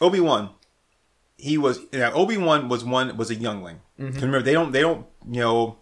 Obi 0.00 0.20
Wan, 0.20 0.50
he 1.38 1.56
was 1.56 1.80
yeah, 1.92 2.10
Obi 2.12 2.36
Wan 2.36 2.68
was 2.68 2.84
one 2.84 3.16
was 3.16 3.30
a 3.30 3.34
youngling. 3.34 3.80
'Cause 3.98 4.14
Remember, 4.16 4.42
they 4.42 4.52
don't 4.52 4.72
they 4.72 4.80
don't 4.80 5.06
you 5.30 5.40
know 5.40 5.76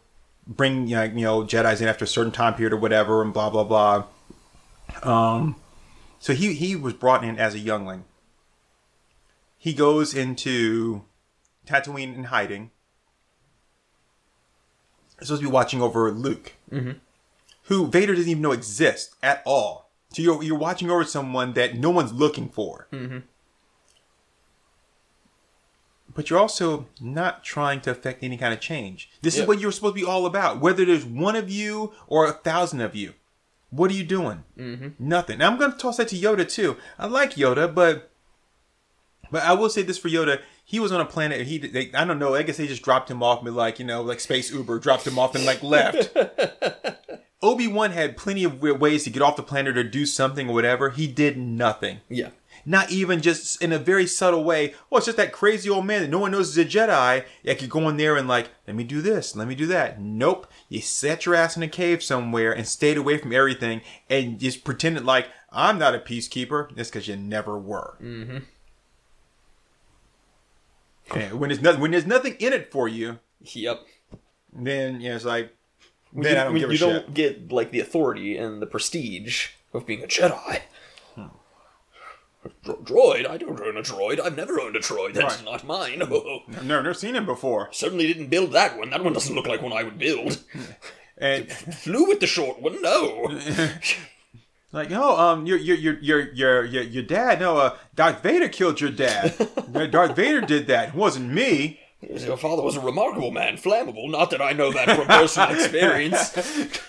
bring 0.46 0.86
you 0.86 0.96
know, 0.96 1.02
you 1.04 1.20
know 1.22 1.42
Jedi's 1.44 1.80
in 1.80 1.88
after 1.88 2.04
a 2.04 2.08
certain 2.08 2.32
time 2.32 2.54
period 2.54 2.72
or 2.72 2.76
whatever, 2.76 3.22
and 3.22 3.32
blah 3.32 3.50
blah 3.50 3.64
blah. 3.64 4.04
Um, 5.02 5.56
so 6.20 6.32
he 6.34 6.54
he 6.54 6.76
was 6.76 6.92
brought 6.94 7.24
in 7.24 7.38
as 7.38 7.54
a 7.54 7.58
youngling. 7.58 8.04
He 9.62 9.72
goes 9.74 10.12
into 10.12 11.04
Tatooine 11.68 12.16
in 12.16 12.24
hiding. 12.24 12.72
He's 15.20 15.28
supposed 15.28 15.40
to 15.40 15.46
be 15.46 15.52
watching 15.52 15.80
over 15.80 16.10
Luke, 16.10 16.54
who 17.66 17.86
Vader 17.86 18.16
doesn't 18.16 18.28
even 18.28 18.42
know 18.42 18.50
exists 18.50 19.14
at 19.22 19.40
all. 19.46 19.88
So 20.12 20.20
you're 20.20 20.42
you're 20.42 20.58
watching 20.58 20.90
over 20.90 21.04
someone 21.04 21.52
that 21.52 21.76
no 21.78 21.90
one's 21.90 22.12
looking 22.12 22.48
for. 22.48 22.88
But 26.12 26.28
you're 26.28 26.40
also 26.40 26.86
not 27.00 27.44
trying 27.44 27.80
to 27.82 27.92
affect 27.92 28.24
any 28.24 28.36
kind 28.36 28.52
of 28.52 28.58
change. 28.60 29.10
This 29.22 29.36
Yeah. 29.36 29.42
is 29.42 29.48
what 29.48 29.60
you're 29.60 29.70
supposed 29.70 29.94
to 29.94 30.00
be 30.00 30.06
all 30.06 30.26
about. 30.26 30.58
Whether 30.60 30.84
there's 30.84 31.04
one 31.06 31.36
of 31.36 31.48
you 31.48 31.92
or 32.08 32.26
a 32.26 32.32
thousand 32.32 32.80
of 32.80 32.96
you, 32.96 33.14
what 33.70 33.92
are 33.92 33.94
you 33.94 34.04
doing? 34.04 34.42
Mm-hmm. 34.58 34.88
Nothing. 34.98 35.38
Now 35.38 35.50
I'm 35.52 35.56
going 35.58 35.70
to 35.72 35.78
toss 35.78 35.98
that 35.98 36.08
to 36.08 36.16
Yoda 36.16 36.50
too. 36.52 36.76
I 36.98 37.06
like 37.06 37.36
Yoda, 37.36 37.72
but 37.72 38.10
but 39.32 39.42
I 39.42 39.54
will 39.54 39.68
say 39.68 39.82
this 39.82 39.98
for 39.98 40.08
Yoda: 40.08 40.40
he 40.62 40.78
was 40.78 40.92
on 40.92 41.00
a 41.00 41.06
planet. 41.06 41.46
He 41.46 41.58
they, 41.58 41.90
I 41.92 42.04
don't 42.04 42.20
know. 42.20 42.36
I 42.36 42.42
guess 42.42 42.58
they 42.58 42.68
just 42.68 42.82
dropped 42.82 43.10
him 43.10 43.22
off, 43.22 43.42
but 43.42 43.54
like 43.54 43.80
you 43.80 43.84
know, 43.84 44.02
like 44.02 44.20
space 44.20 44.52
Uber 44.52 44.78
dropped 44.78 45.06
him 45.06 45.18
off 45.18 45.34
and 45.34 45.44
like 45.44 45.62
left. 45.62 46.16
Obi 47.42 47.66
Wan 47.66 47.90
had 47.90 48.16
plenty 48.16 48.44
of 48.44 48.62
ways 48.62 49.02
to 49.02 49.10
get 49.10 49.22
off 49.22 49.34
the 49.34 49.42
planet 49.42 49.76
or 49.76 49.82
do 49.82 50.06
something 50.06 50.48
or 50.48 50.54
whatever. 50.54 50.90
He 50.90 51.08
did 51.08 51.36
nothing. 51.36 52.00
Yeah. 52.08 52.28
Not 52.64 52.92
even 52.92 53.20
just 53.20 53.60
in 53.60 53.72
a 53.72 53.78
very 53.78 54.06
subtle 54.06 54.44
way. 54.44 54.74
Well, 54.88 54.98
it's 54.98 55.06
just 55.06 55.16
that 55.16 55.32
crazy 55.32 55.68
old 55.68 55.84
man 55.84 56.02
that 56.02 56.10
no 56.10 56.20
one 56.20 56.30
knows 56.30 56.50
is 56.50 56.58
a 56.58 56.64
Jedi. 56.64 57.24
Yeah, 57.42 57.54
could 57.54 57.70
go 57.70 57.88
in 57.88 57.96
there 57.96 58.16
and 58.16 58.28
like, 58.28 58.50
let 58.68 58.76
me 58.76 58.84
do 58.84 59.02
this, 59.02 59.34
let 59.34 59.48
me 59.48 59.56
do 59.56 59.66
that. 59.66 60.00
Nope. 60.00 60.46
You 60.68 60.80
sat 60.80 61.26
your 61.26 61.34
ass 61.34 61.56
in 61.56 61.64
a 61.64 61.68
cave 61.68 62.04
somewhere 62.04 62.52
and 62.52 62.68
stayed 62.68 62.96
away 62.96 63.18
from 63.18 63.32
everything 63.32 63.80
and 64.08 64.38
just 64.38 64.62
pretended 64.62 65.04
like 65.04 65.26
I'm 65.50 65.78
not 65.78 65.96
a 65.96 65.98
peacekeeper. 65.98 66.72
That's 66.76 66.90
because 66.90 67.08
you 67.08 67.16
never 67.16 67.58
were. 67.58 67.98
Mm-hmm. 68.00 68.38
When 71.14 71.48
there's 71.50 71.60
nothing, 71.62 71.80
when 71.80 71.90
there's 71.90 72.06
nothing 72.06 72.36
in 72.38 72.52
it 72.52 72.70
for 72.72 72.88
you, 72.88 73.18
Yep. 73.42 73.80
then 74.52 75.00
yeah, 75.00 75.14
it's 75.16 75.24
like, 75.24 75.54
then 76.12 76.24
you, 76.34 76.40
I 76.40 76.44
don't 76.44 76.52
when 76.54 76.60
give 76.60 76.70
a 76.70 76.72
you 76.72 76.78
shit. 76.78 76.88
don't 76.88 77.14
get 77.14 77.52
like 77.52 77.70
the 77.70 77.80
authority 77.80 78.36
and 78.36 78.60
the 78.62 78.66
prestige 78.66 79.48
of 79.74 79.86
being 79.86 80.02
a 80.02 80.06
Jedi. 80.06 80.60
Hmm. 81.14 81.26
Dro- 82.64 82.76
droid? 82.82 83.26
I 83.28 83.36
don't 83.38 83.60
own 83.60 83.76
a 83.76 83.82
droid. 83.82 84.20
I've 84.20 84.36
never 84.36 84.60
owned 84.60 84.76
a 84.76 84.80
droid. 84.80 85.14
That's 85.14 85.36
Right. 85.36 85.44
not 85.44 85.64
mine. 85.64 86.02
Oh, 86.02 86.40
I've 86.48 86.64
never, 86.66 86.82
never 86.82 86.94
seen 86.94 87.14
him 87.16 87.24
before. 87.26 87.68
certainly 87.72 88.06
didn't 88.06 88.28
build 88.28 88.52
that 88.52 88.76
one. 88.78 88.90
That 88.90 89.02
one 89.04 89.12
doesn't 89.12 89.34
look 89.34 89.46
like 89.46 89.62
one 89.62 89.72
I 89.72 89.82
would 89.84 89.98
build. 89.98 90.42
And 91.18 91.50
Flew 91.52 92.06
with 92.08 92.20
the 92.20 92.26
short 92.26 92.60
one? 92.60 92.80
No. 92.82 93.28
Like, 94.72 94.88
no, 94.90 95.16
um, 95.18 95.44
your 95.46 95.58
your 95.58 95.76
your 95.76 95.98
your 96.00 96.32
your 96.32 96.64
your, 96.64 96.82
your 96.82 97.02
dad, 97.02 97.40
no, 97.40 97.58
uh, 97.58 97.76
Darth 97.94 98.22
Vader 98.22 98.48
killed 98.48 98.80
your 98.80 98.90
dad. 98.90 99.34
Darth 99.90 100.16
Vader 100.16 100.40
did 100.40 100.66
that. 100.68 100.88
It 100.90 100.94
wasn't 100.94 101.30
me. 101.30 101.78
Your 102.00 102.36
father 102.38 102.62
was 102.62 102.74
a 102.76 102.80
remarkable 102.80 103.30
man, 103.30 103.56
flammable. 103.58 104.10
Not 104.10 104.30
that 104.30 104.40
I 104.42 104.52
know 104.52 104.72
that 104.72 104.96
from 104.96 105.06
personal 105.06 105.50
experience. 105.54 106.32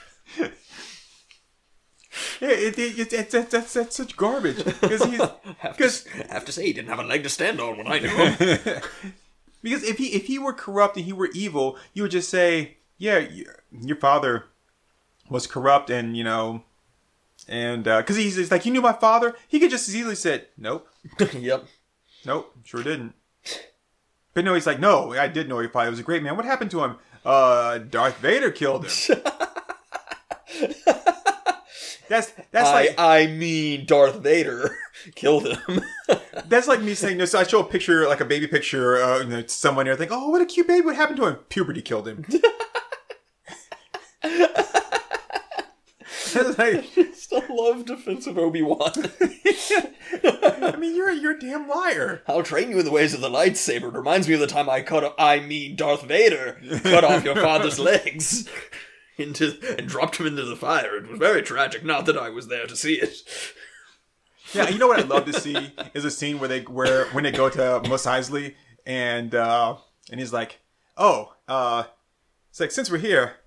Yeah, 2.39 2.49
it, 2.49 2.77
it, 2.77 2.99
it, 2.99 3.13
it, 3.13 3.29
that- 3.31 3.49
that's 3.51 3.73
that's 3.73 3.95
such 3.95 4.15
garbage 4.17 4.57
because 4.81 5.03
he's 5.05 5.21
because 5.61 6.05
have 6.29 6.45
to 6.45 6.51
say, 6.51 6.65
he 6.65 6.73
didn't 6.73 6.89
have 6.89 6.99
a 6.99 7.03
leg 7.03 7.23
to 7.23 7.29
stand 7.29 7.59
on 7.59 7.77
when 7.77 7.87
I 7.87 7.99
knew 7.99 8.09
him. 8.09 8.81
because 9.63 9.83
if 9.83 9.97
he 9.97 10.07
if 10.13 10.25
he 10.27 10.37
were 10.37 10.53
corrupt 10.53 10.97
and 10.97 11.05
he 11.05 11.13
were 11.13 11.29
evil, 11.33 11.77
you 11.93 12.03
would 12.03 12.11
just 12.11 12.29
say, 12.29 12.77
yeah, 12.97 13.17
your, 13.19 13.63
your 13.81 13.95
father 13.97 14.45
was 15.29 15.47
corrupt 15.47 15.89
and 15.89 16.15
you 16.17 16.23
know, 16.23 16.63
and 17.47 17.83
because 17.83 18.15
he's, 18.15 18.35
he's 18.35 18.51
like, 18.51 18.65
you 18.65 18.71
knew 18.71 18.81
my 18.81 18.93
father. 18.93 19.35
He 19.47 19.59
could 19.59 19.71
just 19.71 19.87
as 19.87 19.95
easily 19.95 20.15
said, 20.15 20.47
nope, 20.57 20.87
yep. 21.33 21.65
nope, 22.25 22.55
sure 22.63 22.83
didn't. 22.83 23.13
But 24.33 24.45
no, 24.45 24.53
he's 24.53 24.65
like, 24.65 24.79
no, 24.79 25.13
I 25.13 25.27
did 25.27 25.47
know 25.47 25.59
your 25.59 25.69
father. 25.69 25.87
He 25.87 25.91
was 25.91 25.99
a 25.99 26.03
great 26.03 26.23
man. 26.23 26.35
What 26.35 26.45
happened 26.45 26.71
to 26.71 26.83
him? 26.83 26.95
Uh, 27.23 27.77
Darth 27.77 28.17
Vader 28.17 28.51
killed 28.51 28.85
him. 28.85 29.21
That's 32.09 32.31
that's 32.51 32.69
I, 32.69 32.73
like 32.73 32.95
I 32.97 33.27
mean, 33.27 33.85
Darth 33.85 34.17
Vader 34.17 34.75
killed 35.15 35.47
him. 35.47 35.81
that's 36.45 36.67
like 36.67 36.81
me 36.81 36.93
saying 36.93 37.17
no. 37.17 37.25
So 37.25 37.39
I 37.39 37.43
show 37.43 37.61
a 37.61 37.63
picture, 37.63 38.07
like 38.07 38.19
a 38.19 38.25
baby 38.25 38.45
picture, 38.45 39.01
uh, 39.01 39.19
you 39.19 39.29
know, 39.29 39.43
someone 39.47 39.85
here, 39.85 39.95
think, 39.95 40.11
oh, 40.13 40.29
what 40.29 40.41
a 40.41 40.45
cute 40.45 40.67
baby. 40.67 40.85
What 40.85 40.95
happened 40.95 41.17
to 41.17 41.25
him? 41.25 41.35
Puberty 41.49 41.81
killed 41.81 42.07
him. 42.07 42.25
Like, 46.57 46.85
Still 47.13 47.43
love 47.49 47.85
defensive 47.85 48.37
Obi 48.37 48.61
Wan. 48.61 48.91
I 50.23 50.75
mean, 50.77 50.95
you're 50.95 51.09
a, 51.09 51.15
you're 51.15 51.37
a 51.37 51.39
damn 51.39 51.67
liar. 51.67 52.21
I'll 52.27 52.43
train 52.43 52.69
you 52.69 52.79
in 52.79 52.85
the 52.85 52.91
ways 52.91 53.13
of 53.13 53.21
the 53.21 53.29
lightsaber. 53.29 53.83
It 53.83 53.93
reminds 53.93 54.27
me 54.27 54.33
of 54.35 54.39
the 54.39 54.47
time 54.47 54.69
I 54.69 54.81
cut 54.81 55.03
off, 55.03 55.15
I 55.17 55.39
mean 55.39 55.75
Darth 55.75 56.03
Vader, 56.03 56.59
cut 56.83 57.03
off 57.03 57.23
your 57.23 57.35
father's 57.35 57.79
legs 57.79 58.49
into 59.17 59.57
and 59.77 59.87
dropped 59.87 60.17
him 60.17 60.27
into 60.27 60.43
the 60.43 60.55
fire. 60.55 60.97
It 60.97 61.09
was 61.09 61.19
very 61.19 61.41
tragic. 61.41 61.83
Not 61.83 62.05
that 62.05 62.17
I 62.17 62.29
was 62.29 62.47
there 62.47 62.67
to 62.67 62.75
see 62.75 62.95
it. 62.95 63.15
Yeah, 64.53 64.69
you 64.69 64.77
know 64.77 64.87
what 64.87 64.99
I'd 64.99 65.09
love 65.09 65.25
to 65.25 65.33
see 65.33 65.73
is 65.93 66.05
a 66.05 66.11
scene 66.11 66.39
where 66.39 66.49
they 66.49 66.61
where 66.61 67.05
when 67.07 67.23
they 67.23 67.31
go 67.31 67.49
to 67.49 67.81
Mos 67.87 68.05
Eisley 68.05 68.55
and 68.85 69.33
uh, 69.33 69.77
and 70.11 70.19
he's 70.19 70.33
like, 70.33 70.59
oh, 70.97 71.33
uh, 71.47 71.85
it's 72.49 72.59
like 72.59 72.71
since 72.71 72.91
we're 72.91 72.99
here, 72.99 73.37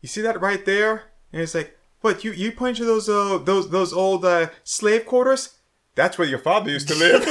you 0.00 0.08
see 0.08 0.22
that 0.22 0.40
right 0.40 0.64
there? 0.64 1.04
And 1.32 1.42
it's 1.42 1.54
like, 1.54 1.75
what 2.00 2.24
you 2.24 2.32
you 2.32 2.52
point 2.52 2.76
to 2.78 2.84
those 2.84 3.08
uh 3.08 3.38
those 3.38 3.70
those 3.70 3.92
old 3.92 4.24
uh, 4.24 4.48
slave 4.64 5.06
quarters? 5.06 5.58
That's 5.94 6.18
where 6.18 6.28
your 6.28 6.38
father 6.38 6.70
used 6.70 6.88
to 6.88 6.94
live. 6.94 7.24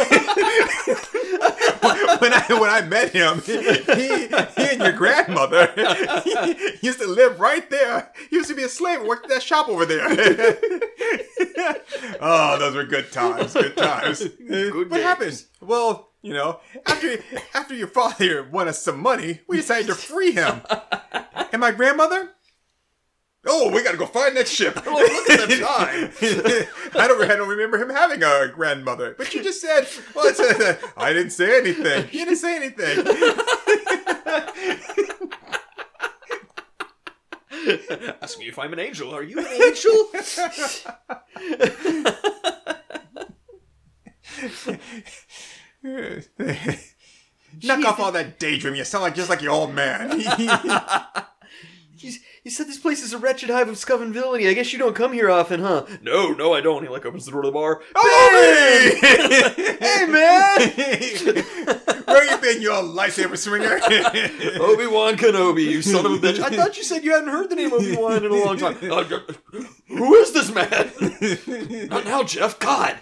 when 2.20 2.34
I 2.34 2.46
when 2.50 2.70
I 2.70 2.82
met 2.82 3.12
him, 3.12 3.42
he, 3.42 3.62
he 3.62 4.72
and 4.72 4.82
your 4.82 4.92
grandmother 4.92 5.72
he 6.24 6.56
used 6.82 7.00
to 7.00 7.08
live 7.08 7.40
right 7.40 7.70
there. 7.70 8.12
He 8.30 8.38
used 8.38 8.50
to 8.50 8.56
be 8.56 8.64
a 8.64 8.70
slave 8.70 9.00
and 9.00 9.08
worked 9.08 9.26
at 9.26 9.30
that 9.30 9.44
shop 9.44 9.70
over 9.70 9.86
there. 9.86 10.08
oh, 12.20 12.58
those 12.60 12.76
were 12.76 12.86
good 12.86 13.12
times. 13.12 13.54
Good 13.54 13.78
times. 13.78 14.22
what 14.22 14.90
days. 14.90 15.04
happened? 15.04 15.44
Well, 15.62 16.10
you 16.24 16.34
know, 16.34 16.60
after 16.88 17.20
after 17.54 17.76
your 17.76 17.88
father 17.88 18.48
won 18.52 18.68
us 18.68 18.82
some 18.82 19.00
money, 19.00 19.42
we 19.48 19.58
decided 19.58 19.88
to 19.88 19.96
free 19.96 20.32
him. 20.32 20.62
And 21.52 21.62
my 21.62 21.72
grandmother. 21.72 22.32
Oh, 23.48 23.70
we 23.70 23.84
gotta 23.84 23.98
go 23.98 24.06
find 24.08 24.36
that 24.38 24.48
ship. 24.48 24.76
look 24.86 25.30
at 25.30 25.50
the 25.50 25.58
time. 25.60 26.12
I 27.00 27.08
don't. 27.08 27.22
I 27.30 27.36
don't 27.36 27.50
remember 27.50 27.78
him 27.78 27.90
having 27.90 28.24
a 28.24 28.48
grandmother. 28.54 29.14
But 29.18 29.34
you 29.34 29.44
just 29.44 29.62
said, 29.62 29.88
"Well, 30.16 30.26
it's 30.26 30.40
a, 30.40 30.78
I 30.98 31.14
didn't 31.14 31.32
say 31.32 31.60
anything. 31.60 32.06
You 32.12 32.26
didn't 32.26 32.38
say 32.38 32.56
anything." 32.56 33.06
Ask 38.22 38.40
me 38.40 38.48
if 38.48 38.58
I'm 38.60 38.74
an 38.74 38.80
angel. 38.80 39.14
Are 39.14 39.24
you 39.24 39.40
an 39.40 39.46
angel? 39.46 40.10
Knock 47.64 47.86
off 47.86 48.00
all 48.00 48.12
that 48.12 48.40
daydream. 48.40 48.76
You 48.76 48.84
sound 48.84 49.04
like 49.04 49.16
just 49.16 49.30
like 49.30 49.42
your 49.42 49.52
old 49.52 49.74
man. 49.74 50.22
He 52.46 52.52
said 52.52 52.68
this 52.68 52.78
place 52.78 53.02
is 53.02 53.12
a 53.12 53.18
wretched 53.18 53.50
hive 53.50 53.70
of 53.70 53.76
scum 53.76 54.04
and 54.04 54.14
villainy. 54.14 54.48
I 54.48 54.54
guess 54.54 54.72
you 54.72 54.78
don't 54.78 54.96
come 54.96 55.14
here 55.14 55.32
often, 55.32 55.62
huh? 55.62 55.88
No, 56.04 56.30
no, 56.32 56.54
I 56.54 56.62
don't. 56.62 56.84
He 56.84 56.90
like 56.90 57.04
opens 57.04 57.26
the 57.26 57.32
door 57.32 57.42
to 57.42 57.48
the 57.48 57.52
bar. 57.52 57.82
Oh, 57.96 59.00
Hey, 59.02 60.06
man! 60.06 60.60
Where 62.06 62.24
you 62.24 62.38
been, 62.38 62.62
you 62.62 62.72
old 62.72 62.96
lightsaber 62.96 63.36
swinger? 63.36 63.80
Obi 64.64 64.86
Wan 64.86 65.18
Kenobi, 65.18 65.64
you 65.64 65.82
son 65.82 66.06
of 66.06 66.12
a 66.12 66.18
bitch! 66.18 66.40
I 66.40 66.56
thought 66.56 66.78
you 66.78 66.84
said 66.84 67.04
you 67.04 67.14
hadn't 67.14 67.30
heard 67.30 67.50
the 67.50 67.56
name 67.56 67.74
Obi 67.74 67.96
Wan 67.96 68.24
in 68.24 68.32
a 68.32 68.36
long 68.36 68.58
time. 68.58 68.78
Uh, 68.86 69.04
who 69.88 70.14
is 70.16 70.32
this 70.32 70.54
man? 70.54 70.92
Not 71.90 72.06
now, 72.06 72.22
Jeff. 72.22 72.60
God. 72.60 72.96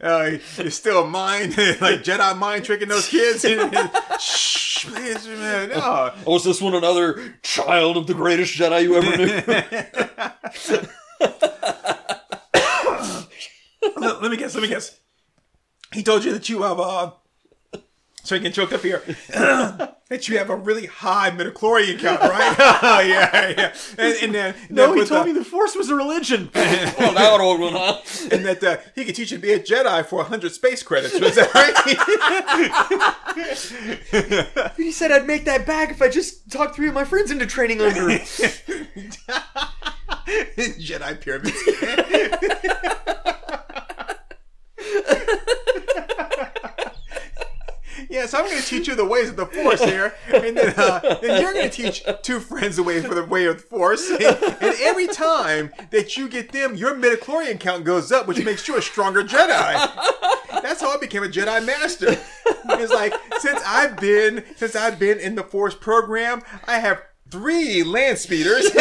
Uh, 0.00 0.30
you're 0.56 0.70
still 0.70 1.04
a 1.04 1.06
mind, 1.06 1.56
like 1.80 2.02
Jedi 2.02 2.36
mind 2.36 2.64
tricking 2.64 2.88
those 2.88 3.08
kids. 3.08 3.44
Shh, 4.20 4.86
please, 4.86 5.26
man. 5.26 5.70
No. 5.70 6.12
Oh, 6.26 6.36
is 6.36 6.44
this 6.44 6.60
one 6.60 6.74
another 6.74 7.34
child 7.42 7.96
of 7.96 8.06
the 8.06 8.14
greatest 8.14 8.58
Jedi 8.58 8.82
you 8.82 8.96
ever 8.96 9.16
knew? 9.16 9.26
let 14.20 14.30
me 14.30 14.36
guess. 14.36 14.54
Let 14.54 14.62
me 14.62 14.68
guess. 14.68 14.98
He 15.92 16.02
told 16.02 16.24
you 16.24 16.32
that 16.32 16.48
you 16.48 16.62
have 16.62 16.78
uh, 16.78 17.12
so 18.22 18.34
you 18.34 18.40
can 18.40 18.52
choke 18.52 18.72
up 18.72 18.82
here. 18.82 19.02
that 19.28 20.28
you 20.28 20.38
have 20.38 20.50
a 20.50 20.56
really 20.56 20.86
high 20.86 21.30
midichlorian 21.30 21.98
count, 21.98 22.20
right? 22.20 22.56
oh 22.82 23.00
yeah, 23.06 23.48
yeah. 23.56 23.74
And, 23.96 24.16
and 24.22 24.34
then 24.34 24.54
No, 24.68 24.88
then 24.88 24.98
he 24.98 25.04
told 25.06 25.22
the- 25.26 25.32
me 25.32 25.38
the 25.38 25.44
Force 25.44 25.74
was 25.76 25.88
a 25.90 25.94
religion. 25.94 26.50
oh, 26.54 27.12
that 27.14 27.38
old 27.40 27.60
one, 27.60 27.72
huh? 27.74 28.00
and 28.32 28.44
that 28.44 28.62
uh, 28.64 28.76
he 28.94 29.04
could 29.04 29.14
teach 29.14 29.30
you 29.30 29.38
to 29.38 29.42
be 29.42 29.52
a 29.52 29.60
Jedi 29.60 30.04
for 30.04 30.24
hundred 30.24 30.52
space 30.52 30.82
credits. 30.82 31.18
Was 31.20 31.36
that 31.36 31.54
right? 31.54 31.74
He 34.76 34.90
said 34.92 35.12
I'd 35.12 35.26
make 35.26 35.44
that 35.44 35.66
back 35.66 35.90
if 35.90 36.02
I 36.02 36.08
just 36.08 36.50
talked 36.50 36.74
three 36.76 36.88
of 36.88 36.94
my 36.94 37.04
friends 37.04 37.30
into 37.30 37.46
training 37.46 37.80
under. 37.80 38.08
Jedi 40.26 41.20
pyramids. 41.20 41.56
Yeah, 48.10 48.26
so 48.26 48.38
I'm 48.38 48.46
going 48.46 48.60
to 48.60 48.66
teach 48.66 48.88
you 48.88 48.96
the 48.96 49.04
ways 49.04 49.28
of 49.28 49.36
the 49.36 49.46
Force 49.46 49.84
here, 49.84 50.12
and 50.34 50.56
then, 50.56 50.74
uh, 50.76 50.98
then 51.22 51.40
you're 51.40 51.52
going 51.54 51.70
to 51.70 51.74
teach 51.74 52.04
two 52.22 52.40
friends 52.40 52.74
the 52.74 52.82
way 52.82 53.00
for 53.00 53.14
the 53.14 53.24
way 53.24 53.46
of 53.46 53.58
the 53.58 53.62
Force. 53.62 54.10
And, 54.10 54.20
and 54.60 54.74
every 54.80 55.06
time 55.06 55.72
that 55.90 56.16
you 56.16 56.28
get 56.28 56.50
them, 56.50 56.74
your 56.74 56.96
midichlorian 56.96 57.60
count 57.60 57.84
goes 57.84 58.10
up, 58.10 58.26
which 58.26 58.44
makes 58.44 58.66
you 58.66 58.76
a 58.76 58.82
stronger 58.82 59.22
Jedi. 59.22 60.60
That's 60.60 60.80
how 60.80 60.92
I 60.92 60.96
became 60.98 61.22
a 61.22 61.28
Jedi 61.28 61.64
Master. 61.64 62.16
It's 62.70 62.92
like 62.92 63.14
since 63.38 63.60
I've 63.64 63.96
been 63.98 64.44
since 64.56 64.74
I've 64.74 64.98
been 64.98 65.20
in 65.20 65.36
the 65.36 65.44
Force 65.44 65.76
program, 65.76 66.42
I 66.66 66.80
have 66.80 67.00
three 67.30 67.82
land 67.82 68.18
speeders. 68.18 68.70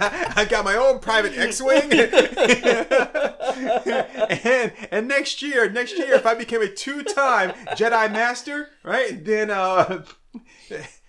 I 0.02 0.46
got 0.48 0.64
my 0.64 0.76
own 0.76 0.98
private 0.98 1.36
X-wing. 1.36 1.92
and 4.44 4.72
and 4.90 5.08
next 5.08 5.42
year, 5.42 5.68
next 5.68 5.98
year, 5.98 6.14
if 6.14 6.24
I 6.24 6.34
became 6.34 6.62
a 6.62 6.68
two-time 6.68 7.50
Jedi 7.76 8.10
Master, 8.10 8.70
right, 8.82 9.22
then 9.24 9.50
uh, 9.50 10.04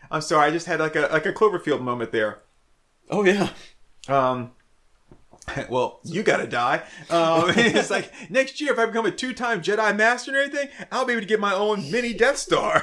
I'm 0.10 0.22
sorry, 0.22 0.48
I 0.48 0.52
just 0.52 0.68
had 0.68 0.80
like 0.80 0.96
a 0.96 1.08
like 1.12 1.26
a 1.26 1.34
Cloverfield 1.34 1.82
moment 1.82 2.12
there. 2.12 2.40
oh 3.10 3.24
yeah. 3.24 3.50
Um, 4.10 4.52
well, 5.70 6.02
you 6.04 6.24
gotta 6.24 6.48
die. 6.48 6.84
Um, 7.10 7.52
it's 7.56 7.90
like 7.90 8.12
next 8.30 8.60
year, 8.60 8.74
if 8.74 8.80
I 8.80 8.88
become 8.88 9.06
a 9.06 9.12
two-time 9.12 9.62
Jedi 9.62 9.96
Master 9.96 10.32
and 10.32 10.38
everything, 10.38 10.70
I'll 10.92 11.06
be 11.06 11.14
able 11.14 11.22
to 11.22 11.28
get 11.28 11.40
my 11.40 11.54
own 11.54 11.90
mini 11.92 12.14
Death 12.14 12.38
Star. 12.38 12.82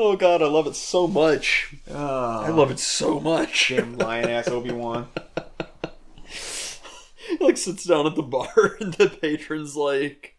Oh 0.00 0.14
god, 0.14 0.42
I 0.42 0.46
love 0.46 0.68
it 0.68 0.76
so 0.76 1.08
much. 1.08 1.74
oh, 1.90 2.40
I 2.40 2.50
love 2.50 2.70
it 2.70 2.78
so 2.78 3.18
much. 3.18 3.70
damn 3.70 3.98
lion 3.98 4.30
ass 4.30 4.48
Obi 4.48 4.70
Wan. 4.72 5.08
He 7.28 7.36
like 7.44 7.58
sits 7.58 7.84
down 7.84 8.06
at 8.06 8.14
the 8.14 8.22
bar 8.22 8.76
and 8.80 8.94
the 8.94 9.06
patron's 9.08 9.76
like, 9.76 10.34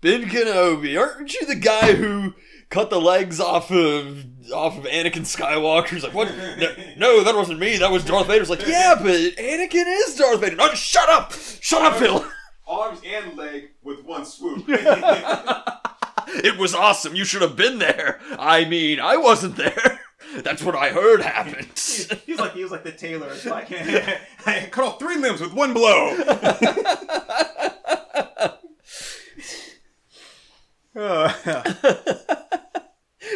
Ben 0.00 0.24
Kenobi, 0.24 1.00
aren't 1.00 1.32
you 1.34 1.46
the 1.46 1.54
guy 1.54 1.92
who 1.92 2.34
cut 2.68 2.90
the 2.90 3.00
legs 3.00 3.38
off 3.38 3.70
of 3.70 4.24
off 4.52 4.76
of 4.76 4.84
Anakin 4.86 5.22
Skywalker? 5.22 5.90
He's 5.90 6.02
like, 6.02 6.12
what? 6.14 6.28
No, 6.58 6.74
no, 6.96 7.22
that 7.22 7.36
wasn't 7.36 7.60
me. 7.60 7.76
That 7.76 7.92
was 7.92 8.04
Darth 8.04 8.26
Vader's 8.26 8.50
like, 8.50 8.66
yeah, 8.66 8.96
but 8.98 9.12
Anakin 9.12 9.84
is 9.86 10.16
Darth 10.16 10.40
Vader. 10.40 10.56
No, 10.56 10.74
shut 10.74 11.08
up! 11.08 11.32
Shut 11.60 11.82
up, 11.82 11.96
Phil! 11.96 12.26
Arms 12.66 13.00
and 13.06 13.36
leg 13.36 13.70
with 13.82 14.04
one 14.04 14.24
swoop. 14.24 14.66
It 16.50 16.58
was 16.58 16.74
awesome. 16.74 17.14
You 17.14 17.24
should 17.24 17.42
have 17.42 17.56
been 17.56 17.78
there. 17.78 18.20
I 18.38 18.64
mean, 18.64 18.98
I 19.00 19.16
wasn't 19.16 19.56
there. 19.56 20.00
That's 20.36 20.62
what 20.62 20.76
I 20.76 20.90
heard 20.90 21.22
happened. 21.22 21.68
He's 21.74 22.38
like 22.38 22.52
he 22.52 22.62
was 22.62 22.70
like 22.70 22.84
the 22.84 22.92
tailor. 22.92 23.28
It's 23.32 23.46
like 23.46 23.68
I 24.46 24.68
cut 24.70 24.84
off 24.84 24.98
three 24.98 25.16
limbs 25.16 25.40
with 25.40 25.52
one 25.52 25.74
blow. 25.74 26.14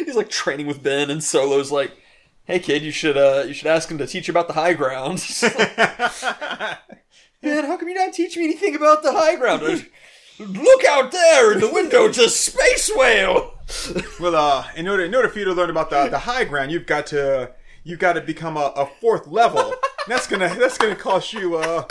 He's 0.05 0.15
like 0.15 0.29
training 0.29 0.67
with 0.67 0.83
Ben, 0.83 1.09
and 1.09 1.23
Solo's 1.23 1.71
like, 1.71 1.91
"Hey 2.45 2.59
kid, 2.59 2.81
you 2.83 2.91
should 2.91 3.17
uh, 3.17 3.43
you 3.47 3.53
should 3.53 3.67
ask 3.67 3.89
him 3.89 3.97
to 3.97 4.07
teach 4.07 4.27
you 4.27 4.31
about 4.31 4.47
the 4.47 4.53
high 4.53 4.73
ground." 4.73 5.25
Ben, 7.41 7.65
how 7.65 7.77
come 7.77 7.87
you 7.89 7.93
not 7.95 8.13
teach 8.13 8.37
me 8.37 8.45
anything 8.45 8.75
about 8.75 9.03
the 9.03 9.11
high 9.11 9.35
ground? 9.35 9.85
Look 10.39 10.83
out 10.83 11.11
there 11.11 11.53
in 11.53 11.59
the 11.59 11.71
window, 11.71 12.07
a 12.09 12.13
space 12.29 12.91
whale. 12.93 13.53
well, 14.19 14.35
uh, 14.35 14.67
in 14.75 14.87
order 14.87 15.05
in 15.05 15.15
order 15.15 15.29
for 15.29 15.39
you 15.39 15.45
to 15.45 15.53
learn 15.53 15.69
about 15.69 15.89
the 15.89 16.09
the 16.09 16.19
high 16.19 16.43
ground, 16.43 16.71
you've 16.71 16.85
got 16.85 17.07
to 17.07 17.51
you've 17.83 17.99
got 17.99 18.13
to 18.13 18.21
become 18.21 18.57
a, 18.57 18.73
a 18.75 18.85
fourth 18.85 19.27
level. 19.27 19.73
that's 20.07 20.27
gonna 20.27 20.53
that's 20.55 20.77
gonna 20.77 20.95
cost 20.95 21.33
you 21.33 21.57
uh. 21.57 21.85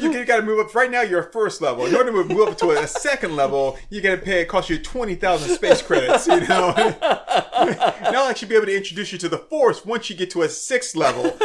You 0.00 0.24
got 0.24 0.38
to 0.38 0.42
move 0.42 0.58
up. 0.58 0.74
Right 0.74 0.90
now, 0.90 1.02
you're 1.02 1.20
a 1.20 1.30
first 1.30 1.62
level. 1.62 1.86
In 1.86 1.94
order 1.94 2.10
to 2.10 2.16
move, 2.16 2.28
move 2.28 2.48
up 2.48 2.58
to 2.58 2.70
a, 2.70 2.86
second 2.88 3.36
level, 3.36 3.78
you 3.90 4.00
got 4.00 4.16
to 4.16 4.16
pay. 4.16 4.40
It 4.40 4.46
costs 4.48 4.68
you 4.68 4.78
twenty 4.78 5.14
thousand 5.14 5.54
space 5.54 5.82
credits. 5.82 6.26
You 6.26 6.40
know. 6.40 6.72
now 8.10 8.24
I 8.24 8.34
should 8.34 8.48
be 8.48 8.56
able 8.56 8.66
to 8.66 8.76
introduce 8.76 9.12
you 9.12 9.18
to 9.18 9.28
the 9.28 9.38
Force 9.38 9.84
once 9.84 10.10
you 10.10 10.16
get 10.16 10.30
to 10.30 10.42
a 10.42 10.48
sixth 10.48 10.96
level. 10.96 11.36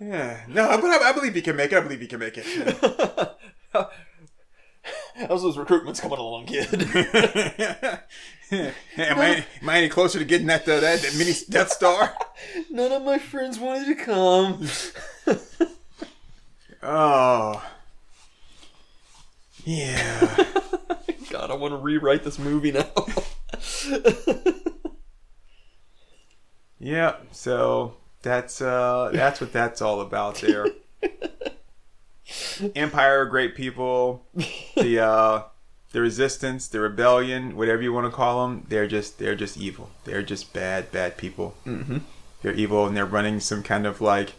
Yeah. 0.00 0.40
No, 0.48 0.78
but 0.80 0.90
I, 0.90 1.10
I 1.10 1.12
believe 1.12 1.34
he 1.34 1.42
can 1.42 1.56
make 1.56 1.72
it. 1.72 1.78
I 1.78 1.80
believe 1.80 2.00
he 2.00 2.06
can 2.06 2.20
make 2.20 2.34
it. 2.36 2.46
How's 5.16 5.42
those 5.42 5.56
recruitments 5.56 6.00
coming 6.00 6.18
along, 6.18 6.46
kid? 6.46 6.68
am, 8.50 9.18
I, 9.18 9.46
am 9.62 9.68
I 9.68 9.78
any 9.78 9.88
closer 9.88 10.18
to 10.18 10.24
getting 10.24 10.48
that 10.48 10.68
uh, 10.68 10.80
that, 10.80 11.00
that 11.00 11.14
mini 11.16 11.32
Death 11.48 11.70
Star? 11.70 12.14
None 12.70 12.92
of 12.92 13.02
my 13.04 13.18
friends 13.18 13.58
wanted 13.58 13.86
to 13.86 14.04
come. 14.04 14.68
Oh. 16.82 17.64
Yeah. 19.64 20.44
God, 21.30 21.50
I 21.50 21.54
want 21.54 21.72
to 21.72 21.78
rewrite 21.78 22.24
this 22.24 22.38
movie 22.38 22.72
now. 22.72 22.90
yeah. 26.78 27.16
So 27.30 27.96
that's 28.24 28.60
uh 28.60 29.10
that's 29.12 29.40
what 29.40 29.52
that's 29.52 29.80
all 29.80 30.00
about 30.00 30.36
there. 30.36 30.66
Empire 32.74 33.20
are 33.20 33.26
great 33.26 33.54
people. 33.54 34.26
The 34.74 34.98
uh 34.98 35.42
the 35.92 36.00
resistance, 36.00 36.66
the 36.66 36.80
rebellion, 36.80 37.56
whatever 37.56 37.80
you 37.80 37.92
want 37.92 38.06
to 38.06 38.10
call 38.10 38.48
them, 38.48 38.66
they're 38.68 38.88
just 38.88 39.18
they're 39.18 39.36
just 39.36 39.56
evil. 39.56 39.90
They're 40.04 40.24
just 40.24 40.52
bad 40.52 40.90
bad 40.90 41.16
people. 41.16 41.54
Mm-hmm. 41.64 41.98
They're 42.42 42.54
evil 42.54 42.86
and 42.86 42.96
they're 42.96 43.06
running 43.06 43.38
some 43.38 43.62
kind 43.62 43.86
of 43.86 44.00
like 44.00 44.32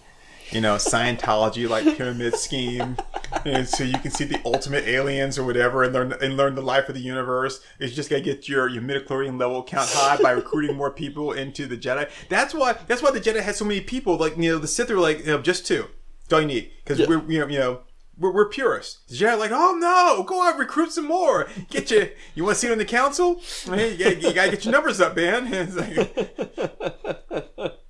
you 0.51 0.61
know 0.61 0.75
Scientology 0.75 1.67
like 1.69 1.97
pyramid 1.97 2.35
scheme, 2.35 2.97
and 3.45 3.67
so 3.67 3.83
you 3.83 3.97
can 3.99 4.11
see 4.11 4.25
the 4.25 4.39
ultimate 4.45 4.85
aliens 4.87 5.37
or 5.37 5.45
whatever, 5.45 5.83
and 5.83 5.93
learn 5.93 6.13
and 6.21 6.37
learn 6.37 6.55
the 6.55 6.61
life 6.61 6.89
of 6.89 6.95
the 6.95 7.01
universe. 7.01 7.61
It's 7.79 7.95
just 7.95 8.09
gotta 8.09 8.21
get 8.21 8.47
your 8.49 8.67
your 8.69 8.81
midichlorian 8.81 9.39
level 9.39 9.63
count 9.63 9.89
high 9.91 10.17
by 10.21 10.31
recruiting 10.31 10.75
more 10.75 10.91
people 10.91 11.31
into 11.31 11.65
the 11.65 11.77
Jedi. 11.77 12.09
That's 12.29 12.53
why 12.53 12.73
that's 12.87 13.01
why 13.01 13.11
the 13.11 13.21
Jedi 13.21 13.41
had 13.41 13.55
so 13.55 13.65
many 13.65 13.81
people. 13.81 14.17
Like 14.17 14.37
you 14.37 14.51
know 14.51 14.57
the 14.59 14.67
Sith 14.67 14.91
are 14.91 14.99
like 14.99 15.19
you 15.19 15.25
know, 15.27 15.41
just 15.41 15.65
two. 15.65 15.87
That's 16.23 16.33
all 16.33 16.41
you 16.41 16.47
need 16.47 16.71
because 16.83 16.99
Yeah. 16.99 17.07
we're 17.07 17.31
you 17.31 17.39
know 17.39 17.47
you 17.47 17.59
know. 17.59 17.79
We're, 18.17 18.31
we're 18.31 18.47
purists. 18.47 19.01
The 19.09 19.15
Jedi 19.17 19.33
are 19.33 19.35
like, 19.35 19.51
oh 19.53 19.75
no, 19.77 20.23
go 20.23 20.41
out 20.41 20.57
recruit 20.57 20.93
some 20.93 21.03
more. 21.05 21.49
Get 21.69 21.91
you. 21.91 22.11
You 22.33 22.45
want 22.45 22.55
to 22.55 22.61
see 22.61 22.67
it 22.67 22.71
on 22.71 22.77
the 22.77 22.85
council? 22.85 23.41
Hey, 23.65 23.91
you, 23.91 23.97
gotta, 24.05 24.15
you 24.15 24.33
gotta 24.33 24.51
get 24.51 24.63
your 24.63 24.71
numbers 24.71 25.01
up, 25.01 25.17
man. 25.17 25.47
It's 25.53 25.75
like, 25.75 27.73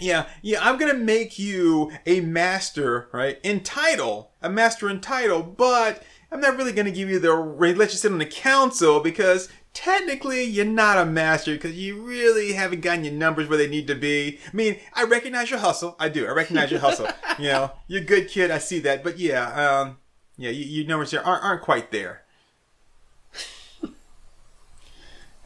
yeah, 0.00 0.26
yeah, 0.42 0.58
I'm 0.60 0.78
gonna 0.78 0.94
make 0.94 1.38
you 1.38 1.92
a 2.06 2.20
master, 2.20 3.08
right? 3.12 3.38
In 3.42 3.60
title, 3.60 4.32
a 4.42 4.50
master 4.50 4.90
in 4.90 5.00
title, 5.00 5.42
but 5.42 6.02
I'm 6.32 6.40
not 6.40 6.56
really 6.56 6.72
gonna 6.72 6.90
give 6.90 7.08
you 7.08 7.18
the 7.18 7.32
rate. 7.32 7.76
let 7.76 7.92
you 7.92 7.98
sit 7.98 8.10
on 8.10 8.18
the 8.18 8.26
council 8.26 9.00
because 9.00 9.48
technically 9.72 10.42
you're 10.42 10.64
not 10.64 10.98
a 10.98 11.04
master 11.04 11.54
because 11.54 11.76
you 11.76 12.00
really 12.00 12.52
haven't 12.54 12.80
gotten 12.80 13.04
your 13.04 13.12
numbers 13.12 13.48
where 13.48 13.58
they 13.58 13.68
need 13.68 13.86
to 13.86 13.94
be. 13.94 14.38
I 14.52 14.56
mean, 14.56 14.78
I 14.94 15.04
recognize 15.04 15.50
your 15.50 15.60
hustle. 15.60 15.96
I 16.00 16.08
do. 16.08 16.26
I 16.26 16.30
recognize 16.30 16.70
your 16.70 16.80
hustle. 16.80 17.08
You 17.36 17.48
know, 17.48 17.72
you're 17.88 18.02
a 18.02 18.04
good 18.04 18.28
kid. 18.28 18.52
I 18.52 18.58
see 18.58 18.78
that. 18.78 19.02
But 19.02 19.18
yeah, 19.18 19.80
um, 19.80 19.96
yeah, 20.36 20.50
you, 20.50 20.64
your 20.64 20.86
numbers 20.86 21.10
here 21.10 21.20
aren't, 21.24 21.42
aren't 21.42 21.62
quite 21.62 21.90
there. 21.90 22.22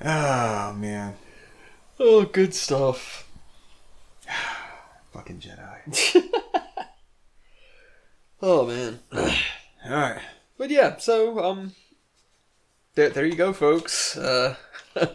Oh 0.03 0.73
man, 0.77 1.17
oh, 1.99 2.25
good 2.27 2.53
stuff. 2.53 3.28
fucking 5.13 5.41
Jedi. 5.41 6.25
Oh 8.41 8.67
man. 8.67 9.01
All 9.13 9.33
right. 9.91 10.21
But 10.57 10.71
yeah, 10.71 10.97
so 10.97 11.45
um, 11.45 11.73
there, 12.95 13.11
there 13.11 13.27
you 13.27 13.35
go, 13.35 13.53
folks. 13.53 14.17
Uh, 14.17 14.57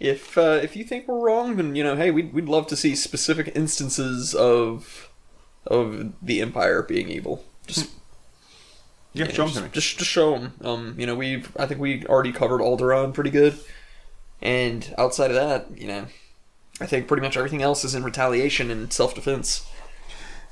if 0.00 0.36
uh, 0.38 0.60
if 0.62 0.76
you 0.76 0.84
think 0.84 1.06
we're 1.08 1.20
wrong, 1.20 1.56
then 1.56 1.74
you 1.74 1.84
know, 1.84 1.96
hey, 1.96 2.10
we'd 2.10 2.32
we'd 2.32 2.48
love 2.48 2.66
to 2.68 2.76
see 2.76 2.94
specific 2.94 3.52
instances 3.54 4.34
of 4.34 5.10
of 5.66 6.12
the 6.22 6.40
Empire 6.40 6.82
being 6.82 7.08
evil. 7.08 7.44
Just 7.66 7.90
Yeah, 9.12 9.26
yeah, 9.26 9.32
show 9.32 9.48
just, 9.48 9.72
just 9.72 9.98
to 9.98 10.04
show 10.04 10.38
them. 10.38 10.52
Um, 10.62 10.94
you 10.98 11.06
know, 11.06 11.14
we've 11.14 11.54
I 11.58 11.66
think 11.66 11.80
we 11.80 12.06
already 12.06 12.32
covered 12.32 12.60
Alderaan 12.60 13.12
pretty 13.12 13.30
good, 13.30 13.58
and 14.40 14.94
outside 14.96 15.30
of 15.30 15.36
that, 15.36 15.78
you 15.78 15.86
know, 15.86 16.06
I 16.80 16.86
think 16.86 17.06
pretty 17.06 17.22
much 17.22 17.36
everything 17.36 17.62
else 17.62 17.84
is 17.84 17.94
in 17.94 18.02
retaliation 18.02 18.70
and 18.70 18.92
self 18.92 19.14
defense. 19.14 19.66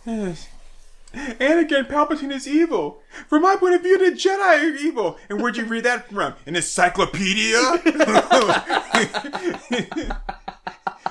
Anakin 0.06 1.88
Palpatine 1.88 2.32
is 2.32 2.46
evil. 2.46 3.02
From 3.28 3.42
my 3.42 3.56
point 3.56 3.74
of 3.74 3.82
view, 3.82 3.98
the 3.98 4.16
Jedi 4.16 4.38
are 4.40 4.76
evil. 4.76 5.18
And 5.28 5.42
where'd 5.42 5.56
you 5.56 5.64
read 5.64 5.84
that 5.84 6.08
from? 6.08 6.34
An 6.46 6.54
encyclopedia? 6.54 7.58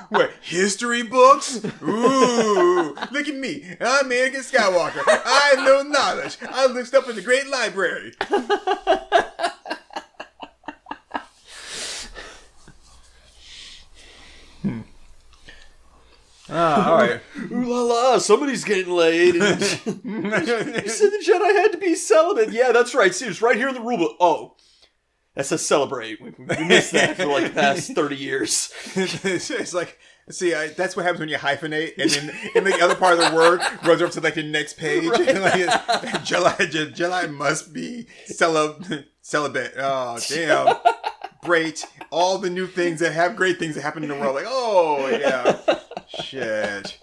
what, 0.09 0.31
history 0.41 1.03
books? 1.03 1.59
Ooh, 1.83 2.95
look 3.11 3.27
at 3.27 3.35
me. 3.35 3.75
I'm 3.81 4.09
Anakin 4.09 4.35
Skywalker. 4.35 5.01
I 5.05 5.55
know 5.65 5.81
knowledge. 5.83 6.37
I 6.47 6.67
looked 6.67 6.93
up 6.93 7.09
in 7.09 7.15
the 7.15 7.21
great 7.21 7.47
library. 7.47 8.13
Hmm. 14.61 14.81
Ah, 16.49 16.91
all 16.91 16.97
right. 16.97 17.21
Ooh 17.51 17.63
la 17.63 17.81
la, 17.81 18.17
somebody's 18.29 18.63
getting 18.63 18.93
laid. 18.93 19.35
And 19.35 19.59
you 19.59 20.89
said 20.89 21.11
the 21.11 21.23
Jedi 21.25 21.61
had 21.61 21.71
to 21.71 21.79
be 21.79 21.95
celibate. 21.95 22.51
Yeah, 22.51 22.71
that's 22.71 22.93
right. 22.93 23.13
See, 23.13 23.25
it's 23.25 23.41
right 23.41 23.55
here 23.55 23.67
in 23.67 23.73
the 23.73 23.81
rulebook. 23.81 24.15
Oh, 24.19 24.55
that 25.33 25.47
says 25.47 25.65
celebrate. 25.65 26.21
We, 26.21 26.31
we 26.37 26.65
missed 26.65 26.91
that 26.91 27.17
for 27.17 27.25
like 27.25 27.45
the 27.45 27.59
past 27.59 27.91
30 27.95 28.15
years. 28.15 28.71
it's 28.95 29.73
like, 29.73 29.97
see, 30.29 30.53
I, 30.53 30.67
that's 30.67 30.95
what 30.95 31.05
happens 31.05 31.21
when 31.21 31.29
you 31.29 31.37
hyphenate, 31.37 31.93
and 31.97 32.11
then 32.11 32.35
and 32.55 32.67
the 32.67 32.79
other 32.83 32.93
part 32.93 33.17
of 33.17 33.19
the 33.19 33.35
word 33.35 33.61
goes 33.83 33.99
over 33.99 34.11
to 34.11 34.21
like 34.21 34.35
the 34.35 34.43
next 34.43 34.77
page. 34.77 35.05
like, 35.09 35.19
Jedi, 36.21 36.93
Jedi 36.93 37.33
must 37.33 37.73
be 37.73 38.07
celib, 38.27 39.05
celibate. 39.21 39.73
Oh, 39.75 40.19
damn. 40.29 40.75
Great. 41.43 41.83
All 42.11 42.37
the 42.37 42.49
new 42.49 42.67
things 42.67 42.99
that 42.99 43.13
have 43.13 43.35
great 43.35 43.57
things 43.57 43.73
that 43.73 43.81
happen 43.81 44.03
in 44.03 44.09
the 44.09 44.15
world. 44.15 44.35
Like, 44.35 44.45
oh, 44.47 45.07
yeah. 45.07 45.79
Shit. 46.21 46.99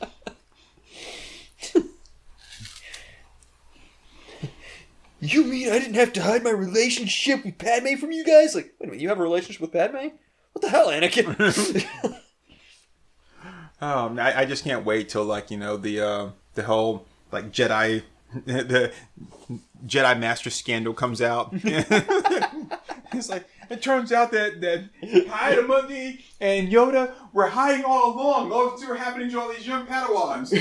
You 5.26 5.44
mean 5.44 5.70
I 5.70 5.78
didn't 5.78 5.94
have 5.94 6.12
to 6.14 6.22
hide 6.22 6.44
my 6.44 6.50
relationship 6.50 7.44
with 7.44 7.58
Padme 7.58 7.96
from 7.96 8.12
you 8.12 8.24
guys? 8.24 8.54
Like, 8.54 8.74
wait 8.78 8.86
a 8.86 8.90
minute, 8.90 9.00
you 9.00 9.08
have 9.08 9.18
a 9.18 9.22
relationship 9.22 9.60
with 9.60 9.72
Padme? 9.72 10.08
What 10.52 10.62
the 10.62 10.70
hell, 10.70 10.88
Anakin? 10.88 11.84
Um, 13.78 14.18
I, 14.18 14.40
I 14.40 14.44
just 14.46 14.64
can't 14.64 14.86
wait 14.86 15.10
till 15.10 15.24
like 15.24 15.50
you 15.50 15.58
know 15.58 15.76
the 15.76 16.00
uh, 16.00 16.30
the 16.54 16.62
whole 16.62 17.04
like 17.30 17.52
Jedi 17.52 18.02
the 18.46 18.90
Jedi 19.86 20.18
Master 20.18 20.48
scandal 20.48 20.94
comes 20.94 21.20
out. 21.20 21.50
it's 21.52 23.28
like 23.28 23.46
it 23.68 23.82
turns 23.82 24.12
out 24.12 24.30
that 24.32 24.62
that 24.62 24.88
Padme 25.28 26.18
and 26.40 26.68
Yoda 26.68 27.12
were 27.34 27.48
hiding 27.48 27.84
all 27.84 28.14
along. 28.14 28.50
All 28.50 28.70
this 28.70 28.88
were 28.88 28.94
happening 28.94 29.30
to 29.30 29.40
all 29.40 29.50
these 29.50 29.66
young 29.66 29.86
Padawans. 29.86 30.54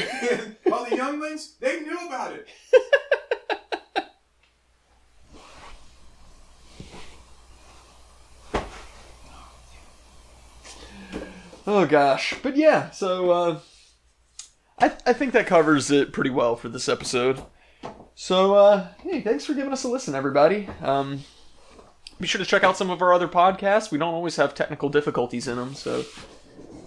all 0.69 0.85
the 0.89 0.97
younglings, 0.97 1.55
they 1.61 1.79
knew 1.79 2.07
about 2.07 2.33
it. 2.33 2.49
Oh 11.67 11.85
gosh, 11.85 12.35
but 12.41 12.55
yeah. 12.55 12.89
So 12.91 13.31
uh, 13.31 13.59
I 14.79 14.93
I 15.05 15.13
think 15.13 15.33
that 15.33 15.47
covers 15.47 15.91
it 15.91 16.13
pretty 16.13 16.29
well 16.29 16.55
for 16.55 16.69
this 16.69 16.89
episode. 16.89 17.43
So 18.15 18.55
uh, 18.55 18.87
hey, 19.01 19.21
thanks 19.21 19.45
for 19.45 19.53
giving 19.53 19.73
us 19.73 19.83
a 19.83 19.87
listen, 19.87 20.15
everybody. 20.15 20.67
Um, 20.81 21.23
be 22.19 22.27
sure 22.27 22.39
to 22.39 22.45
check 22.45 22.63
out 22.63 22.77
some 22.77 22.89
of 22.89 23.01
our 23.01 23.13
other 23.13 23.27
podcasts. 23.27 23.91
We 23.91 23.97
don't 23.97 24.13
always 24.13 24.37
have 24.37 24.55
technical 24.55 24.89
difficulties 24.89 25.47
in 25.47 25.57
them, 25.57 25.73
so 25.73 26.05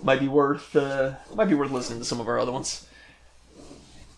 might 0.03 0.21
be 0.21 0.29
worth 0.29 0.75
uh, 0.75 1.15
might 1.35 1.49
be 1.49 1.55
worth 1.55 1.71
listening 1.71 1.99
to 1.99 2.05
some 2.05 2.21
of 2.21 2.29
our 2.29 2.39
other 2.39 2.53
ones. 2.53 2.87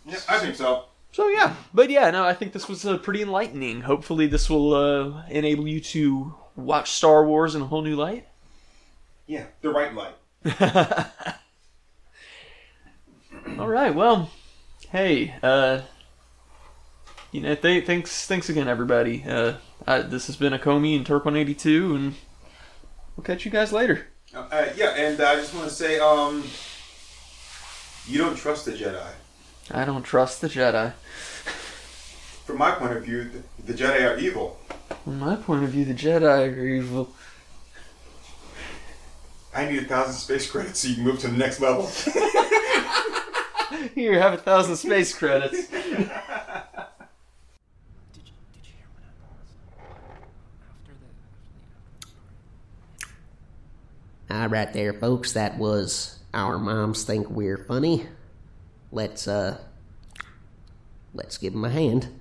Yeah, 0.06 0.18
I 0.28 0.38
think 0.38 0.54
so. 0.54 0.84
So 1.12 1.28
yeah, 1.28 1.56
but 1.74 1.90
yeah, 1.90 2.10
no, 2.10 2.24
I 2.24 2.34
think 2.34 2.52
this 2.52 2.68
was 2.68 2.86
uh, 2.86 2.98
pretty 2.98 3.22
enlightening. 3.22 3.80
Hopefully, 3.82 4.26
this 4.28 4.48
will 4.48 4.74
uh, 4.74 5.22
enable 5.28 5.66
you 5.66 5.80
to 5.80 6.34
watch 6.54 6.92
Star 6.92 7.26
Wars 7.26 7.54
in 7.54 7.62
a 7.62 7.66
whole 7.66 7.82
new 7.82 7.96
light. 7.96 8.28
Yeah, 9.26 9.46
the 9.62 9.70
right 9.70 9.92
light. 9.92 10.14
All 13.58 13.68
right, 13.68 13.94
well, 13.94 14.30
hey, 14.90 15.34
uh, 15.42 15.82
you 17.30 17.42
know, 17.42 17.54
th- 17.54 17.84
thanks, 17.84 18.26
thanks 18.26 18.48
again, 18.48 18.66
everybody. 18.66 19.22
Uh, 19.26 19.54
I, 19.86 20.00
this 20.00 20.28
has 20.28 20.36
been 20.36 20.54
a 20.54 20.58
Comey 20.58 20.96
and 20.96 21.04
Turk 21.04 21.26
One 21.26 21.36
Eighty 21.36 21.52
Two, 21.54 21.94
and 21.94 22.14
we'll 23.16 23.24
catch 23.24 23.44
you 23.44 23.50
guys 23.50 23.70
later. 23.70 24.06
Uh, 24.34 24.46
uh, 24.50 24.72
yeah, 24.76 24.94
and 24.96 25.20
I 25.20 25.34
just 25.36 25.54
want 25.54 25.68
to 25.68 25.74
say, 25.74 25.98
um, 25.98 26.42
you 28.06 28.16
don't 28.16 28.36
trust 28.36 28.64
the 28.64 28.72
Jedi. 28.72 29.12
I 29.70 29.84
don't 29.84 30.04
trust 30.04 30.40
the 30.40 30.48
Jedi. 30.48 30.94
From 32.46 32.56
my 32.56 32.70
point 32.70 32.96
of 32.96 33.04
view, 33.04 33.24
the, 33.24 33.72
the 33.72 33.74
Jedi 33.74 34.10
are 34.10 34.18
evil. 34.18 34.58
From 35.04 35.18
my 35.18 35.36
point 35.36 35.64
of 35.64 35.70
view, 35.70 35.84
the 35.84 35.92
Jedi 35.94 36.56
are 36.56 36.64
evil. 36.64 37.12
I 39.52 39.66
need 39.66 39.82
a 39.82 39.86
thousand 39.86 40.14
space 40.14 40.50
credits 40.50 40.80
so 40.80 40.88
you 40.88 40.94
can 40.94 41.04
move 41.04 41.18
to 41.20 41.28
the 41.28 41.36
next 41.36 41.60
level. 41.60 41.86
Here, 43.94 44.20
have 44.20 44.34
a 44.34 44.38
thousand 44.38 44.76
space 44.76 45.14
credits. 45.14 45.68
All 54.30 54.48
right, 54.48 54.72
there, 54.72 54.92
folks. 54.92 55.32
That 55.32 55.58
was 55.58 56.20
our 56.32 56.56
moms 56.56 57.02
think 57.02 57.28
we're 57.28 57.58
funny. 57.58 58.06
Let's 58.92 59.26
uh, 59.26 59.58
let's 61.12 61.36
give 61.36 61.52
them 61.52 61.64
a 61.64 61.70
hand. 61.70 62.19